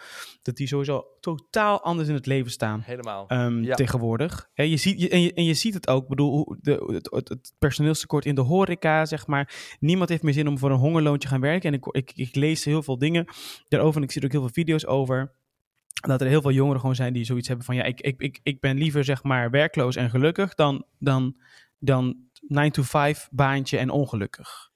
dat 0.42 0.56
die 0.56 0.66
sowieso 0.66 1.04
totaal 1.20 1.82
anders 1.82 2.08
in 2.08 2.14
het 2.14 2.26
leven 2.26 2.50
staan 2.50 2.80
Helemaal. 2.80 3.28
ehm, 3.28 3.62
Ja. 3.62 3.74
tegenwoordig. 3.74 4.48
Hè, 4.54 4.62
je 4.62 4.76
ziet, 4.76 5.08
en, 5.08 5.20
je, 5.20 5.32
en 5.34 5.44
je 5.44 5.54
ziet 5.54 5.74
het 5.74 5.88
ook, 5.88 6.02
ik 6.02 6.08
bedoel, 6.08 6.56
de, 6.60 7.00
het 7.10 7.52
personeelstekort 7.58 8.24
in 8.24 8.34
de 8.34 8.40
horeca, 8.40 9.04
zeg 9.06 9.26
maar. 9.26 9.76
Niemand 9.80 10.08
heeft 10.08 10.22
meer 10.22 10.32
zin 10.32 10.48
om 10.48 10.58
voor 10.58 10.70
een 10.70 10.76
hongerloontje 10.78 11.28
gaan 11.28 11.40
werken. 11.40 11.72
En 11.72 11.74
ik, 11.78 11.86
ik, 11.86 12.12
ik 12.14 12.34
lees 12.34 12.64
heel 12.64 12.82
veel 12.82 12.98
dingen 12.98 13.24
daarover 13.68 13.96
en 13.96 14.02
ik 14.02 14.10
zie 14.12 14.20
er 14.20 14.26
ook 14.26 14.32
heel 14.32 14.40
veel 14.42 14.52
video's 14.52 14.86
over. 14.86 15.32
dat 16.06 16.20
er 16.20 16.26
heel 16.26 16.40
veel 16.42 16.50
jongeren 16.52 16.80
gewoon 16.80 16.94
zijn 16.94 17.12
die 17.12 17.24
zoiets 17.24 17.48
hebben 17.48 17.66
van 17.66 17.74
ja, 17.76 17.82
ik, 17.82 18.00
ik, 18.00 18.20
ik, 18.20 18.40
ik 18.42 18.60
ben 18.60 18.76
liever 18.78 19.04
zeg 19.04 19.22
maar 19.22 19.50
werkloos 19.50 19.96
en 19.96 20.10
gelukkig 20.10 20.54
dan, 20.54 20.84
dan, 20.98 21.36
dan 21.78 22.16
9 22.48 22.72
to 22.72 22.82
5 22.82 23.28
baantje 23.30 23.78
en 23.78 23.90
ongelukkig. 23.90 24.70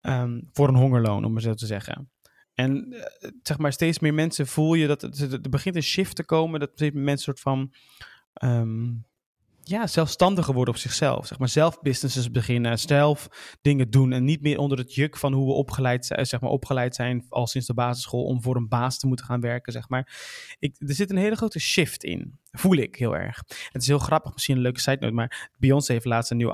Ehm, 0.00 0.40
voor 0.52 0.68
een 0.68 0.74
hongerloon, 0.74 1.24
om 1.24 1.32
maar 1.32 1.42
zo 1.42 1.54
te 1.54 1.66
zeggen. 1.66 2.10
En 2.54 2.92
eh, 2.92 3.30
zeg 3.42 3.58
maar, 3.58 3.72
steeds 3.72 3.98
meer 3.98 4.14
mensen 4.14 4.46
voel 4.46 4.74
je 4.74 4.86
dat 4.86 5.02
er, 5.02 5.32
er 5.32 5.50
begint 5.50 5.76
een 5.76 5.82
shift 5.82 6.16
te 6.16 6.24
komen. 6.24 6.60
Dat 6.60 6.70
steeds 6.74 6.94
mensen 6.94 7.24
soort 7.24 7.40
van 7.40 7.74
ehm, 8.32 8.90
ja, 9.64 9.86
zelfstandiger 9.86 10.54
worden 10.54 10.74
op 10.74 10.80
zichzelf. 10.80 11.26
Zeg 11.26 11.38
maar 11.38 11.48
zelf 11.48 11.80
businesses 11.80 12.30
beginnen, 12.30 12.78
zelf 12.78 13.28
dingen 13.62 13.90
doen. 13.90 14.12
En 14.12 14.24
niet 14.24 14.42
meer 14.42 14.58
onder 14.58 14.78
het 14.78 14.94
juk 14.94 15.16
van 15.16 15.32
hoe 15.32 15.46
we 15.46 15.52
opgeleid 15.52 16.06
zijn, 16.06 16.26
zeg 16.26 16.40
maar, 16.40 16.50
opgeleid 16.50 16.94
zijn 16.94 17.26
al 17.28 17.46
sinds 17.46 17.66
de 17.66 17.74
basisschool 17.74 18.24
om 18.24 18.42
voor 18.42 18.56
een 18.56 18.68
baas 18.68 18.98
te 18.98 19.06
moeten 19.06 19.26
gaan 19.26 19.40
werken. 19.40 19.72
Zeg 19.72 19.88
maar. 19.88 20.12
ik, 20.58 20.74
er 20.78 20.94
zit 20.94 21.10
een 21.10 21.16
hele 21.16 21.36
grote 21.36 21.60
shift 21.60 22.04
in. 22.04 22.38
Voel 22.50 22.76
ik 22.76 22.96
heel 22.96 23.16
erg. 23.16 23.42
Het 23.72 23.82
is 23.82 23.88
heel 23.88 23.98
grappig, 23.98 24.32
misschien 24.32 24.56
een 24.56 24.62
leuke 24.62 24.80
side 24.80 24.96
note, 25.00 25.14
maar 25.14 25.50
Beyoncé 25.58 25.92
heeft 25.92 26.04
laatst 26.04 26.30
een 26.30 26.36
nieuw 26.36 26.52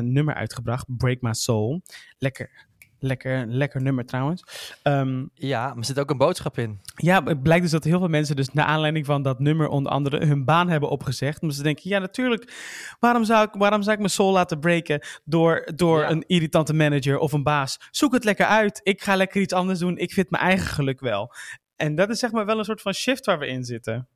nummer 0.00 0.34
uitgebracht, 0.34 0.84
Break 0.96 1.20
My 1.20 1.34
Soul. 1.34 1.82
Lekker 2.18 2.68
Lekker, 3.02 3.46
lekker 3.46 3.82
nummer 3.82 4.06
trouwens. 4.06 4.44
Um, 4.82 5.30
ja, 5.34 5.66
maar 5.68 5.76
er 5.76 5.84
zit 5.84 5.98
ook 5.98 6.10
een 6.10 6.16
boodschap 6.16 6.58
in. 6.58 6.80
Ja, 6.94 7.22
het 7.24 7.42
blijkt 7.42 7.62
dus 7.62 7.72
dat 7.72 7.84
heel 7.84 7.98
veel 7.98 8.08
mensen 8.08 8.36
dus 8.36 8.52
naar 8.52 8.64
aanleiding 8.64 9.06
van 9.06 9.22
dat 9.22 9.38
nummer 9.38 9.68
onder 9.68 9.92
andere 9.92 10.26
hun 10.26 10.44
baan 10.44 10.68
hebben 10.68 10.88
opgezegd. 10.88 11.42
Omdat 11.42 11.56
ze 11.56 11.62
denken, 11.62 11.90
ja 11.90 11.98
natuurlijk, 11.98 12.52
waarom 12.98 13.24
zou 13.24 13.46
ik, 13.46 13.52
waarom 13.52 13.82
zou 13.82 13.92
ik 13.92 13.98
mijn 13.98 14.10
soul 14.10 14.32
laten 14.32 14.58
breken 14.60 15.00
door, 15.24 15.68
door 15.74 16.04
een 16.04 16.24
irritante 16.26 16.74
manager 16.74 17.18
of 17.18 17.32
een 17.32 17.42
baas? 17.42 17.78
Zoek 17.90 18.12
het 18.12 18.24
lekker 18.24 18.46
uit. 18.46 18.80
Ik 18.82 19.02
ga 19.02 19.16
lekker 19.16 19.40
iets 19.40 19.54
anders 19.54 19.78
doen. 19.78 19.98
Ik 19.98 20.12
vind 20.12 20.30
mijn 20.30 20.42
eigen 20.42 20.66
geluk 20.66 21.00
wel. 21.00 21.34
En 21.76 21.94
dat 21.94 22.10
is 22.10 22.18
zeg 22.18 22.32
maar 22.32 22.46
wel 22.46 22.58
een 22.58 22.64
soort 22.64 22.82
van 22.82 22.94
shift 22.94 23.26
waar 23.26 23.38
we 23.38 23.46
in 23.46 23.64
zitten. 23.64 24.08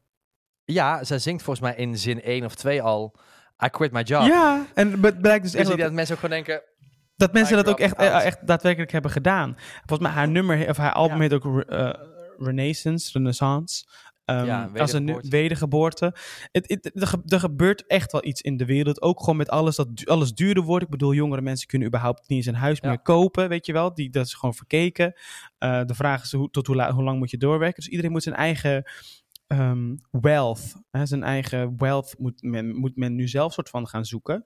Ja, 0.65 1.05
zij 1.05 1.19
zingt 1.19 1.43
volgens 1.43 1.67
mij 1.67 1.77
in 1.77 1.99
zin 1.99 2.23
1 2.23 2.45
of 2.45 2.55
2 2.55 2.83
al... 2.83 3.17
I 3.65 3.69
quit 3.69 3.93
my 3.93 4.03
job. 4.03 4.27
Ja, 4.27 4.67
en 4.75 5.03
het 5.03 5.21
blijkt 5.21 5.43
dus, 5.43 5.53
dus 5.53 5.61
echt... 5.61 5.71
dat, 5.71 5.79
dat 5.79 5.93
mensen 5.93 6.15
ook 6.15 6.21
gewoon 6.21 6.37
denken 6.37 6.63
dat 7.17 7.33
mensen 7.33 7.57
dat 7.57 7.69
ook 7.69 7.81
echt, 7.81 7.97
eh, 7.97 8.25
echt 8.25 8.47
daadwerkelijk 8.47 8.93
hebben 8.93 9.11
gedaan. 9.11 9.55
Volgens 9.87 10.09
mij 10.09 10.11
haar 10.11 10.29
nummer, 10.29 10.69
of 10.69 10.77
haar 10.77 10.93
album 10.93 11.21
heet 11.21 11.33
ook 11.33 11.45
uh, 11.45 11.91
Renaissance, 12.39 13.11
Renaissance. 13.13 13.85
Um, 14.25 14.45
ja, 14.45 14.71
als 14.77 14.93
een 14.93 15.21
wedergeboorte. 15.29 16.15
Het, 16.51 16.69
het, 16.69 17.13
er, 17.33 17.41
gebeurt 17.41 17.87
echt 17.87 18.13
wel 18.13 18.25
iets 18.25 18.41
in 18.41 18.57
de 18.57 18.65
wereld. 18.65 19.03
Ook 19.03 19.21
gewoon 19.21 19.37
met 19.37 19.51
alles 19.51 19.77
dat 19.77 19.89
alles 20.05 20.33
duurder 20.35 20.63
wordt. 20.63 20.85
Ik 20.85 20.91
bedoel, 20.91 21.15
jongere 21.15 21.41
mensen 21.41 21.67
kunnen 21.67 21.89
überhaupt 21.89 22.29
niet 22.29 22.39
eens 22.39 22.47
een 22.47 22.55
huis 22.55 22.81
meer 22.81 23.01
kopen. 23.01 23.49
Weet 23.49 23.67
je 23.67 23.73
wel? 23.73 23.95
Die, 23.95 24.11
dat 24.11 24.27
is 24.27 24.35
gewoon 24.35 24.55
verkeken. 24.55 25.15
Uh, 25.59 25.85
de 25.85 25.95
vraag 25.95 26.23
is 26.23 26.33
hoe, 26.33 26.51
tot 26.51 26.67
hoe, 26.67 26.93
hoe, 26.93 27.03
lang 27.03 27.19
moet 27.19 27.31
je 27.31 27.37
doorwerken. 27.37 27.83
Dus 27.83 27.89
iedereen 27.89 28.13
moet 28.13 28.23
zijn 28.23 28.35
eigen 28.35 28.91
um, 29.47 29.99
wealth, 30.11 30.75
hè, 30.91 31.07
zijn 31.07 31.23
eigen 31.23 31.77
wealth 31.77 32.15
moet 32.19 32.43
men, 32.43 32.77
moet 32.77 32.97
men 32.97 33.15
nu 33.15 33.29
zelf 33.29 33.53
soort 33.53 33.69
van 33.69 33.89
gaan 33.89 34.05
zoeken. 34.05 34.45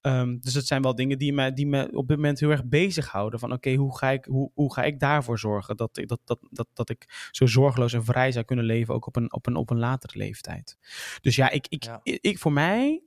Um, 0.00 0.40
dus 0.40 0.54
het 0.54 0.66
zijn 0.66 0.82
wel 0.82 0.94
dingen 0.94 1.18
die 1.18 1.32
me, 1.32 1.52
die 1.52 1.66
me 1.66 1.88
op 1.92 2.08
dit 2.08 2.16
moment 2.16 2.40
heel 2.40 2.50
erg 2.50 2.64
bezighouden. 2.64 3.38
Van 3.38 3.52
oké, 3.52 3.74
hoe, 3.74 3.98
ga 3.98 4.10
ik, 4.10 4.24
hoe, 4.24 4.50
hoe 4.54 4.74
ga 4.74 4.82
ik 4.82 5.00
daarvoor 5.00 5.38
zorgen 5.38 5.76
dat, 5.76 5.94
dat, 5.94 6.20
dat, 6.24 6.38
dat, 6.50 6.68
dat 6.72 6.90
ik 6.90 7.28
zo 7.30 7.46
zorgeloos 7.46 7.92
en 7.92 8.04
vrij 8.04 8.32
zou 8.32 8.44
kunnen 8.44 8.64
leven, 8.64 8.94
ook 8.94 9.06
op 9.06 9.16
een, 9.16 9.32
op 9.32 9.46
een, 9.46 9.56
op 9.56 9.70
een 9.70 9.78
latere 9.78 10.18
leeftijd. 10.18 10.78
Dus 11.20 11.36
ja, 11.36 11.50
ik, 11.50 11.66
ik, 11.68 11.98
ik, 12.02 12.38
voor 12.38 12.52
mij, 12.52 13.02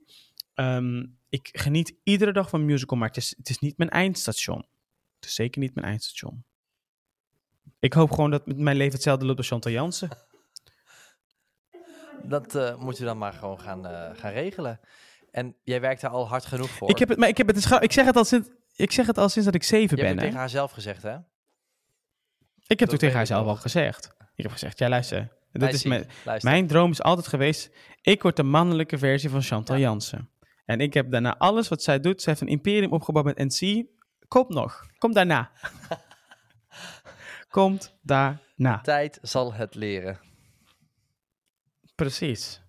um, 0.54 1.16
ik 1.28 1.48
geniet 1.52 1.94
iedere 2.02 2.32
dag 2.32 2.48
van 2.48 2.64
musical, 2.64 2.98
maar 2.98 3.08
het 3.08 3.16
is, 3.16 3.34
het 3.36 3.48
is 3.48 3.58
niet 3.58 3.78
mijn 3.78 3.90
eindstation. 3.90 4.66
Het 5.14 5.28
is 5.28 5.34
zeker 5.34 5.60
niet 5.60 5.74
mijn 5.74 5.86
eindstation. 5.86 6.44
Ik 7.78 7.92
hoop 7.92 8.10
gewoon 8.10 8.30
dat 8.30 8.46
mijn 8.46 8.76
leven 8.76 8.94
hetzelfde 8.94 9.26
loopt 9.26 9.38
als 9.38 9.48
Chantal 9.48 9.72
Jansen. 9.72 10.08
Dat 12.22 12.54
uh, 12.54 12.76
moet 12.76 12.98
je 12.98 13.04
dan 13.04 13.18
maar 13.18 13.32
gewoon 13.32 13.60
gaan, 13.60 13.86
uh, 13.86 14.08
gaan 14.12 14.32
regelen. 14.32 14.80
En 15.30 15.56
jij 15.62 15.80
werkt 15.80 16.00
daar 16.00 16.10
al 16.10 16.28
hard 16.28 16.44
genoeg 16.44 16.70
voor. 16.70 16.90
Ik 16.90 16.98
heb 16.98 17.08
het, 17.08 17.18
maar 17.18 17.28
ik 17.28 17.36
heb 17.36 17.46
het, 17.46 17.70
ik 17.80 17.92
zeg 17.92 18.04
het 18.04 18.16
al 18.16 18.24
sinds, 18.24 18.48
ik 18.76 18.92
zeg 18.92 19.06
het 19.06 19.18
al 19.18 19.28
sinds 19.28 19.46
dat 19.46 19.54
ik 19.54 19.62
zeven 19.62 19.96
ben. 19.96 19.98
Je 19.98 20.02
hebt 20.02 20.14
het 20.14 20.24
tegen 20.24 20.38
haar 20.38 20.50
zelf 20.50 20.70
gezegd, 20.70 21.02
hè? 21.02 21.16
Ik 22.66 22.80
heb 22.80 22.90
het 22.90 22.98
tegen 22.98 23.16
haar 23.16 23.26
zelf 23.26 23.46
al 23.46 23.56
gezegd. 23.56 24.16
Ik 24.34 24.42
heb 24.42 24.52
gezegd, 24.52 24.78
ja 24.78 24.88
luister, 24.88 25.28
dit 25.52 25.72
is 25.72 25.84
mijn, 25.84 26.06
mijn 26.40 26.66
droom 26.66 26.90
is 26.90 27.02
altijd 27.02 27.26
geweest, 27.26 27.70
ik 28.02 28.22
word 28.22 28.36
de 28.36 28.42
mannelijke 28.42 28.98
versie 28.98 29.30
van 29.30 29.42
Chantal 29.42 29.76
ja. 29.76 29.82
Jansen. 29.82 30.30
En 30.64 30.80
ik 30.80 30.94
heb 30.94 31.10
daarna 31.10 31.36
alles 31.36 31.68
wat 31.68 31.82
zij 31.82 32.00
doet, 32.00 32.22
zij 32.22 32.32
heeft 32.32 32.44
een 32.44 32.52
imperium 32.52 32.92
opgebouwd 32.92 33.24
met 33.24 33.38
NC, 33.38 33.86
komt 34.28 34.48
nog, 34.48 34.86
komt 34.98 35.14
daarna. 35.14 35.50
komt 37.58 37.96
daarna. 38.02 38.80
Tijd 38.82 39.18
zal 39.22 39.54
het 39.54 39.74
leren. 39.74 40.27
Precies. 41.98 42.62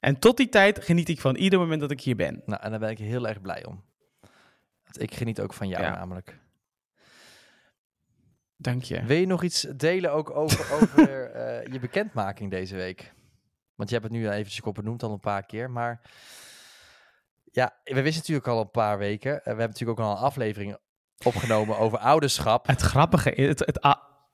En 0.00 0.18
tot 0.18 0.36
die 0.36 0.48
tijd 0.48 0.84
geniet 0.84 1.08
ik 1.08 1.20
van 1.20 1.36
ieder 1.36 1.58
moment 1.58 1.80
dat 1.80 1.90
ik 1.90 2.00
hier 2.00 2.16
ben. 2.16 2.42
Nou, 2.46 2.62
en 2.62 2.70
daar 2.70 2.78
ben 2.78 2.90
ik 2.90 2.98
heel 2.98 3.28
erg 3.28 3.40
blij 3.40 3.64
om. 3.64 3.84
Want 4.84 5.02
ik 5.02 5.14
geniet 5.14 5.40
ook 5.40 5.52
van 5.52 5.68
jou 5.68 5.82
namelijk. 5.82 6.38
Dank 8.56 8.82
je. 8.82 9.04
Wil 9.04 9.16
je 9.16 9.26
nog 9.26 9.42
iets 9.42 9.60
delen 9.60 10.12
ook 10.12 10.30
over, 10.30 10.72
over 10.82 11.36
uh, 11.36 11.72
je 11.72 11.78
bekendmaking 11.80 12.50
deze 12.50 12.76
week? 12.76 13.12
Want 13.74 13.88
je 13.88 13.94
hebt 13.96 14.08
het 14.08 14.16
nu 14.16 14.30
eventjes 14.30 14.60
op 14.60 14.74
benoemd 14.74 15.02
al 15.02 15.12
een 15.12 15.20
paar 15.20 15.46
keer, 15.46 15.70
maar... 15.70 16.00
Ja, 17.52 17.76
we 17.84 18.02
wisten 18.02 18.20
natuurlijk 18.20 18.46
al 18.46 18.60
een 18.60 18.70
paar 18.70 18.98
weken. 18.98 19.32
We 19.32 19.40
hebben 19.44 19.66
natuurlijk 19.66 20.00
ook 20.00 20.06
al 20.06 20.12
een 20.12 20.22
aflevering 20.22 20.76
opgenomen 21.24 21.78
over 21.78 21.98
ouderschap. 21.98 22.66
Het 22.66 22.80
grappige 22.80 23.34
is, 23.34 23.48
het, 23.48 23.58
het, 23.58 23.80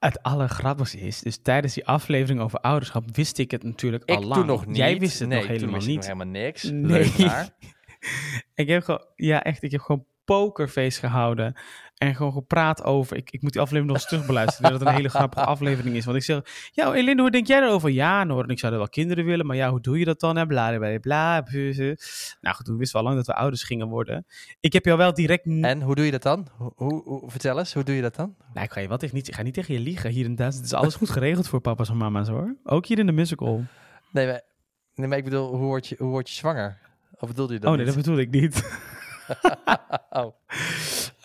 het 0.06 0.22
allergrappigste 0.22 0.98
is, 0.98 1.20
dus 1.20 1.38
tijdens 1.42 1.74
die 1.74 1.86
aflevering 1.86 2.40
over 2.40 2.58
ouderschap 2.58 3.16
wist 3.16 3.38
ik 3.38 3.50
het 3.50 3.62
natuurlijk 3.62 4.04
al 4.04 4.22
lang. 4.22 4.34
Toen 4.34 4.46
nog 4.46 4.66
niet. 4.66 4.76
Jij 4.76 4.98
wist 4.98 5.18
het 5.18 5.28
nee, 5.28 5.38
nog 5.38 5.48
helemaal 5.48 5.80
niet. 5.80 5.96
Nog 5.96 6.04
helemaal 6.04 6.26
niks. 6.26 6.62
Nee. 6.62 7.12
ik 8.54 8.68
heb 8.68 8.84
gewoon, 8.84 9.06
ja 9.14 9.42
echt, 9.42 9.62
ik 9.62 9.70
heb 9.70 9.80
gewoon 9.80 10.06
pokerface 10.24 10.98
gehouden. 10.98 11.56
En 11.96 12.14
gewoon 12.14 12.32
gepraat 12.32 12.84
over. 12.84 13.16
Ik, 13.16 13.30
ik 13.30 13.42
moet 13.42 13.52
die 13.52 13.60
aflevering 13.60 13.92
nog 13.92 14.02
eens 14.02 14.10
terugbeluisteren. 14.10 14.70
dat 14.70 14.80
het 14.80 14.88
een 14.88 14.94
hele 14.94 15.08
grappige 15.08 15.44
aflevering 15.54 15.96
is. 15.96 16.04
Want 16.04 16.16
ik 16.16 16.22
zeg. 16.22 16.70
Ja, 16.72 16.92
Eline, 16.92 17.20
hoe 17.20 17.30
denk 17.30 17.46
jij 17.46 17.62
erover? 17.62 17.90
Ja, 17.90 18.24
Noorden, 18.24 18.50
ik 18.50 18.58
zou 18.58 18.72
er 18.72 18.78
wel 18.78 18.88
kinderen 18.88 19.24
willen. 19.24 19.46
Maar 19.46 19.56
ja, 19.56 19.70
hoe 19.70 19.80
doe 19.80 19.98
je 19.98 20.04
dat 20.04 20.20
dan? 20.20 20.46
Bla, 20.46 20.76
bla, 20.78 20.98
bla, 20.98 21.44
Nou 22.40 22.54
goed, 22.56 22.66
we 22.66 22.76
wisten 22.76 23.00
wel 23.00 23.02
lang 23.02 23.16
dat 23.16 23.26
we 23.26 23.34
ouders 23.34 23.62
gingen 23.62 23.88
worden. 23.88 24.26
Ik 24.60 24.72
heb 24.72 24.84
jou 24.84 24.98
wel 24.98 25.14
direct. 25.14 25.46
En 25.46 25.82
hoe 25.82 25.94
doe 25.94 26.04
je 26.04 26.10
dat 26.10 26.22
dan? 26.22 26.46
Hoe, 26.56 27.02
hoe, 27.02 27.30
vertel 27.30 27.58
eens, 27.58 27.74
hoe 27.74 27.82
doe 27.82 27.94
je 27.94 28.02
dat 28.02 28.14
dan? 28.14 28.34
Nou, 28.52 28.66
ik 28.66 28.72
ga 28.72 28.80
je 28.80 28.88
wat 28.88 29.00
tegen 29.00 29.14
niet. 29.14 29.28
Ik 29.28 29.34
ga 29.34 29.42
niet 29.42 29.54
tegen 29.54 29.74
je 29.74 29.80
liegen. 29.80 30.10
Hier 30.10 30.24
in 30.24 30.34
Duitsland 30.34 30.66
is 30.66 30.74
alles 30.74 30.94
goed 30.94 31.10
geregeld 31.10 31.48
voor 31.48 31.60
papa's 31.60 31.88
en 31.88 31.96
mama's 31.96 32.28
hoor. 32.28 32.56
Ook 32.64 32.86
hier 32.86 32.98
in 32.98 33.06
de 33.06 33.12
musical. 33.12 33.64
Nee, 34.10 34.26
maar, 34.26 34.42
nee, 34.94 35.08
maar 35.08 35.18
ik 35.18 35.24
bedoel, 35.24 35.48
hoe 35.48 35.66
word 35.66 35.86
je, 35.86 35.94
hoe 35.98 36.10
word 36.10 36.28
je 36.28 36.34
zwanger? 36.34 36.78
Of 37.18 37.28
bedoelde 37.28 37.52
je 37.52 37.60
dat? 37.60 37.70
Oh 37.70 37.76
nee, 37.76 37.86
dat 37.86 37.94
bedoel 37.94 38.18
ik 38.18 38.30
niet. 38.30 38.62
oh. 40.10 40.34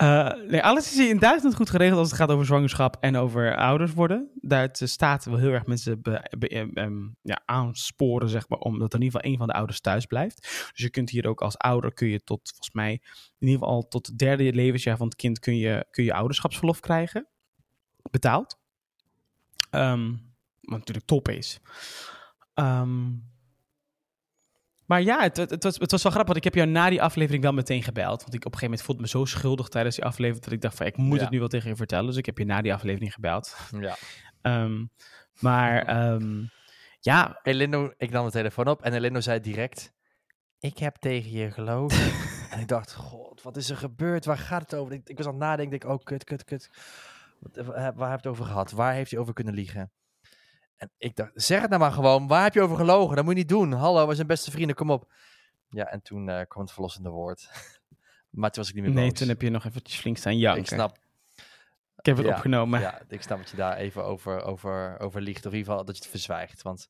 Uh, 0.02 0.34
nee, 0.48 0.64
alles 0.64 0.92
is 0.92 1.08
in 1.08 1.20
Duitsland 1.20 1.56
goed 1.56 1.70
geregeld 1.70 2.00
als 2.00 2.10
het 2.10 2.20
gaat 2.20 2.30
over 2.30 2.46
zwangerschap 2.46 2.98
en 3.00 3.16
over 3.16 3.56
ouders 3.56 3.94
worden. 3.94 4.30
Duitse 4.36 4.88
staat 4.88 5.26
wil 5.26 5.38
heel 5.38 5.52
erg 5.52 5.66
mensen 5.66 6.02
um, 6.74 7.16
ja, 7.22 7.42
aansporen, 7.46 8.30
zeg 8.30 8.50
maar, 8.50 8.60
omdat 8.60 8.94
in 8.94 9.02
ieder 9.02 9.16
geval 9.16 9.32
een 9.32 9.38
van 9.38 9.48
de 9.48 9.54
ouders 9.54 9.82
thuis 9.82 10.06
blijft. 10.06 10.42
Dus 10.42 10.82
je 10.84 10.90
kunt 10.90 11.10
hier 11.10 11.28
ook 11.28 11.42
als 11.42 11.58
ouder, 11.58 11.94
kun 11.94 12.08
je 12.08 12.24
tot, 12.24 12.50
volgens 12.50 12.72
mij, 12.72 12.92
in 13.40 13.48
ieder 13.48 13.60
geval 13.60 13.88
tot 13.88 14.08
het 14.08 14.18
derde 14.18 14.54
levensjaar 14.54 14.98
van 14.98 15.08
het 15.08 15.16
kind, 15.16 15.40
kun 15.40 15.58
je, 15.58 15.86
kun 15.92 16.04
je 16.04 16.14
ouderschapsverlof 16.14 16.80
krijgen. 16.80 17.28
Betaald. 18.12 18.60
Um, 19.72 20.34
wat 20.62 20.78
natuurlijk 20.78 21.08
top 21.08 21.30
is. 21.30 21.60
Um, 22.56 23.31
maar 24.92 25.02
ja, 25.02 25.22
het, 25.22 25.38
het, 25.38 25.64
was, 25.64 25.78
het 25.78 25.92
was 25.92 26.04
wel 26.04 26.12
grappig. 26.12 26.34
Want 26.34 26.38
ik 26.38 26.44
heb 26.44 26.56
jou 26.56 26.68
na 26.68 26.90
die 26.90 27.02
aflevering 27.02 27.44
wel 27.44 27.54
meteen 27.54 27.84
gebeld. 27.84 28.22
Want 28.22 28.34
ik 28.34 28.46
op 28.46 28.54
een 28.54 28.60
gegeven 28.60 28.64
moment 28.64 28.82
voelde 28.82 29.02
me 29.02 29.08
zo 29.08 29.26
schuldig 29.26 29.68
tijdens 29.68 29.96
die 29.96 30.06
aflevering. 30.06 30.44
Dat 30.44 30.54
ik 30.54 30.62
dacht 30.62 30.76
van, 30.76 30.86
ik 30.86 30.98
moet 30.98 31.20
het 31.20 31.30
nu 31.30 31.40
wel 31.40 31.48
tegen 31.48 31.70
je 31.70 31.76
vertellen. 31.76 32.06
Dus 32.06 32.16
ik 32.16 32.26
heb 32.26 32.38
je 32.38 32.46
na 32.46 32.62
die 32.62 32.74
aflevering 32.74 33.14
gebeld. 33.14 33.56
Ja. 33.80 33.96
um, 34.64 34.90
maar 35.40 36.04
um, 36.12 36.50
ja. 37.00 37.40
Elindo, 37.44 37.94
ik 37.98 38.12
nam 38.12 38.26
de 38.26 38.32
telefoon 38.32 38.68
op 38.68 38.82
en 38.82 38.94
Elindo 38.94 39.20
zei 39.20 39.40
direct... 39.40 39.94
Ik 40.60 40.78
heb 40.78 40.96
tegen 40.96 41.32
je 41.32 41.52
gelogen. 41.52 42.12
en 42.52 42.60
ik 42.60 42.68
dacht, 42.68 42.94
god, 42.94 43.42
wat 43.42 43.58
is 43.58 43.70
er 43.70 43.78
gebeurd? 43.78 44.26
Waar 44.26 44.38
gaat 44.38 44.62
het 44.62 44.76
over? 44.76 44.94
Ik, 44.94 45.10
ik 45.10 45.18
was 45.18 45.26
aan 45.26 45.34
het 45.34 45.42
nadenken. 45.42 45.76
Ik, 45.76 45.84
oh, 45.84 46.04
kut, 46.04 46.24
kut, 46.24 46.44
kut. 46.44 46.70
Wat, 47.40 47.66
waar, 47.66 47.94
waar 47.94 48.10
heb 48.10 48.22
je 48.22 48.28
het 48.30 48.38
over 48.38 48.46
gehad? 48.46 48.72
Waar 48.72 48.94
heeft 48.94 49.12
hij 49.12 49.20
over 49.20 49.34
kunnen 49.34 49.54
liegen? 49.54 49.92
En 50.82 50.92
ik 50.98 51.16
dacht, 51.16 51.32
zeg 51.34 51.62
het 51.62 51.70
nou 51.70 51.82
maar 51.82 51.92
gewoon. 51.92 52.28
Waar 52.28 52.44
heb 52.44 52.54
je 52.54 52.62
over 52.62 52.78
gelogen? 52.78 53.16
Dat 53.16 53.26
moet 53.26 53.34
je 53.34 53.40
niet 53.40 53.50
doen. 53.50 53.72
Hallo, 53.72 54.08
we 54.08 54.16
zijn 54.16 54.28
beste 54.28 54.52
vrienden, 54.52 54.76
kom 54.76 54.92
op. 54.92 55.12
Ja, 55.70 55.86
en 55.86 56.02
toen 56.02 56.28
uh, 56.28 56.42
kwam 56.48 56.64
het 56.64 56.74
verlossende 56.74 57.10
woord. 57.10 57.50
maar 58.40 58.52
toen 58.52 58.64
was 58.64 58.70
ik 58.70 58.76
niet 58.76 58.84
meer 58.84 58.94
boos. 58.94 59.04
Nee, 59.04 59.12
toen 59.12 59.28
heb 59.28 59.42
je 59.42 59.50
nog 59.50 59.66
eventjes 59.66 60.00
flink 60.00 60.18
staan 60.18 60.38
janken. 60.38 60.62
Ik 60.62 60.68
snap. 60.68 60.98
Ik 61.96 62.06
heb 62.06 62.18
het 62.18 62.28
opgenomen. 62.28 62.80
Ja, 62.80 63.02
ik 63.08 63.22
snap 63.22 63.38
dat 63.38 63.50
je 63.50 63.56
daar 63.56 63.78
even 63.78 64.04
over, 64.04 64.42
over, 64.44 65.00
over 65.00 65.22
liegt. 65.22 65.46
Of 65.46 65.52
in 65.52 65.58
ieder 65.58 65.72
geval 65.72 65.86
dat 65.86 65.96
je 65.96 66.02
het 66.02 66.12
verzwijgt. 66.12 66.62
Want 66.62 66.90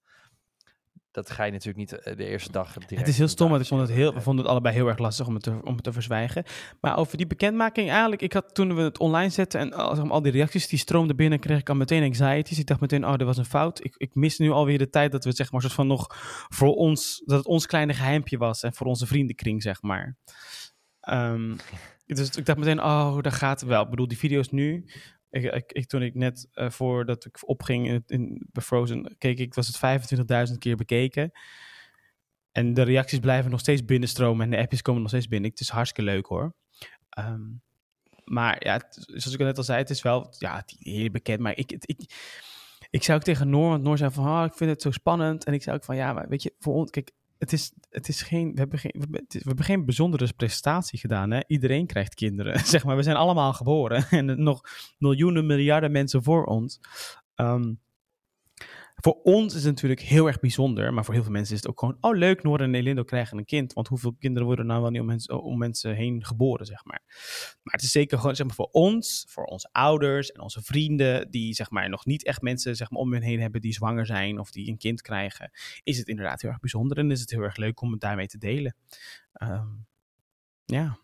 dat 1.11 1.31
ga 1.31 1.43
je 1.43 1.51
natuurlijk 1.51 1.77
niet 1.77 1.99
eh, 1.99 2.17
de 2.17 2.25
eerste 2.25 2.51
dag 2.51 2.73
direct 2.73 2.97
Het 2.97 3.07
is 3.07 3.17
heel 3.17 3.27
stom, 3.27 3.49
want 3.49 3.61
ik 3.61 3.67
vond 3.67 3.81
het, 3.81 3.89
heel, 3.89 3.99
we 3.99 4.05
leven. 4.05 4.21
vonden 4.21 4.43
het 4.43 4.51
allebei 4.51 4.75
heel 4.75 4.87
erg 4.87 4.97
lastig 4.97 5.27
om 5.27 5.33
het, 5.33 5.43
te, 5.43 5.59
om 5.63 5.73
het 5.73 5.83
te 5.83 5.93
verzwijgen. 5.93 6.43
Maar 6.81 6.97
over 6.97 7.17
die 7.17 7.27
bekendmaking, 7.27 7.89
eigenlijk, 7.89 8.21
ik 8.21 8.33
had 8.33 8.55
toen 8.55 8.75
we 8.75 8.81
het 8.81 8.99
online 8.99 9.29
zetten 9.29 9.59
en 9.59 9.73
al, 9.73 9.95
zeg 9.95 10.03
maar, 10.03 10.13
al 10.13 10.21
die 10.21 10.31
reacties 10.31 10.67
die 10.67 10.79
stroomden 10.79 11.15
binnen, 11.15 11.39
kreeg 11.39 11.59
ik 11.59 11.69
al 11.69 11.75
meteen 11.75 12.03
anxieties. 12.03 12.59
Ik 12.59 12.67
dacht 12.67 12.79
meteen, 12.79 13.05
oh, 13.05 13.11
dat 13.17 13.27
was 13.27 13.37
een 13.37 13.45
fout. 13.45 13.83
Ik, 13.83 13.95
ik 13.97 14.15
mis 14.15 14.37
nu 14.37 14.49
alweer 14.49 14.77
de 14.77 14.89
tijd 14.89 15.11
dat 15.11 15.23
we 15.23 15.31
zeg 15.31 15.51
maar, 15.51 15.61
soort 15.61 15.73
van 15.73 15.87
nog 15.87 16.07
voor 16.49 16.75
ons, 16.75 17.21
dat 17.25 17.37
het 17.37 17.47
ons 17.47 17.65
kleine 17.65 17.93
geheimpje 17.93 18.37
was 18.37 18.63
en 18.63 18.73
voor 18.73 18.87
onze 18.87 19.07
vriendenkring, 19.07 19.61
zeg 19.61 19.81
maar. 19.81 20.17
Ehm, 20.99 21.55
dus 22.05 22.29
ik 22.29 22.45
dacht 22.45 22.59
meteen, 22.59 22.83
oh, 22.83 23.21
daar 23.21 23.31
gaat 23.31 23.59
het 23.59 23.69
wel. 23.69 23.83
Ik 23.83 23.89
bedoel, 23.89 24.07
die 24.07 24.17
video's 24.17 24.49
nu, 24.49 24.85
ik, 25.31 25.71
ik, 25.71 25.87
toen 25.87 26.01
ik 26.01 26.15
net 26.15 26.47
eh, 26.51 26.69
voordat 26.69 27.25
ik 27.25 27.49
opging 27.49 27.87
in, 27.87 28.03
in, 28.05 28.47
Frozen, 28.61 29.15
keek 29.17 29.39
ik, 29.39 29.53
was 29.53 29.67
het 29.67 30.49
25.000 30.49 30.57
keer 30.57 30.75
bekeken. 30.75 31.31
En 32.51 32.73
de 32.73 32.81
reacties 32.81 33.19
blijven 33.19 33.51
nog 33.51 33.59
steeds 33.59 33.85
binnenstromen 33.85 34.45
en 34.45 34.51
de 34.51 34.57
appjes 34.57 34.81
komen 34.81 35.01
nog 35.01 35.09
steeds 35.09 35.27
binnen. 35.27 35.49
Het 35.49 35.59
is 35.59 35.69
hartstikke 35.69 36.11
leuk 36.11 36.25
hoor. 36.25 36.53
Ehm, 37.09 37.41
maar 38.23 38.65
ja, 38.65 38.81
zoals 38.89 39.33
ik 39.33 39.39
al 39.39 39.45
net 39.45 39.57
al 39.57 39.63
zei, 39.63 39.77
het 39.77 39.89
is 39.89 40.01
wel 40.01 40.33
ja, 40.37 40.63
heel 40.79 41.09
bekend. 41.09 41.39
Maar 41.39 41.57
ik, 41.57 41.71
ik, 41.71 42.13
ik 42.89 43.03
zou 43.03 43.17
ook 43.17 43.23
tegen 43.23 43.49
Noor, 43.49 43.69
want 43.69 43.83
Noor 43.83 43.97
zei 43.97 44.11
van, 44.11 44.27
oh, 44.27 44.45
ik 44.45 44.53
vind 44.53 44.69
het 44.69 44.81
zo 44.81 44.91
spannend. 44.91 45.43
En 45.43 45.53
ik 45.53 45.63
zei 45.63 45.75
ook 45.75 45.83
van, 45.83 45.95
ja, 45.95 46.13
maar 46.13 46.27
weet 46.27 46.43
je, 46.43 46.55
voor 46.59 46.73
ons, 46.73 46.89
kijk, 46.89 47.11
het 47.41 47.53
is, 47.53 47.73
het 47.89 48.07
is 48.07 48.21
geen, 48.21 48.51
we 48.53 48.59
hebben 48.59 48.79
geen, 48.79 48.93
we, 49.09 49.23
hebben- 49.29 49.65
geen 49.65 49.85
bijzondere 49.85 50.33
prestatie 50.35 50.99
gedaan. 50.99 51.31
Hè? 51.31 51.39
Iedereen 51.47 51.85
krijgt 51.85 52.15
kinderen, 52.15 52.59
zeg 52.73 52.83
maar. 52.83 52.95
We 52.95 53.03
zijn 53.03 53.15
allemaal 53.15 53.53
geboren 53.53 54.05
en 54.19 54.43
nog 54.43 54.61
miljoenen, 54.97 55.45
miljarden 55.45 55.91
mensen 55.91 56.23
voor 56.23 56.45
ons. 56.45 56.79
Ehm, 57.35 57.73
voor 59.01 59.19
ons 59.23 59.55
is 59.55 59.63
het 59.63 59.73
natuurlijk 59.73 60.01
heel 60.01 60.27
erg 60.27 60.39
bijzonder, 60.39 60.93
maar 60.93 61.05
voor 61.05 61.13
heel 61.13 61.23
veel 61.23 61.31
mensen 61.31 61.55
is 61.55 61.61
het 61.61 61.69
ook 61.69 61.79
gewoon, 61.79 61.97
oh 62.01 62.17
leuk, 62.17 62.43
Noor 62.43 62.61
en 62.61 62.75
Elindo 62.75 63.03
krijgen 63.03 63.37
een 63.37 63.45
kind. 63.45 63.73
Want 63.73 63.87
hoeveel 63.87 64.15
kinderen 64.19 64.47
worden 64.47 64.65
nou 64.65 64.81
wel 64.81 64.89
niet 64.89 65.01
om 65.01 65.07
mensen, 65.07 65.41
om 65.41 65.57
mensen 65.57 65.95
heen 65.95 66.25
geboren, 66.25 66.65
zeg 66.65 66.85
maar. 66.85 67.01
Maar 67.63 67.73
het 67.73 67.83
is 67.83 67.91
zeker 67.91 68.17
gewoon, 68.19 68.35
zeg 68.35 68.45
maar, 68.45 68.55
voor 68.55 68.69
ons, 68.71 69.25
voor 69.27 69.43
onze 69.43 69.69
ouders 69.71 70.31
en 70.31 70.41
onze 70.41 70.61
vrienden, 70.61 71.31
die 71.31 71.53
zeg 71.53 71.69
maar 71.69 71.89
nog 71.89 72.05
niet 72.05 72.25
echt 72.25 72.41
mensen 72.41 72.75
zeg 72.75 72.89
maar, 72.89 72.99
om 72.99 73.13
hen 73.13 73.21
heen 73.21 73.39
hebben 73.39 73.61
die 73.61 73.73
zwanger 73.73 74.05
zijn 74.05 74.39
of 74.39 74.51
die 74.51 74.69
een 74.69 74.77
kind 74.77 75.01
krijgen, 75.01 75.51
is 75.83 75.97
het 75.97 76.07
inderdaad 76.07 76.41
heel 76.41 76.49
erg 76.51 76.59
bijzonder 76.59 76.97
en 76.97 77.11
is 77.11 77.19
het 77.19 77.29
heel 77.29 77.41
erg 77.41 77.55
leuk 77.55 77.81
om 77.81 77.91
het 77.91 78.01
daarmee 78.01 78.27
te 78.27 78.37
delen. 78.37 78.75
Ehm, 79.33 79.67
ja. 80.65 80.99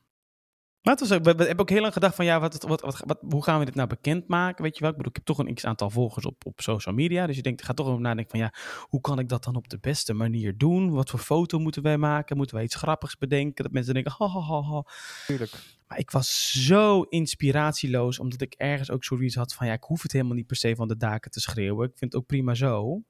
Maar 0.81 0.95
het 0.95 1.07
was 1.07 1.17
ook, 1.17 1.23
we, 1.23 1.35
we 1.35 1.43
hebben 1.43 1.59
ook 1.59 1.69
heel 1.69 1.81
lang 1.81 1.93
gedacht 1.93 2.15
van 2.15 2.25
ja, 2.25 2.39
wat, 2.39 2.63
wat, 2.63 2.81
wat, 2.81 3.03
wat, 3.05 3.19
hoe 3.29 3.43
gaan 3.43 3.59
we 3.59 3.65
dit 3.65 3.75
nou 3.75 3.87
bekendmaken? 3.87 4.63
Weet 4.63 4.73
je 4.73 4.81
wel, 4.81 4.89
ik 4.89 4.95
bedoel, 4.97 5.11
ik 5.11 5.17
heb 5.17 5.25
toch 5.25 5.37
een 5.45 5.53
x-aantal 5.53 5.89
volgers 5.89 6.25
op, 6.25 6.45
op 6.45 6.61
social 6.61 6.95
media. 6.95 7.27
Dus 7.27 7.35
je 7.35 7.41
denkt, 7.41 7.63
ga 7.63 7.73
toch 7.73 7.87
over 7.87 8.01
nadenken 8.01 8.29
van 8.29 8.39
ja, 8.39 8.53
hoe 8.81 9.01
kan 9.01 9.19
ik 9.19 9.29
dat 9.29 9.43
dan 9.43 9.55
op 9.55 9.69
de 9.69 9.77
beste 9.81 10.13
manier 10.13 10.57
doen? 10.57 10.91
Wat 10.91 11.09
voor 11.09 11.19
foto 11.19 11.59
moeten 11.59 11.81
wij 11.81 11.97
maken? 11.97 12.37
Moeten 12.37 12.55
wij 12.55 12.63
iets 12.63 12.75
grappigs 12.75 13.17
bedenken? 13.17 13.63
Dat 13.63 13.73
mensen 13.73 13.93
denken, 13.93 14.13
ha, 14.17 14.27
ha, 14.27 14.39
ha, 14.39 14.61
ha. 14.61 14.83
Tuurlijk. 15.25 15.51
Maar 15.87 15.99
ik 15.99 16.11
was 16.11 16.51
zo 16.65 17.01
inspiratieloos, 17.01 18.19
omdat 18.19 18.41
ik 18.41 18.53
ergens 18.53 18.91
ook 18.91 19.03
zoiets 19.03 19.35
had 19.35 19.53
van 19.53 19.67
ja, 19.67 19.73
ik 19.73 19.83
hoef 19.83 20.01
het 20.01 20.11
helemaal 20.11 20.35
niet 20.35 20.47
per 20.47 20.55
se 20.55 20.75
van 20.75 20.87
de 20.87 20.97
daken 20.97 21.31
te 21.31 21.39
schreeuwen. 21.39 21.85
Ik 21.89 21.97
vind 21.97 22.13
het 22.13 22.21
ook 22.21 22.27
prima 22.27 22.53
zo. 22.53 23.01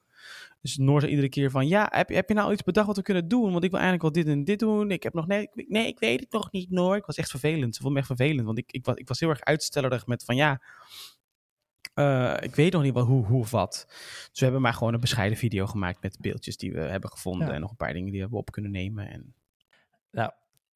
Dus 0.62 0.78
Noor 0.78 1.00
zei 1.00 1.12
iedere 1.12 1.30
keer 1.30 1.52
van, 1.52 1.68
ja, 1.68 1.88
heb, 1.92 2.10
je- 2.10 2.16
heb 2.16 2.28
je 2.30 2.34
nou 2.36 2.52
iets 2.54 2.64
bedacht 2.64 2.88
wat 2.88 2.96
we 2.96 3.02
kunnen 3.02 3.28
doen? 3.28 3.52
Want 3.52 3.64
ik 3.64 3.72
wil 3.72 3.80
eigenlijk 3.80 4.02
wel 4.02 4.24
dit 4.24 4.34
en 4.34 4.44
dit 4.44 4.60
doen. 4.60 4.92
Ik 4.92 5.04
heb 5.04 5.14
nog 5.14 5.28
nee, 5.28 5.42
ik, 5.54 5.66
nee, 5.70 5.88
ik 5.88 6.00
weet 6.00 6.20
het 6.20 6.32
nog 6.32 6.52
niet, 6.52 6.70
Noor. 6.72 6.96
Ik 6.96 7.06
was 7.06 7.16
echt 7.18 7.30
vervelend. 7.30 7.76
Ze 7.76 7.82
vond 7.82 7.94
me 7.94 8.00
echt 8.00 8.08
vervelend, 8.08 8.46
want 8.46 8.58
ik, 8.58 8.72
ik, 8.72 8.86
was, 8.86 8.96
ik 8.96 9.08
was 9.08 9.20
heel 9.20 9.30
erg 9.30 9.42
uitstellerig 9.42 10.08
met 10.08 10.24
van, 10.24 10.36
ja, 10.36 10.62
eh, 11.94 12.36
ik 12.42 12.56
weet 12.56 12.72
nog 12.74 12.82
niet 12.84 12.94
wel 12.94 13.06
hoe, 13.06 13.26
hoe 13.26 13.40
of 13.40 13.52
wat. 13.52 13.86
Dus 14.30 14.40
we 14.40 14.44
hebben 14.44 14.62
maar 14.62 14.74
gewoon 14.74 14.94
een 14.94 15.00
bescheiden 15.00 15.38
video 15.38 15.66
gemaakt 15.66 16.02
met 16.02 16.18
beeldjes 16.22 16.58
die 16.58 16.72
we 16.74 16.80
hebben 16.80 17.10
gevonden 17.10 17.48
Ja. 17.48 17.54
en 17.54 17.62
nog 17.62 17.70
een 17.70 17.76
paar 17.76 17.94
dingen 17.94 18.12
die 18.12 18.28
we 18.28 18.36
op 18.36 18.52
kunnen 18.52 18.72
nemen. 18.72 19.10
En 19.10 19.34
Nou, 20.12 20.32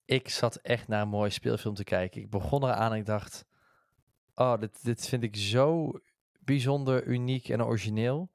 ik 0.05 0.29
zat 0.29 0.55
echt 0.55 0.87
naar 0.87 1.01
een 1.01 1.07
mooie 1.09 1.29
speelfilm 1.29 1.75
te 1.75 1.83
kijken. 1.83 2.21
Ik 2.21 2.29
begon 2.29 2.63
eraan 2.63 2.91
en 2.91 2.97
ik 2.97 3.05
dacht, 3.05 3.45
oh, 4.35 4.59
dit, 4.59 4.83
dit 4.83 5.07
vind 5.07 5.23
ik 5.23 5.35
zo 5.35 5.91
bijzonder, 6.39 7.05
uniek 7.05 7.49
en 7.49 7.63
origineel. 7.63 8.29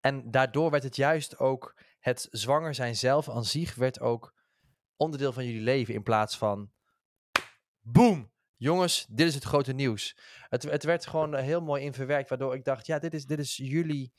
En 0.00 0.30
daardoor 0.30 0.70
werd 0.70 0.82
het 0.82 0.96
juist 0.96 1.38
ook, 1.38 1.74
het 2.00 2.28
zwanger 2.30 2.74
zijn 2.74 2.96
zelf 2.96 3.28
aan 3.28 3.44
zich 3.44 3.74
werd 3.74 4.00
ook 4.00 4.34
onderdeel 4.96 5.32
van 5.32 5.44
jullie 5.44 5.60
leven 5.60 5.94
in 5.94 6.02
plaats 6.02 6.36
van, 6.36 6.70
boom, 7.80 8.30
jongens, 8.56 9.06
dit 9.08 9.26
is 9.26 9.34
het 9.34 9.44
grote 9.44 9.72
nieuws. 9.72 10.18
Het, 10.48 10.62
het 10.62 10.84
werd 10.84 11.06
gewoon 11.06 11.34
eh, 11.34 11.42
heel 11.42 11.60
mooi 11.60 11.84
in 11.84 11.92
verwerkt, 11.92 12.28
waardoor 12.28 12.54
ik 12.54 12.64
dacht, 12.64 12.86
ja, 12.86 12.98
dit 12.98 13.14
is, 13.14 13.26
dit 13.26 13.38
is 13.38 13.56
jullie, 13.56 14.12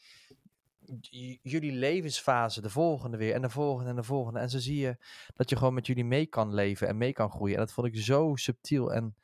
jullie 1.42 1.72
levensfase, 1.72 2.62
de 2.62 2.70
volgende 2.70 3.18
weer 3.18 3.34
en 3.34 3.42
de 3.42 3.50
volgende 3.50 3.90
en 3.90 3.96
de 3.96 4.04
volgende. 4.04 4.40
En 4.40 4.50
zo 4.50 4.58
zie 4.58 4.80
je 4.80 4.98
dat 5.36 5.50
je 5.50 5.56
gewoon 5.56 5.74
met 5.74 5.88
jullie 5.88 6.06
mee 6.06 6.26
kan 6.26 6.54
leven 6.54 6.88
en 6.88 6.98
mee 6.98 7.14
kan 7.14 7.32
groeien. 7.32 7.56
En 7.56 7.62
dat 7.62 7.74
vond 7.74 7.88
ik 7.88 8.02
zo 8.02 8.36
subtiel 8.36 8.94
en 8.94 9.16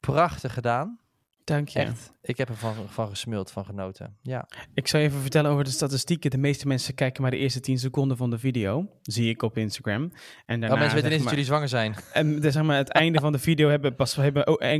prachtig 0.00 0.54
gedaan. 0.54 1.01
Dank 1.44 1.68
je. 1.68 1.78
Echt, 1.78 2.12
ik 2.22 2.36
heb 2.36 2.48
ervan 2.48 2.74
van 2.88 3.08
gesmuld, 3.08 3.50
van 3.50 3.64
genoten. 3.64 4.16
Ja, 4.22 4.48
Ik 4.74 4.88
zal 4.88 5.00
je 5.00 5.06
even 5.06 5.20
vertellen 5.20 5.50
over 5.50 5.64
de 5.64 5.70
statistieken. 5.70 6.30
De 6.30 6.38
meeste 6.38 6.66
mensen 6.66 6.94
kijken 6.94 7.22
maar 7.22 7.30
de 7.30 7.36
eerste 7.36 7.60
10 7.60 7.78
seconden 7.78 8.16
van 8.16 8.30
de 8.30 8.38
video. 8.38 8.88
Zie 9.02 9.28
ik 9.30 9.42
op 9.42 9.56
Instagram. 9.58 10.12
En 10.46 10.60
daarna, 10.60 10.74
oh, 10.74 10.80
mensen 10.80 10.94
weten 10.94 11.10
niet 11.10 11.20
dat 11.20 11.30
jullie 11.30 11.44
zwanger 11.44 11.68
zijn. 11.68 11.94
En 12.12 12.40
de, 12.40 12.50
zeg 12.50 12.62
maar, 12.62 12.76
het 12.76 12.88
einde 13.02 13.20
van 13.20 13.32
de 13.32 13.38
video 13.38 13.68
hebben 13.68 13.94
pas 13.96 14.16
hebben 14.16 14.46
ook 14.46 14.62
1,15% 14.64 14.70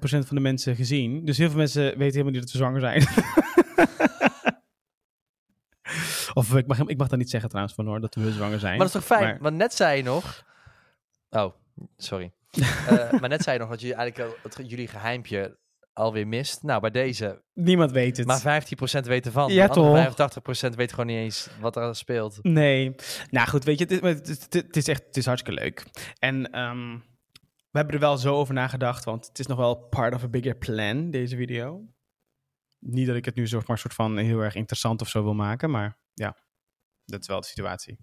van 0.00 0.36
de 0.36 0.40
mensen 0.40 0.76
gezien. 0.76 1.24
Dus 1.24 1.38
heel 1.38 1.48
veel 1.48 1.58
mensen 1.58 1.82
weten 1.82 2.04
helemaal 2.04 2.32
niet 2.32 2.40
dat 2.40 2.50
we 2.50 2.58
zwanger 2.58 2.80
zijn. 2.80 3.02
of 6.34 6.54
ik 6.54 6.66
mag, 6.66 6.78
ik 6.78 6.96
mag 6.98 7.08
dat 7.08 7.18
niet 7.18 7.30
zeggen 7.30 7.48
trouwens 7.48 7.76
van 7.76 7.86
hoor, 7.86 8.00
dat 8.00 8.14
we 8.14 8.32
zwanger 8.32 8.58
zijn. 8.58 8.78
Maar 8.78 8.86
dat 8.86 8.94
is 8.96 9.06
toch 9.06 9.18
fijn? 9.18 9.30
Maar- 9.30 9.38
Want 9.40 9.56
net 9.56 9.74
zei 9.74 9.96
je 9.96 10.02
nog... 10.02 10.44
Oh, 11.30 11.52
sorry. 11.96 12.32
Eh, 12.88 13.20
maar 13.20 13.28
net 13.28 13.42
zei 13.42 13.56
je 13.56 13.62
nog 13.62 13.70
dat 13.70 13.80
jullie 13.80 13.96
eigenlijk 13.96 14.38
het, 14.42 14.70
jullie 14.70 14.88
geheimpje 14.88 15.58
alweer 15.92 16.26
mist. 16.28 16.62
Nou, 16.62 16.80
bij 16.80 16.90
deze. 16.90 17.42
Niemand 17.54 17.90
weet 17.92 18.16
het. 18.16 18.26
Maar 18.26 18.62
15% 19.02 19.06
weet 19.06 19.26
ervan. 19.26 19.52
Ja, 19.52 19.68
toch? 19.68 20.14
85% 20.70 20.74
weet 20.74 20.90
gewoon 20.90 21.06
niet 21.06 21.16
eens 21.16 21.48
wat 21.60 21.76
er 21.76 21.96
speelt. 21.96 22.38
Nee. 22.42 22.94
Nou 23.30 23.48
goed, 23.48 23.64
weet 23.64 23.78
je, 23.78 23.84
het 23.84 23.92
is, 24.02 24.30
het, 24.38 24.54
is- 24.54 24.62
het 24.62 24.76
is 24.76 24.88
echt 24.88 25.02
het 25.06 25.16
is 25.16 25.26
hartstikke 25.26 25.60
leuk. 25.60 25.84
En 26.18 26.50
ehm, 26.52 26.92
we 27.70 27.78
hebben 27.78 27.94
er 27.94 28.00
wel 28.00 28.16
zo 28.18 28.34
over 28.34 28.54
nagedacht, 28.54 29.04
want 29.04 29.26
het 29.26 29.38
is 29.38 29.46
nog 29.46 29.58
wel 29.58 29.74
part 29.76 30.14
of 30.14 30.22
a 30.22 30.28
bigger 30.28 30.56
plan, 30.56 31.10
deze 31.10 31.36
video. 31.36 31.84
Niet 32.78 33.06
dat 33.06 33.16
ik 33.16 33.24
het 33.24 33.34
nu 33.34 33.46
zeg 33.46 33.66
maar 33.66 33.78
soort 33.78 33.94
van 33.94 34.16
heel 34.16 34.40
erg 34.40 34.54
interessant 34.54 35.00
of 35.00 35.08
zo 35.08 35.22
wil 35.22 35.34
maken, 35.34 35.70
maar 35.70 35.98
ja, 36.14 36.36
dat 37.04 37.20
is 37.20 37.26
wel 37.26 37.40
de 37.40 37.46
situatie. 37.46 37.98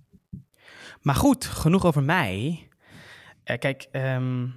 Maar 1.02 1.16
goed, 1.16 1.46
genoeg 1.46 1.86
over 1.86 2.04
mij. 2.04 2.68
Eh, 3.44 3.58
kijk, 3.58 3.88
ehm, 3.92 4.48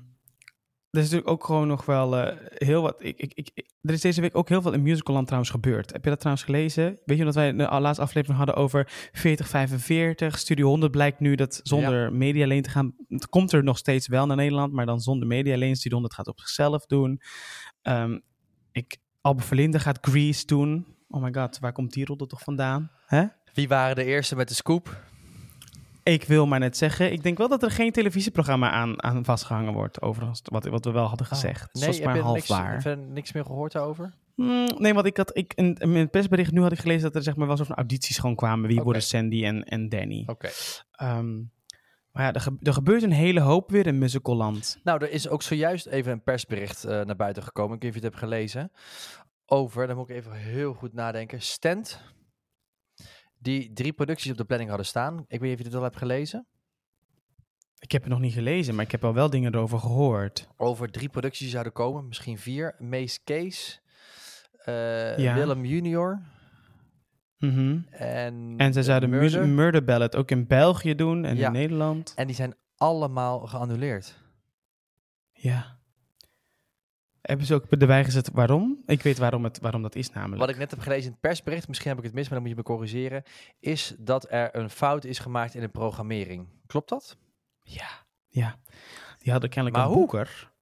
er 0.91 0.99
is 0.99 1.11
natuurlijk 1.11 1.31
ook 1.31 1.45
gewoon 1.45 1.67
nog 1.67 1.85
wel 1.85 2.17
eh, 2.17 2.37
heel 2.55 2.83
wat. 2.83 2.97
Ik, 2.99 3.19
ik, 3.19 3.33
ik, 3.35 3.71
er 3.83 3.93
is 3.93 4.01
deze 4.01 4.21
week 4.21 4.37
ook 4.37 4.49
heel 4.49 4.63
veel 4.63 4.73
in 4.73 4.83
musicalland 4.83 5.27
trouwens 5.27 5.53
gebeurd. 5.53 5.93
Heb 5.93 6.05
je 6.05 6.11
dat 6.11 6.19
trouwens 6.19 6.47
gelezen? 6.47 6.99
Weet 7.05 7.19
je 7.19 7.25
dat 7.25 7.35
wij 7.35 7.53
de 7.53 7.81
laatste 7.81 8.03
aflevering 8.03 8.39
hadden 8.39 8.57
over 8.57 9.11
4045? 9.13 10.39
Studio 10.39 10.67
100 10.67 10.93
blijkt 10.93 11.21
nu 11.21 11.35
dat 11.35 11.61
zonder 11.63 12.13
medialeen 12.13 12.63
te 12.63 12.71
gaan. 12.71 12.95
Het 13.09 13.29
komt 13.29 13.53
er 13.53 13.65
nog 13.65 13.79
steeds 13.79 14.09
wel 14.09 14.27
naar 14.27 14.37
Nederland, 14.37 14.73
maar 14.73 14.87
dan 14.87 15.01
zonder 15.01 15.29
medialeen. 15.29 15.77
Studio 15.77 15.99
100 15.99 16.15
gaat 16.15 16.29
op 16.29 16.41
zichzelf 16.41 16.87
doen. 16.87 17.21
Ehm 17.83 18.19
ik, 18.73 18.97
Albert 19.21 19.47
Verlinde 19.47 19.81
gaat 19.81 19.99
Grease 20.01 20.47
doen. 20.47 20.87
Oh 21.09 21.23
my 21.23 21.33
god, 21.33 21.59
waar 21.59 21.73
komt 21.73 21.93
die 21.93 22.05
roddel 22.05 22.27
toch 22.27 22.43
vandaan? 22.43 22.91
Hè? 23.07 23.25
Wie 23.53 23.69
waren 23.69 23.97
de 23.97 24.05
eerste 24.05 24.37
met 24.37 24.49
de 24.49 24.55
scoop? 24.55 25.03
Ik 26.03 26.25
wil 26.25 26.47
maar 26.47 26.59
net 26.59 26.77
zeggen, 26.77 27.13
ik 27.13 27.23
denk 27.23 27.39
wel 27.39 27.49
dat 27.49 27.63
er 27.63 27.71
geen 27.71 27.93
televisieprogramma 27.93 28.71
aan, 28.71 29.03
aan 29.03 29.25
vastgehangen 29.25 29.73
wordt, 29.73 30.03
overigens, 30.03 30.41
wat, 30.45 30.65
wat 30.65 30.85
we 30.85 30.91
wel 30.91 31.07
hadden 31.07 31.27
gezegd. 31.27 31.69
Dus 31.73 31.81
dat 31.81 31.91
is 31.91 31.97
heb 31.97 32.07
maar 32.07 32.17
je 32.17 32.23
half 32.23 32.35
niks, 32.35 32.49
waar. 32.49 32.81
verder 32.83 33.05
niks 33.07 33.33
meer 33.33 33.45
gehoord 33.45 33.77
over? 33.77 34.13
Hmm, 34.35 34.69
nee, 34.79 34.95
want 34.95 35.07
ik 35.07 35.17
had 35.17 35.37
ik, 35.37 35.53
in, 35.55 35.75
in 35.75 35.95
het 35.95 36.11
persbericht 36.11 36.53
nu 36.53 36.61
had 36.63 36.73
ik 36.73 36.79
gelezen 36.79 37.03
dat 37.03 37.15
er 37.15 37.23
zeg 37.23 37.37
maar 37.37 37.47
wel 37.47 37.57
zo'n 37.57 37.75
audities 37.75 38.19
gewoon 38.19 38.37
kwamen. 38.37 38.69
Wie 38.69 38.81
worden 38.83 39.03
Sandy 39.03 39.45
en, 39.45 39.65
en 39.65 39.89
Danny? 39.89 40.23
Oké. 40.27 40.49
Ehm, 40.93 41.37
maar 42.13 42.23
ja, 42.25 42.33
er, 42.33 42.41
ge- 42.41 42.57
er 42.63 42.73
gebeurt 42.73 43.03
een 43.03 43.13
hele 43.13 43.41
hoop 43.41 43.71
weer 43.71 43.87
in 43.87 43.99
musicalland. 43.99 44.79
Nou, 44.85 45.05
er 45.05 45.11
is 45.11 45.29
ook 45.29 45.43
zojuist 45.43 45.87
even 45.87 46.13
een 46.13 46.23
persbericht 46.23 46.85
eh, 46.85 47.01
naar 47.05 47.17
buiten 47.17 47.43
gekomen. 47.43 47.77
Ik 47.77 47.83
weet 47.83 47.95
niet 47.95 48.03
of 48.05 48.11
je 48.11 48.17
het 48.17 48.21
hebt 48.23 48.33
gelezen. 48.35 48.73
Over, 49.47 49.87
dan 49.87 49.97
moet 49.97 50.11
ik 50.11 50.17
even 50.17 50.33
heel 50.33 50.73
goed 50.75 50.93
nadenken. 50.93 51.41
Stent, 51.43 52.01
die 53.41 53.73
drie 53.73 53.93
producties 53.93 54.31
op 54.31 54.37
de 54.37 54.45
planning 54.45 54.69
hadden 54.71 54.89
staan. 54.89 55.19
Ik 55.19 55.41
weet 55.41 55.41
niet 55.41 55.53
of 55.53 55.59
je 55.59 55.65
dit 55.65 55.75
al 55.75 55.83
hebt 55.83 55.97
gelezen. 55.97 56.47
Ik 57.79 57.93
heb 57.93 58.03
het 58.03 58.11
nog 58.11 58.21
niet 58.21 58.33
gelezen, 58.33 58.75
maar 58.75 58.85
ik 58.85 58.91
heb 58.91 59.05
al 59.05 59.15
wel 59.15 59.31
dingen 59.31 59.55
erover 59.55 59.79
gehoord. 59.79 60.49
Over 60.57 60.91
drie 60.91 61.09
producties 61.09 61.41
die 61.41 61.51
zouden 61.51 61.73
komen, 61.73 62.07
misschien 62.09 62.39
vier. 62.39 62.75
Mace 62.79 63.19
Case, 63.25 63.79
eh, 64.65 65.19
Ja. 65.19 65.35
Willem 65.35 65.65
Junior 65.65 66.23
Mhm. 67.39 67.79
en... 67.91 68.55
En 68.57 68.73
ze 68.73 68.83
zouden 68.83 69.11
Murder. 69.11 69.31
Murder. 69.41 69.49
Murder 69.55 69.85
Ballad 69.85 70.17
ook 70.17 70.31
in 70.31 70.47
België 70.47 70.95
doen 70.95 71.25
en 71.25 71.37
Ja. 71.37 71.47
in 71.47 71.53
Nederland. 71.53 72.13
En 72.17 72.27
die 72.27 72.37
zijn 72.37 72.55
allemaal 72.77 73.41
geannuleerd. 73.47 74.19
Ja. 75.33 75.79
Hebben 77.31 77.49
ze 77.49 77.55
ook 77.55 77.65
erbij 77.65 78.05
gezet 78.05 78.31
waarom? 78.33 78.83
Ik 78.87 79.03
weet 79.03 79.19
waarom, 79.19 79.45
het, 79.45 79.61
waarom 79.61 79.83
dat 79.83 79.95
is 79.95 80.11
namelijk. 80.11 80.41
Wat 80.41 80.49
ik 80.49 80.57
net 80.57 80.71
heb 80.71 80.81
gelezen 80.81 81.05
in 81.05 81.11
het 81.11 81.21
persbericht, 81.21 81.69
misschien 81.69 81.89
heb 81.89 81.99
ik 81.99 82.05
het 82.05 82.15
mis, 82.15 82.23
maar 82.23 82.33
dan 82.33 82.41
moet 82.41 82.51
je 82.51 82.57
me 82.57 82.63
corrigeren, 82.63 83.23
is 83.61 83.95
dat 83.99 84.27
er 84.31 84.57
een 84.57 84.71
fout 84.71 85.05
is 85.05 85.19
gemaakt 85.19 85.55
in 85.55 85.61
de 85.61 85.69
programmering. 85.69 86.49
Klopt 86.67 86.89
dat? 86.89 87.17
Ja, 87.63 87.89
ja. 88.29 88.59
Die 89.19 89.33
hadden 89.33 89.51
kennelijk 89.51 89.77
Maar 89.77 89.87
een 89.87 89.93
hoe? 89.93 90.07
boeker. 90.07 90.53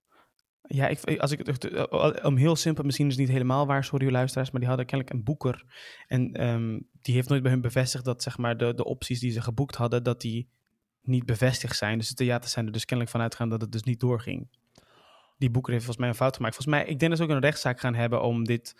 Ja, 0.63 0.89
ik, 0.89 1.19
als 1.19 1.31
ik 1.31 1.47
het 1.47 1.65
eh, 1.65 2.15
om 2.23 2.37
heel 2.37 2.57
simpel, 2.57 2.85
misschien 2.85 3.07
is 3.07 3.13
het 3.13 3.23
niet 3.23 3.33
helemaal 3.33 3.67
waar, 3.67 3.85
sorry 3.85 4.11
luisteraars, 4.11 4.51
maar 4.51 4.61
die 4.61 4.69
hadden 4.69 4.87
kennelijk 4.87 5.17
een 5.17 5.25
boeker. 5.25 5.65
En 6.07 6.33
ehm, 6.33 6.79
die 7.03 7.15
heeft 7.15 7.29
nooit 7.29 7.43
bij 7.43 7.53
hun 7.53 7.61
bevestigd 7.61 8.05
dat 8.05 8.23
zeg 8.23 8.39
maar 8.39 8.57
de, 8.57 8.75
de 8.75 8.85
opties 8.85 9.21
die 9.21 9.31
ze 9.31 9.41
geboekt 9.41 9.77
hadden, 9.77 10.03
dat 10.03 10.21
die 10.21 10.49
niet 11.03 11.27
bevestigd 11.27 11.77
zijn. 11.77 11.99
Dus 11.99 12.09
de 12.09 12.15
theaters 12.15 12.53
zijn 12.53 12.67
er 12.67 12.73
dus 12.73 12.85
kennelijk 12.85 13.17
van 13.17 13.25
uitgegaan 13.25 13.49
dat 13.49 13.61
het 13.61 13.73
dus 13.73 13.83
niet 13.83 14.01
doorging. 14.01 14.49
Die 15.39 15.51
boeker 15.51 15.73
heeft 15.73 15.85
volgens 15.85 16.05
mij 16.05 16.15
een 16.15 16.21
fout 16.21 16.37
gemaakt. 16.37 16.55
Volgens 16.55 16.77
mij, 16.77 16.85
ik 16.87 16.99
denk 16.99 17.11
dat 17.11 17.21
ze 17.21 17.27
ook 17.27 17.31
een 17.37 17.41
rechtszaak 17.41 17.81
gaan 17.81 17.95
hebben 17.95 18.23
om 18.23 18.45
dit, 18.45 18.75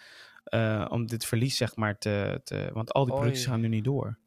eh, 0.45 0.87
om 0.89 1.07
dit 1.07 1.25
verlies 1.27 1.57
zeg 1.57 1.77
maar 1.77 1.99
te, 1.99 2.41
te 2.45 2.71
want 2.73 2.93
al 2.93 3.05
die 3.05 3.13
Oei. 3.13 3.23
producties 3.23 3.47
gaan 3.51 3.61
nu 3.61 3.69
niet 3.69 3.85
door. 3.85 4.19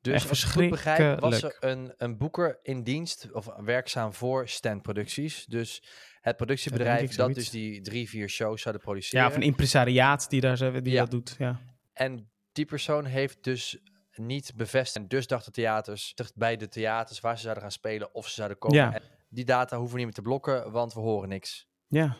Dus 0.00 0.28
als 0.28 0.44
ik 0.44 0.50
goed 0.50 0.70
begrijp, 0.70 1.20
was 1.20 1.42
er 1.42 1.56
een, 1.60 1.94
een 1.96 2.18
boeker 2.18 2.58
in 2.62 2.82
dienst 2.82 3.28
of 3.32 3.48
werkzaam 3.56 4.14
voor 4.14 4.48
Stand 4.48 4.82
Producties. 4.82 5.44
Dus 5.46 5.82
het 6.20 6.36
productiebedrijf 6.36 7.00
dat 7.00 7.12
zoiets. 7.14 7.38
dus 7.38 7.50
die 7.50 7.80
drie, 7.80 8.08
vier 8.08 8.28
shows 8.28 8.62
zouden 8.62 8.82
produceren. 8.84 9.20
Ja, 9.20 9.30
of 9.30 9.36
een 9.36 9.42
impresariaat 9.42 10.30
die, 10.30 10.40
daar, 10.40 10.82
die 10.82 10.92
Ja. 10.92 11.00
dat 11.00 11.10
doet. 11.10 11.34
Ja. 11.38 11.60
En 11.92 12.30
die 12.52 12.64
persoon 12.64 13.04
heeft 13.04 13.44
dus 13.44 13.78
niet 14.12 14.52
bevestigd. 14.56 14.96
En 14.96 15.08
dus 15.08 15.26
dachten 15.26 15.52
theaters 15.52 16.14
bij 16.34 16.56
de 16.56 16.68
theaters 16.68 17.20
waar 17.20 17.36
ze 17.36 17.42
zouden 17.42 17.62
gaan 17.62 17.72
spelen 17.72 18.14
of 18.14 18.28
ze 18.28 18.34
zouden 18.34 18.58
komen. 18.58 18.76
Ja. 18.76 19.00
Die 19.34 19.44
data 19.44 19.76
hoeven 19.76 19.92
we 19.92 19.96
niet 19.96 20.06
meer 20.06 20.14
te 20.14 20.22
blokken, 20.22 20.70
want 20.72 20.94
we 20.94 21.00
horen 21.00 21.28
niks. 21.28 21.70
Ja, 21.86 22.16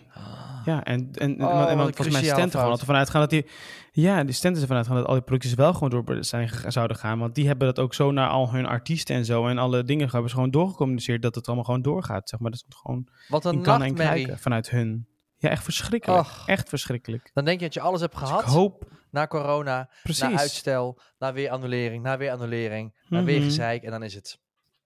ja, 0.64 0.84
en, 0.84 1.10
en, 1.12 1.44
Oh, 1.44 1.70
en 1.70 1.76
want 1.76 1.96
volgens 1.96 2.08
mij 2.20 2.24
Stent 2.24 2.44
er 2.46 2.50
gewoon 2.50 2.64
altijd 2.70 2.86
vanuit 2.86 3.10
gaan 3.10 3.20
dat 3.20 3.30
die, 3.30 3.46
ja, 3.92 4.24
die 4.24 4.34
Stent 4.34 4.56
is 4.56 4.62
ervan 4.62 4.76
uitgaan 4.76 4.96
dat 4.96 5.06
al 5.06 5.12
die 5.12 5.22
producties 5.22 5.54
wel 5.54 5.72
gewoon 5.72 5.90
door 5.90 6.24
zijn, 6.24 6.50
zouden 6.72 6.96
gaan, 6.96 7.18
want 7.18 7.34
die 7.34 7.46
hebben 7.46 7.66
dat 7.66 7.78
ook 7.78 7.94
zo 7.94 8.10
naar 8.10 8.28
al 8.28 8.52
hun 8.52 8.66
artiesten 8.66 9.16
en 9.16 9.24
zo 9.24 9.46
en 9.48 9.58
alle 9.58 9.84
dingen 9.84 10.08
hebben 10.10 10.28
ze 10.30 10.34
gewoon 10.34 10.50
doorgecommuniceerd 10.50 11.22
dat 11.22 11.34
het 11.34 11.46
allemaal 11.46 11.64
gewoon 11.64 11.82
doorgaat, 11.82 12.28
zeg 12.28 12.40
maar, 12.40 12.50
dat 12.50 12.64
is 12.68 12.76
gewoon 12.76 13.08
Wat 13.28 13.44
een 13.44 13.62
kan 13.62 13.74
en 13.74 13.80
nachtmerrie. 13.80 14.12
kruiken 14.22 14.38
vanuit 14.38 14.70
hun. 14.70 15.06
Ja, 15.36 15.48
echt 15.48 15.64
verschrikkelijk, 15.64 16.26
echt 16.46 16.68
verschrikkelijk. 16.68 17.30
Dan 17.34 17.44
denk 17.44 17.58
je 17.58 17.64
dat 17.64 17.74
je 17.74 17.80
alles 17.80 18.00
hebt 18.00 18.18
Dus 18.18 18.22
gehad. 18.28 18.40
ik 18.42 18.46
hoop, 18.48 18.90
Na 19.10 19.26
corona, 19.26 19.90
precies, 20.02 20.22
na 20.22 20.38
uitstel, 20.38 21.00
na 21.18 21.32
weer 21.32 21.50
annulering, 21.50 22.02
na 22.02 22.16
weer 22.16 22.30
annulering, 22.30 22.94
na 23.08 23.22
weer 23.24 23.36
Mhm. 23.38 23.44
gezeik. 23.44 23.82
En 23.82 23.90
dan 23.90 24.02
is 24.02 24.14
het 24.14 24.38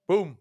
boom. 0.04 0.38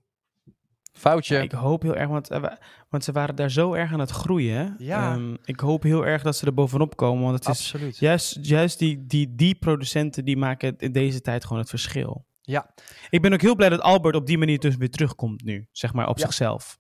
Foutje. 0.97 1.35
Ja, 1.35 1.41
ik 1.41 1.51
hoop 1.51 1.81
heel 1.81 1.95
erg, 1.95 2.09
want, 2.09 2.29
eh, 2.29 2.39
wa- 2.39 2.57
want 2.89 3.03
ze 3.03 3.11
waren 3.11 3.35
daar 3.35 3.51
zo 3.51 3.73
erg 3.73 3.93
aan 3.93 3.99
het 3.99 4.09
groeien. 4.11 4.75
Ja. 4.77 5.11
Ehm, 5.13 5.35
ik 5.43 5.59
hoop 5.59 5.83
heel 5.83 6.05
erg 6.05 6.21
dat 6.21 6.35
ze 6.35 6.45
er 6.45 6.53
bovenop 6.53 6.95
komen, 6.95 7.23
want 7.23 7.45
het 7.45 7.55
is. 7.55 7.99
Juist, 7.99 8.37
juist 8.41 8.79
die, 8.79 9.05
die, 9.05 9.35
die 9.35 9.55
producenten 9.55 10.25
die 10.25 10.37
maken 10.37 10.75
in 10.77 10.91
deze 10.91 11.21
tijd 11.21 11.43
gewoon 11.43 11.59
het 11.59 11.69
verschil. 11.69 12.25
Ja. 12.41 12.73
Ik 13.09 13.21
ben 13.21 13.33
ook 13.33 13.41
heel 13.41 13.55
blij 13.55 13.69
dat 13.69 13.81
Albert 13.81 14.15
op 14.15 14.25
die 14.25 14.37
manier 14.37 14.59
dus 14.59 14.75
weer 14.77 14.89
terugkomt 14.89 15.43
nu, 15.43 15.67
zeg 15.71 15.93
maar, 15.93 16.07
op 16.07 16.17
Ja. 16.17 16.23
zichzelf. 16.25 16.77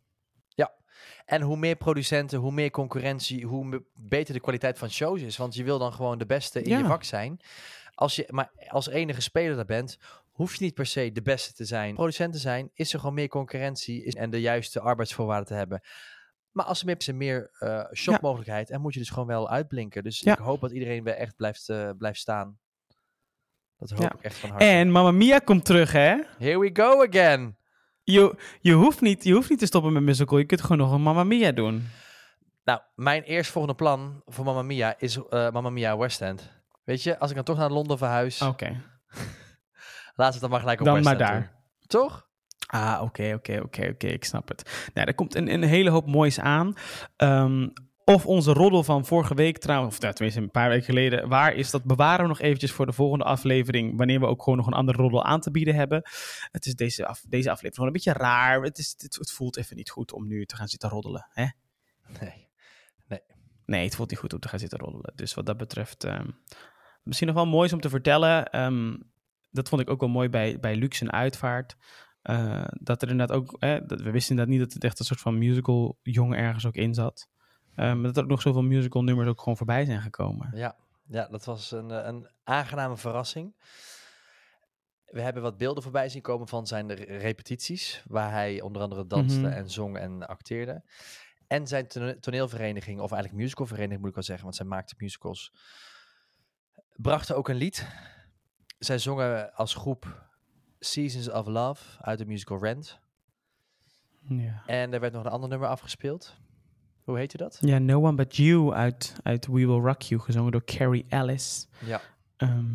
En 1.25 1.41
hoe 1.41 1.57
meer 1.57 1.75
producenten, 1.75 2.39
hoe 2.39 2.51
meer 2.51 2.71
concurrentie, 2.71 3.45
hoe 3.45 3.83
beter 3.93 4.33
de 4.33 4.39
kwaliteit 4.39 4.77
van 4.77 4.89
shows 4.89 5.21
is. 5.21 5.37
Want 5.37 5.55
je 5.55 5.63
wil 5.63 5.79
dan 5.79 5.93
gewoon 5.93 6.17
de 6.17 6.25
beste 6.25 6.61
in 6.61 6.69
Ja. 6.69 6.77
je 6.77 6.85
vak 6.85 7.03
zijn. 7.03 7.39
Als 7.93 8.15
je 8.15 8.27
maar 8.29 8.51
als 8.67 8.89
enige 8.89 9.21
speler 9.21 9.55
daar 9.55 9.65
bent, 9.65 9.97
hoef 10.35 10.55
je 10.55 10.63
niet 10.63 10.73
per 10.73 10.85
se 10.85 11.11
de 11.11 11.21
beste 11.21 11.53
te 11.53 11.65
zijn. 11.65 11.93
Producent 11.93 12.33
te 12.33 12.39
zijn, 12.39 12.69
is 12.73 12.93
er 12.93 12.99
gewoon 12.99 13.15
meer 13.15 13.27
concurrentie 13.27 14.15
en 14.15 14.29
de 14.29 14.41
juiste 14.41 14.79
arbeidsvoorwaarden 14.79 15.47
te 15.47 15.53
hebben. 15.53 15.81
Maar 16.51 16.65
als 16.65 16.79
er 16.79 16.85
meer, 16.85 16.97
is 16.97 17.07
er 17.07 17.15
meer 17.15 17.51
eh 17.59 17.85
shopmogelijkheid 17.93 18.69
en 18.69 18.81
moet 18.81 18.93
je 18.93 18.99
dus 18.99 19.09
gewoon 19.09 19.27
wel 19.27 19.49
uitblinken. 19.49 20.03
Dus 20.03 20.23
ik 20.23 20.37
hoop 20.37 20.61
dat 20.61 20.71
iedereen 20.71 21.03
weer 21.03 21.13
echt 21.13 21.35
blijft, 21.35 21.69
eh, 21.69 21.89
blijft 21.97 22.19
staan. 22.19 22.59
Dat 23.77 23.89
hoop 23.89 24.13
ik 24.13 24.21
echt 24.21 24.37
van 24.37 24.49
harte. 24.49 24.65
En 24.65 24.91
Mamma 24.91 25.11
Mia 25.11 25.39
komt 25.39 25.65
terug, 25.65 25.91
hè? 25.91 26.15
Here 26.37 26.59
we 26.59 26.69
go 26.73 27.03
again. 27.03 27.57
Je, 28.03 28.35
je, 28.61 28.73
hoeft 28.73 29.01
niet, 29.01 29.23
je 29.23 29.33
hoeft 29.33 29.49
niet 29.49 29.59
te 29.59 29.65
stoppen 29.65 29.93
met 29.93 30.03
musical, 30.03 30.37
je 30.37 30.45
kunt 30.45 30.61
gewoon 30.61 30.77
nog 30.77 30.91
een 30.91 31.01
Mamma 31.01 31.23
Mia 31.23 31.51
doen. 31.51 31.87
Nou, 32.63 32.81
mijn 32.95 33.23
eerstvolgende 33.23 33.75
plan 33.75 34.21
voor 34.25 34.45
Mamma 34.45 34.61
Mia 34.61 34.95
is 34.97 35.19
Mamma 35.29 35.69
Mia 35.69 35.97
West 35.97 36.21
End. 36.21 36.51
Weet 36.83 37.03
je, 37.03 37.19
als 37.19 37.29
ik 37.29 37.35
dan 37.35 37.45
toch 37.45 37.57
naar 37.57 37.71
Londen 37.71 37.97
verhuis, 37.97 38.41
Oké. 38.41 38.81
Laten 40.15 40.25
we 40.25 40.31
het 40.31 40.39
dan 40.39 40.49
maar 40.49 40.59
gelijk 40.59 40.79
op 40.79 40.85
Dan 40.85 41.03
maar 41.03 41.17
daar. 41.17 41.39
doen. 41.39 41.49
Toch? 41.87 42.27
Ah, 42.67 42.99
oké, 43.01 43.33
oké, 43.33 43.59
oké, 43.63 43.87
oké, 43.89 44.07
ik 44.07 44.25
snap 44.25 44.47
het. 44.47 44.89
Nou, 44.93 45.07
er 45.07 45.15
komt 45.15 45.35
een, 45.35 45.53
een 45.53 45.63
hele 45.63 45.89
hoop 45.89 46.07
moois 46.07 46.39
aan. 46.39 46.73
Ehm, 47.15 47.67
of 48.05 48.25
onze 48.25 48.53
roddel 48.53 48.83
van 48.83 49.05
vorige 49.05 49.35
week 49.35 49.57
trouwens, 49.57 49.95
of 49.95 50.01
nou, 50.01 50.13
tenminste 50.13 50.41
een 50.41 50.51
paar 50.51 50.69
weken 50.69 50.85
geleden, 50.85 51.29
waar 51.29 51.53
is 51.53 51.71
dat? 51.71 51.83
Bewaren 51.83 52.21
we 52.21 52.27
nog 52.27 52.39
eventjes 52.39 52.71
voor 52.71 52.85
de 52.85 52.91
volgende 52.93 53.23
aflevering, 53.25 53.97
wanneer 53.97 54.19
we 54.19 54.25
ook 54.25 54.43
gewoon 54.43 54.57
nog 54.57 54.67
een 54.67 54.73
andere 54.73 55.01
roddel 55.01 55.23
aan 55.23 55.39
te 55.39 55.51
bieden 55.51 55.75
hebben. 55.75 56.01
Het 56.51 56.65
is 56.65 56.75
deze, 56.75 57.05
af, 57.05 57.19
deze 57.27 57.49
aflevering 57.49 57.75
gewoon 57.75 57.87
een 57.87 57.93
beetje 57.93 58.13
raar. 58.13 58.61
Het, 58.61 58.77
is, 58.77 58.95
het, 58.97 59.15
het 59.15 59.31
voelt 59.31 59.57
even 59.57 59.75
niet 59.75 59.89
goed 59.89 60.13
om 60.13 60.27
nu 60.27 60.45
te 60.45 60.55
gaan 60.55 60.67
zitten 60.67 60.89
roddelen. 60.89 61.27
Hè? 61.29 61.45
Nee. 62.19 62.43
Nee, 63.65 63.83
het 63.83 63.95
voelt 63.95 64.09
niet 64.09 64.19
goed 64.19 64.33
om 64.33 64.39
te 64.39 64.47
gaan 64.47 64.59
zitten 64.59 64.79
roddelen. 64.79 65.11
Dus 65.15 65.33
wat 65.33 65.45
dat 65.45 65.57
betreft, 65.57 66.03
ehm, 66.03 66.27
misschien 67.03 67.27
nog 67.27 67.35
wel 67.35 67.45
moois 67.45 67.73
om 67.73 67.79
te 67.79 67.89
vertellen. 67.89 68.45
ehm, 68.49 68.95
dat 69.55 69.69
vond 69.69 69.81
ik 69.81 69.89
ook 69.89 69.99
wel 69.99 70.09
mooi 70.09 70.29
bij, 70.29 70.59
bij 70.59 70.75
Luxe 70.75 71.03
en 71.05 71.11
Uitvaart. 71.11 71.75
eh, 72.21 72.65
dat 72.71 73.01
er 73.01 73.09
inderdaad 73.09 73.37
ook, 73.37 73.59
dat, 73.59 74.01
we 74.01 74.11
wisten 74.11 74.29
inderdaad 74.29 74.47
niet 74.55 74.59
dat 74.63 74.73
het 74.73 74.83
echt 74.83 74.99
een 74.99 75.05
soort 75.05 75.19
van 75.19 75.37
musical 75.37 75.99
jongen 76.03 76.37
ergens 76.37 76.65
ook 76.65 76.75
in 76.75 76.93
zat. 76.93 77.27
Ehm, 77.75 77.95
maar 77.95 78.03
dat 78.03 78.17
er 78.17 78.23
ook 78.23 78.29
nog 78.29 78.41
zoveel 78.41 78.61
musical 78.63 79.03
nummers 79.03 79.29
ook 79.29 79.39
gewoon 79.39 79.57
voorbij 79.57 79.85
zijn 79.85 80.01
gekomen. 80.01 80.49
Ja, 80.53 80.75
ja 81.07 81.27
dat 81.27 81.45
was 81.45 81.71
een, 81.71 81.91
eh, 81.91 82.05
een 82.07 82.29
aangename 82.43 82.97
verrassing. 82.97 83.55
We 85.05 85.21
hebben 85.21 85.41
wat 85.41 85.57
beelden 85.57 85.83
voorbij 85.83 86.09
zien 86.09 86.21
komen 86.21 86.47
van 86.47 86.67
zijn 86.67 86.93
re- 86.93 87.17
repetities, 87.17 88.03
waar 88.07 88.31
hij 88.31 88.61
onder 88.61 88.81
andere 88.81 89.07
danste 89.07 89.39
Mhm. 89.39 89.51
en 89.51 89.69
zong 89.69 89.97
en 89.97 90.27
acteerde. 90.27 90.83
En 91.47 91.67
zijn 91.67 91.87
tone- 91.87 92.19
toneelvereniging, 92.19 92.99
of 92.99 93.11
eigenlijk 93.11 93.41
musicalvereniging 93.43 93.99
moet 93.99 94.09
ik 94.09 94.15
wel 94.15 94.23
zeggen, 94.23 94.43
want 94.43 94.55
zij 94.55 94.65
maakte 94.65 94.95
musicals, 94.97 95.51
brachten 96.95 97.35
ook 97.35 97.49
een 97.49 97.55
lied. 97.55 97.87
Zij 98.77 98.97
zongen 98.99 99.53
als 99.53 99.73
groep 99.73 100.27
Seasons 100.79 101.29
of 101.31 101.47
Love 101.47 101.83
uit 102.01 102.17
de 102.17 102.25
musical 102.25 102.59
Rent. 102.59 102.99
Ja. 104.27 104.63
En 104.65 104.93
er 104.93 104.99
werd 104.99 105.13
nog 105.13 105.25
een 105.25 105.31
ander 105.31 105.49
nummer 105.49 105.67
afgespeeld. 105.67 106.35
Hoe 107.03 107.17
heette 107.17 107.37
dat? 107.37 107.57
ja, 107.61 107.77
No 107.77 108.01
One 108.05 108.15
But 108.15 108.35
You 108.35 108.73
uit, 108.73 109.15
uit 109.23 109.45
We 109.47 109.53
Will 109.53 109.79
Rock 109.79 110.01
You, 110.01 110.21
gezongen 110.21 110.51
door 110.51 110.63
Carrie 110.63 111.05
Ellis. 111.09 111.67
Ja. 111.85 112.01
Ehm, 112.37 112.73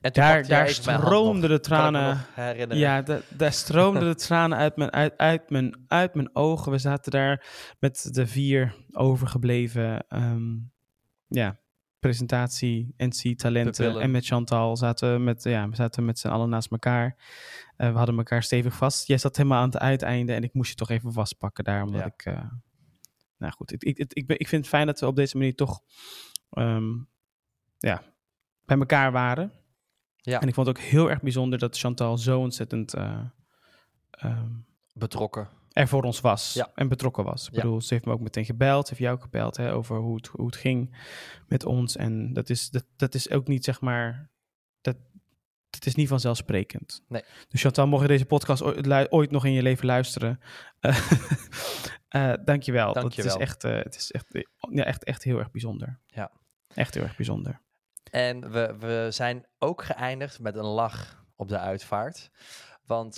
En 0.00 0.12
daar 0.12 0.46
daar 0.46 0.68
stroomden 0.68 1.50
de 1.50 1.60
tranen. 1.60 2.18
Ja, 2.68 3.02
da- 3.02 3.20
daar 3.36 3.52
stroomden 3.52 4.02
de 4.08 4.14
tranen 4.14 4.58
uit 4.58 4.76
mijn, 4.76 4.90
uit, 4.92 5.16
uit, 5.18 5.50
mijn, 5.50 5.84
uit 5.88 6.14
mijn 6.14 6.36
ogen. 6.36 6.72
We 6.72 6.78
zaten 6.78 7.12
daar 7.12 7.46
met 7.78 8.08
de 8.14 8.26
vier 8.26 8.74
overgebleven 8.92 10.06
ehm, 10.08 10.52
ja, 11.26 11.58
presentatie, 12.08 12.94
NC-talenten. 12.96 13.72
Pupillen. 13.72 14.02
En 14.02 14.10
met 14.10 14.26
Chantal 14.26 14.76
zaten 14.76 15.12
we 15.12 15.18
met, 15.18 15.42
ja, 15.42 15.68
we 15.68 15.76
zaten 15.76 16.04
met 16.04 16.18
z'n 16.18 16.28
allen 16.28 16.48
naast 16.48 16.70
elkaar. 16.70 17.16
Eh, 17.76 17.90
we 17.90 17.96
hadden 17.96 18.16
elkaar 18.16 18.42
stevig 18.42 18.76
vast. 18.76 19.06
Jij 19.06 19.18
zat 19.18 19.36
helemaal 19.36 19.58
aan 19.58 19.70
het 19.70 19.78
uiteinde 19.78 20.32
en 20.34 20.42
ik 20.42 20.54
moest 20.54 20.70
je 20.70 20.76
toch 20.76 20.90
even 20.90 21.12
vastpakken 21.12 21.64
daar. 21.64 21.82
Omdat 21.82 22.00
Ja. 22.00 22.06
ik, 22.06 22.24
eh, 22.24 22.50
nou 23.38 23.52
goed, 23.52 23.72
ik, 23.72 23.82
ik, 23.82 24.12
ik, 24.12 24.26
ben, 24.26 24.38
ik 24.38 24.48
vind 24.48 24.62
het 24.62 24.70
fijn 24.70 24.86
dat 24.86 25.00
we 25.00 25.06
op 25.06 25.16
deze 25.16 25.36
manier 25.36 25.54
toch 25.54 25.80
ehm, 26.50 26.92
ja, 27.78 28.02
bij 28.64 28.78
elkaar 28.78 29.12
waren. 29.12 29.52
Ja. 30.16 30.40
En 30.40 30.48
ik 30.48 30.54
vond 30.54 30.66
het 30.66 30.76
ook 30.76 30.82
heel 30.82 31.10
erg 31.10 31.20
bijzonder 31.20 31.58
dat 31.58 31.78
Chantal 31.78 32.18
zo 32.18 32.40
ontzettend 32.40 32.94
eh, 32.94 33.20
ehm, 34.10 34.50
Betrokken. 34.92 35.48
Er 35.74 35.88
voor 35.88 36.02
ons 36.02 36.20
was 36.20 36.52
Ja. 36.52 36.70
en 36.74 36.88
betrokken 36.88 37.24
was. 37.24 37.46
Ik 37.48 37.54
Ja. 37.54 37.60
bedoel, 37.62 37.80
ze 37.80 37.94
heeft 37.94 38.06
me 38.06 38.12
ook 38.12 38.20
meteen 38.20 38.44
gebeld, 38.44 38.88
heeft 38.88 39.00
jou 39.00 39.14
ook 39.16 39.22
gebeld 39.22 39.56
hè, 39.56 39.72
over 39.72 39.96
hoe 39.96 40.16
het, 40.16 40.26
hoe 40.26 40.46
het 40.46 40.56
ging 40.56 40.96
met 41.46 41.64
ons. 41.64 41.96
En 41.96 42.32
dat 42.32 42.50
is, 42.50 42.70
dat, 42.70 42.84
dat 42.96 43.14
is 43.14 43.30
ook 43.30 43.46
niet, 43.48 43.64
zeg 43.64 43.80
maar, 43.80 44.30
dat, 44.80 44.96
dat 45.70 45.86
is 45.86 45.94
niet 45.94 46.08
vanzelfsprekend. 46.08 47.02
Nee. 47.08 47.22
Dus 47.48 47.62
Chantal, 47.62 47.86
mocht 47.86 48.02
je 48.02 48.08
deze 48.08 48.26
podcast 48.26 48.62
ooit, 48.62 49.10
ooit 49.12 49.30
nog 49.30 49.44
in 49.44 49.52
je 49.52 49.62
leven 49.62 49.86
luisteren, 49.86 50.40
eh 50.80 51.10
eh, 52.08 52.32
dankjewel. 52.44 52.92
Dat 52.92 53.02
Dankjewel. 53.02 53.34
is 53.34 53.40
echt, 53.40 53.64
eh, 53.64 53.76
het 53.82 53.96
is 53.96 54.10
echt, 54.12 54.34
eh, 54.34 54.42
ja, 54.70 54.84
echt, 54.84 55.04
echt 55.04 55.22
heel 55.24 55.38
erg 55.38 55.50
bijzonder. 55.50 56.00
Ja. 56.06 56.30
Echt 56.74 56.94
heel 56.94 57.02
erg 57.02 57.16
bijzonder. 57.16 57.60
En 58.10 58.50
we, 58.52 58.76
we 58.78 59.06
zijn 59.10 59.46
ook 59.58 59.84
geëindigd 59.84 60.40
met 60.40 60.56
een 60.56 60.64
lach 60.64 61.24
op 61.36 61.48
de 61.48 61.58
uitvaart. 61.58 62.30
Want 62.86 63.16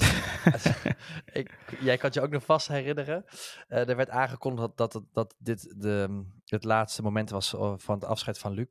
ik, 1.33 1.77
jij 1.81 1.97
kan 1.97 2.11
je 2.13 2.21
ook 2.21 2.31
nog 2.31 2.45
vast 2.45 2.69
herinneren. 2.69 3.25
eh, 3.69 3.89
er 3.89 3.97
werd 3.97 4.11
aangekondigd 4.11 4.77
dat, 4.77 4.93
dat, 4.93 5.05
dat 5.13 5.35
dit 5.39 5.75
de, 5.81 6.25
het 6.45 6.65
laatste 6.65 7.03
moment 7.03 7.31
was 7.31 7.55
eh, 7.55 7.75
van 7.77 7.95
het 7.95 8.05
afscheid 8.05 8.39
van 8.39 8.53
Luc. 8.53 8.67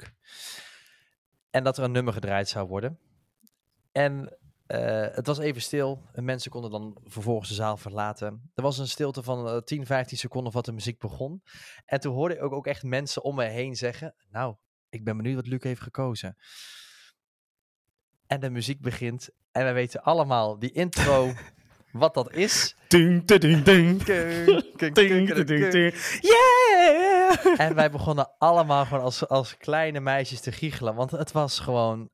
En 1.50 1.64
dat 1.64 1.78
er 1.78 1.84
een 1.84 1.92
nummer 1.92 2.14
gedraaid 2.14 2.50
zou 2.50 2.68
worden. 2.68 3.00
En 3.92 4.38
Eh, 4.66 5.08
het 5.12 5.28
was 5.28 5.38
even 5.38 5.62
stil. 5.62 6.10
En 6.14 6.24
mensen 6.24 6.52
konden 6.52 6.72
dan 6.72 6.98
vervolgens 7.04 7.50
de 7.50 7.56
zaal 7.56 7.78
verlaten. 7.78 8.52
Er 8.56 8.64
was 8.64 8.78
een 8.78 8.88
stilte 8.88 9.24
van 9.24 9.48
eh, 9.48 9.58
10, 9.58 9.86
15 9.86 10.18
seconden 10.18 10.52
voordat 10.52 10.70
de 10.70 10.78
muziek 10.78 11.00
begon. 11.00 11.44
En 11.86 12.00
toen 12.00 12.14
hoorde 12.14 12.36
ik 12.36 12.42
ook, 12.42 12.54
ook 12.54 12.68
echt 12.68 12.84
mensen 12.84 13.24
om 13.24 13.36
me 13.36 13.44
heen 13.44 13.76
zeggen... 13.76 14.16
Nou, 14.30 14.56
ik 14.90 15.04
ben 15.04 15.18
benieuwd 15.18 15.36
wat 15.36 15.48
Luc 15.48 15.64
heeft 15.64 15.82
gekozen. 15.82 16.36
En 18.36 18.42
de 18.42 18.50
muziek 18.50 18.82
begint. 18.82 19.30
En 19.52 19.64
wij 19.64 19.74
weten 19.74 20.04
allemaal, 20.04 20.60
die 20.60 20.72
intro, 20.72 21.34
wat 21.92 22.14
dat 22.14 22.34
is. 22.34 22.76
Ding, 22.88 23.26
ding, 23.26 23.64
ding. 23.64 24.06
Yeah! 26.22 27.60
En 27.68 27.76
wij 27.76 27.92
begonnen 27.92 28.32
allemaal 28.38 28.86
gewoon 28.86 29.04
als, 29.04 29.28
als 29.28 29.58
kleine 29.58 30.00
meisjes 30.00 30.40
te 30.40 30.52
giechelen. 30.52 30.96
Want 30.96 31.12
het 31.12 31.32
was 31.32 31.60
gewoon 31.60 32.10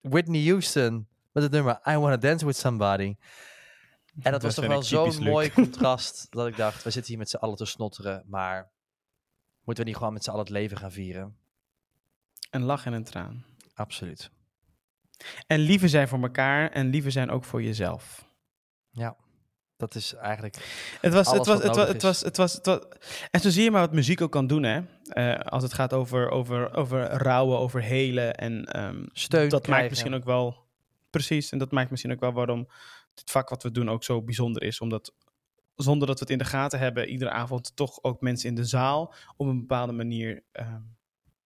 Whitney 0.00 0.44
Houston 0.44 1.08
met 1.32 1.42
het 1.42 1.52
nummer 1.52 1.80
I 1.88 1.96
Wanna 1.96 2.16
Dance 2.16 2.46
With 2.46 2.56
Somebody. 2.56 3.16
En 4.22 4.32
dat 4.32 4.42
was 4.42 4.54
toch 4.54 4.66
wel 4.66 4.82
zo'n 4.82 5.22
mooi 5.22 5.52
contrast 5.60 6.26
dat 6.30 6.46
ik 6.46 6.56
dacht, 6.56 6.82
we 6.82 6.90
zitten 6.90 7.10
hier 7.10 7.18
met 7.18 7.30
z'n 7.30 7.36
allen 7.36 7.56
te 7.56 7.64
snotteren, 7.64 8.24
maar 8.26 8.70
moeten 9.64 9.84
we 9.84 9.90
niet 9.90 9.98
gewoon 9.98 10.12
met 10.12 10.24
z'n 10.24 10.30
allen 10.30 10.44
het 10.44 10.52
leven 10.52 10.76
gaan 10.76 10.92
vieren? 10.92 11.36
Een 12.50 12.62
lach 12.62 12.86
en 12.86 12.92
een 12.92 13.04
traan. 13.04 13.44
Absoluut. 13.74 14.30
En 15.46 15.58
liefde 15.58 15.88
zijn 15.88 16.08
voor 16.08 16.22
elkaar 16.22 16.70
en 16.70 16.86
liefde 16.86 17.10
zijn 17.10 17.30
ook 17.30 17.44
voor 17.44 17.62
jezelf. 17.62 18.26
Dat 19.76 19.94
is 19.94 20.14
eigenlijk, 20.14 20.56
Het 21.00 21.12
was, 21.12 21.30
het 21.30 21.46
was, 21.46 21.62
het 21.62 21.76
was, 21.76 21.88
het 21.88 22.02
was, 22.02 22.20
het 22.20 22.36
was, 22.36 22.52
het 22.52 22.66
was, 22.66 22.80
en 23.30 23.40
zo 23.40 23.50
zie 23.50 23.62
je 23.62 23.70
maar 23.70 23.80
wat 23.80 23.92
muziek 23.92 24.20
ook 24.20 24.32
kan 24.32 24.46
doen, 24.46 24.62
hè. 24.62 24.80
Eh, 25.08 25.38
als 25.40 25.62
het 25.62 25.72
gaat 25.72 25.92
over, 25.92 26.30
over, 26.30 26.74
over 26.74 27.00
rouwen, 27.04 27.58
over 27.58 27.82
helen 27.82 28.34
en 28.34 28.64
ehm, 28.64 29.04
Steun 29.12 29.48
dat 29.48 29.62
krijgen. 29.62 29.70
maakt 29.70 29.88
misschien 29.88 30.14
ook 30.14 30.24
wel, 30.24 30.66
precies, 31.10 31.50
en 31.50 31.58
dat 31.58 31.70
maakt 31.70 31.90
misschien 31.90 32.12
ook 32.12 32.20
wel 32.20 32.32
waarom 32.32 32.68
het 33.14 33.30
vak 33.30 33.48
wat 33.48 33.62
we 33.62 33.70
doen 33.70 33.90
ook 33.90 34.04
zo 34.04 34.22
bijzonder 34.22 34.62
is, 34.62 34.80
omdat 34.80 35.14
zonder 35.74 36.06
dat 36.06 36.18
we 36.18 36.24
het 36.24 36.32
in 36.32 36.38
de 36.38 36.44
gaten 36.44 36.78
hebben, 36.78 37.08
iedere 37.08 37.30
avond 37.30 37.76
toch 37.76 38.02
ook 38.02 38.20
mensen 38.20 38.48
in 38.48 38.54
de 38.54 38.64
zaal 38.64 39.14
op 39.36 39.46
een 39.46 39.60
bepaalde 39.60 39.92
manier, 39.92 40.42
ehm, 40.52 40.80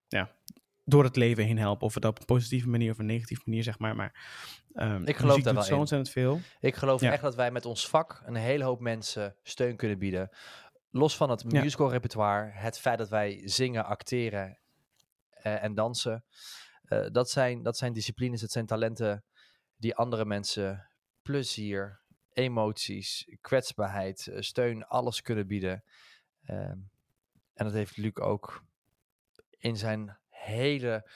ja, 0.09 0.31
door 0.93 1.05
het 1.05 1.17
leven 1.17 1.45
heen 1.45 1.59
helpen. 1.59 1.87
Of 1.87 1.95
het 1.95 2.05
op 2.05 2.19
een 2.21 2.25
positieve 2.25 2.69
manier 2.69 2.91
of 2.91 2.99
een 2.99 3.07
negatieve 3.07 3.43
manier, 3.45 3.63
zeg 3.63 3.79
maar. 3.79 3.97
Maar 3.97 4.13
ehm, 4.73 5.03
Ik 5.05 5.17
geloof 5.17 5.43
daar 5.43 5.55
wel 5.55 5.63
zo 5.63 5.79
ontzettend 5.79 6.11
veel. 6.11 6.41
Ik 6.61 6.75
geloof 6.75 7.01
Ja. 7.01 7.13
echt 7.13 7.23
dat 7.23 7.35
wij 7.35 7.51
met 7.51 7.65
ons 7.67 7.89
vak 7.89 8.23
een 8.25 8.35
hele 8.35 8.65
hoop 8.65 8.81
mensen 8.81 9.37
steun 9.43 9.77
kunnen 9.77 9.99
bieden. 9.99 10.31
Los 10.91 11.17
van 11.17 11.31
het 11.31 11.45
Ja. 11.49 11.61
musical 11.63 11.91
repertoire, 11.91 12.51
het 12.51 12.79
feit 12.79 12.99
dat 12.99 13.09
wij 13.09 13.41
zingen, 13.45 13.85
acteren 13.85 14.59
eh, 15.31 15.63
en 15.63 15.75
dansen. 15.75 16.25
eh, 16.83 17.07
dat, 17.13 17.31
zijn, 17.31 17.63
dat 17.63 17.77
zijn 17.77 17.93
disciplines, 17.93 18.41
dat 18.41 18.51
zijn 18.51 18.67
talenten 18.67 19.25
die 19.77 19.95
andere 19.95 20.25
mensen 20.25 20.89
plezier, 21.23 22.01
emoties, 22.33 23.29
kwetsbaarheid, 23.41 24.27
eh, 24.27 24.41
steun, 24.41 24.87
alles 24.87 25.23
kunnen 25.23 25.47
bieden. 25.47 25.85
Ehm, 26.45 26.77
en 27.55 27.65
dat 27.65 27.73
heeft 27.73 27.97
Luc 27.97 28.15
ook 28.17 28.63
in 29.59 29.77
zijn 29.77 30.19
hele 30.45 31.11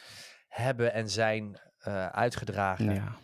hebben 0.48 0.92
en 0.92 1.10
zijn 1.10 1.60
eh, 1.78 2.06
uitgedragen. 2.06 2.94
Ja. 2.94 3.16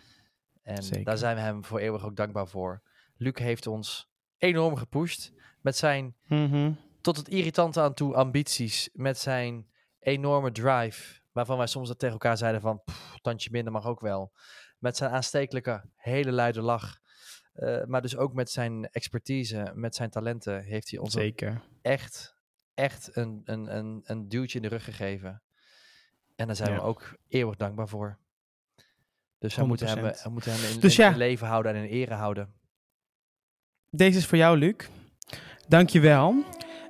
En 0.63 0.83
Zeker. 0.83 1.05
daar 1.05 1.19
zijn 1.19 1.37
we 1.37 1.43
hem 1.43 1.65
voor 1.65 1.79
eeuwig 1.79 2.05
ook 2.05 2.17
dankbaar 2.17 2.49
voor. 2.49 2.83
Luc 3.17 3.35
heeft 3.39 3.67
ons 3.67 4.11
enorm 4.39 4.77
gepusht 4.77 5.33
met 5.61 5.77
zijn 5.77 6.17
Mhm. 6.27 6.73
tot 7.01 7.17
het 7.17 7.29
irritante 7.29 7.81
aan 7.81 7.95
toe 7.95 8.15
ambities, 8.15 8.89
met 8.93 9.19
zijn 9.19 9.71
enorme 9.99 10.53
drive, 10.53 11.21
waarvan 11.33 11.57
wij 11.59 11.67
soms 11.67 11.89
dat 11.89 11.99
tegen 11.99 12.13
elkaar 12.15 12.37
zeiden 12.37 12.61
van, 12.61 12.83
"Pff, 12.85 13.19
tandje 13.21 13.51
minder 13.51 13.73
mag 13.73 13.87
ook 13.87 14.01
wel. 14.01 14.33
Met 14.79 14.97
zijn 14.97 15.11
aanstekelijke, 15.11 15.85
hele 15.97 16.33
luide 16.33 16.61
lach, 16.63 16.99
eh, 17.53 17.85
maar 17.85 18.03
dus 18.03 18.17
ook 18.17 18.33
met 18.35 18.51
zijn 18.51 18.89
expertise, 18.91 19.71
met 19.75 19.95
zijn 19.95 20.11
talenten, 20.11 20.63
heeft 20.63 20.91
hij 20.91 20.99
ons 20.99 21.13
Zeker. 21.13 21.63
echt, 21.83 22.37
echt 22.75 23.17
een, 23.17 23.41
een, 23.45 23.77
een, 23.77 24.01
een 24.05 24.29
duwtje 24.29 24.57
in 24.57 24.63
de 24.63 24.69
rug 24.69 24.85
gegeven. 24.85 25.43
En 26.43 26.49
daar 26.49 26.57
zijn 26.57 26.71
Ja. 26.71 26.77
we 26.77 26.83
ook 26.83 27.15
eeuwig 27.29 27.57
dankbaar 27.57 27.89
voor. 27.89 28.19
Dus 29.39 29.57
we 29.57 29.65
moeten, 29.67 29.87
hem, 29.87 29.97
100%. 29.97 30.23
we 30.23 30.31
moeten 30.31 30.53
hem 30.53 30.73
in, 30.75 30.81
Dus 30.81 30.99
in- 30.99 31.05
ja. 31.05 31.11
in 31.11 31.17
leven 31.17 31.47
houden 31.47 31.75
en 31.75 31.83
in 31.85 31.91
ere 31.91 32.15
houden. 32.15 32.53
Deze 33.91 34.19
is 34.19 34.27
voor 34.27 34.39
jou, 34.39 34.59
Luc. 34.59 34.75
Dankjewel. 35.69 36.45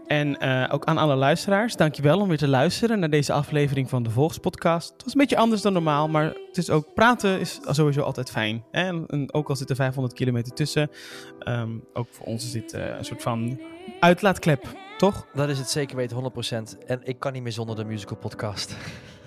En 0.06 0.38
eh, 0.40 0.68
ook 0.74 0.84
aan 0.84 0.98
alle 0.98 1.14
luisteraars, 1.14 1.76
dankjewel 1.76 2.20
om 2.20 2.28
weer 2.28 2.38
te 2.38 2.48
luisteren 2.48 2.98
naar 2.98 3.10
deze 3.10 3.32
aflevering 3.32 3.88
van 3.88 4.02
de 4.02 4.10
Volks 4.10 4.38
podcast. 4.38 4.92
Het 4.92 5.04
was 5.04 5.12
een 5.12 5.20
beetje 5.20 5.36
anders 5.36 5.62
dan 5.62 5.72
normaal, 5.72 6.08
maar 6.08 6.24
het 6.24 6.56
is 6.56 6.70
ook 6.70 6.94
praten 6.94 7.40
is 7.40 7.60
sowieso 7.66 8.00
altijd 8.02 8.30
fijn. 8.30 8.64
En, 8.70 9.04
en 9.06 9.32
ook 9.32 9.48
al 9.48 9.56
zit 9.56 9.70
er 9.70 9.76
500 9.76 10.14
kilometer 10.14 10.52
tussen, 10.54 10.90
ehm, 11.38 11.70
ook 11.92 12.08
voor 12.10 12.26
ons 12.26 12.44
is 12.44 12.50
dit 12.52 12.72
eh, 12.72 12.86
een 12.96 13.04
soort 13.04 13.22
van 13.22 13.60
uitlaatklep, 14.00 14.76
toch? 14.98 15.26
Dat 15.34 15.48
is 15.48 15.58
het 15.58 15.70
zeker 15.70 15.96
weten, 15.96 16.16
100%. 16.16 16.78
En 16.86 17.00
ik 17.04 17.18
kan 17.18 17.32
niet 17.32 17.42
meer 17.42 17.52
zonder 17.52 17.76
de 17.76 17.84
musical 17.84 18.16
podcast. 18.16 18.76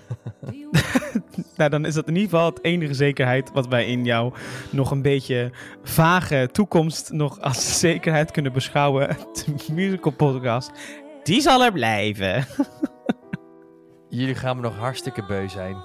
Nou, 1.56 1.70
dan 1.70 1.84
is 1.84 1.94
dat 1.94 2.08
in 2.08 2.14
ieder 2.14 2.30
geval 2.30 2.46
het 2.46 2.64
enige 2.64 2.94
zekerheid 2.94 3.52
wat 3.52 3.68
wij 3.68 3.86
in 3.86 4.04
jouw 4.04 4.32
nog 4.70 4.90
een 4.90 5.02
beetje 5.02 5.50
vage 5.82 6.48
toekomst 6.52 7.12
nog 7.12 7.40
als 7.40 7.78
zekerheid 7.80 8.30
kunnen 8.30 8.52
beschouwen. 8.52 9.08
De 9.32 9.72
musical 9.72 10.12
podcast, 10.12 10.70
die 11.22 11.40
zal 11.40 11.64
er 11.64 11.72
blijven. 11.72 12.46
Jullie 14.08 14.34
gaan 14.34 14.56
me 14.56 14.62
nog 14.62 14.76
hartstikke 14.76 15.24
beu 15.26 15.48
zijn. 15.48 15.76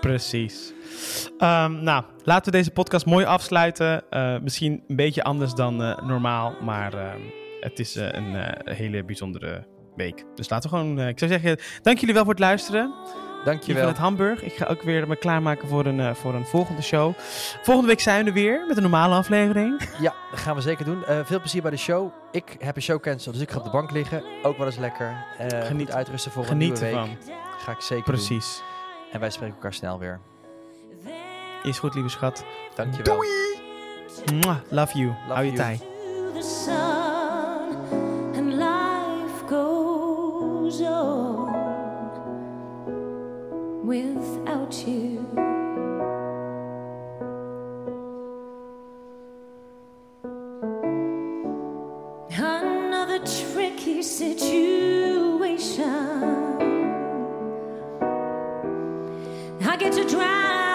Precies. 0.00 0.72
Ehm, 1.38 1.82
nou, 1.82 2.04
laten 2.24 2.52
we 2.52 2.58
deze 2.58 2.70
podcast 2.70 3.06
mooi 3.06 3.24
afsluiten. 3.24 4.10
Eh, 4.10 4.38
misschien 4.38 4.82
een 4.88 4.96
beetje 4.96 5.22
anders 5.22 5.54
dan 5.54 5.82
eh, 5.82 6.02
normaal, 6.02 6.54
maar 6.62 6.94
ehm, 6.94 7.20
het 7.60 7.78
is 7.78 7.96
eh, 7.96 8.08
een 8.12 8.54
hele 8.64 9.04
bijzondere 9.04 9.66
week. 10.00 10.24
Dus 10.34 10.48
laten 10.48 10.70
we 10.70 10.76
gewoon, 10.76 10.98
eh, 10.98 11.08
ik 11.08 11.18
zou 11.18 11.30
zeggen, 11.30 11.58
dank 11.82 11.98
jullie 11.98 12.14
wel 12.14 12.24
voor 12.24 12.32
het 12.32 12.42
luisteren. 12.42 12.94
Hier 13.04 13.44
Dankjewel. 13.48 13.80
vanuit 13.82 13.98
Hamburg. 13.98 14.42
Ik 14.42 14.52
ga 14.52 14.66
ook 14.66 14.82
weer 14.82 15.08
me 15.08 15.16
klaarmaken 15.16 15.68
voor 15.68 15.86
een, 15.86 16.00
eh, 16.00 16.14
voor 16.14 16.34
een 16.34 16.46
volgende 16.46 16.82
show. 16.82 17.12
Volgende 17.62 17.88
week 17.88 18.00
zijn 18.00 18.22
we 18.22 18.28
er 18.28 18.34
weer 18.36 18.64
met 18.68 18.76
een 18.76 18.82
normale 18.82 19.14
aflevering. 19.14 19.80
Ja, 20.00 20.14
dat 20.30 20.40
gaan 20.40 20.54
we 20.54 20.60
zeker 20.60 20.84
doen. 20.84 21.04
Eh, 21.04 21.18
veel 21.24 21.38
plezier 21.40 21.62
bij 21.62 21.70
de 21.70 21.76
show. 21.76 22.12
Ik 22.32 22.56
heb 22.58 22.76
een 22.76 22.82
show 22.82 23.00
cancel, 23.00 23.32
dus 23.32 23.40
ik 23.40 23.50
ga 23.50 23.58
op 23.58 23.64
de 23.64 23.70
bank 23.70 23.90
liggen. 23.90 24.22
Ook 24.42 24.56
wel 24.56 24.66
eens 24.66 24.76
lekker. 24.78 25.24
Eh 25.38 25.60
Geniet- 25.66 25.92
uitrusten 25.92 26.32
voor 26.32 26.44
Geniet 26.44 26.80
een 26.80 26.86
nieuwe 26.86 26.98
week. 27.00 27.16
ervan. 27.18 27.34
Ga 27.58 27.72
ik 27.72 27.80
zeker 27.80 28.04
doen. 28.04 28.14
Precies. 28.14 28.62
En 29.12 29.20
wij 29.20 29.30
spreken 29.30 29.54
elkaar 29.54 29.74
snel 29.74 29.98
weer. 29.98 30.20
Is 31.62 31.78
goed, 31.78 31.94
lieve 31.94 32.08
schat. 32.08 32.44
Dankjewel. 32.74 33.24
Mwah, 34.34 34.56
love 34.68 34.98
you. 34.98 35.12
Hou 35.28 35.44
je 35.44 35.52
tij. 35.52 35.80
Without 43.90 44.86
you. 44.86 45.26
Another 52.38 53.18
tricky 53.18 54.00
situation. 54.02 55.82
I 59.60 59.76
get 59.76 59.92
to 59.94 60.04
drive 60.08 60.69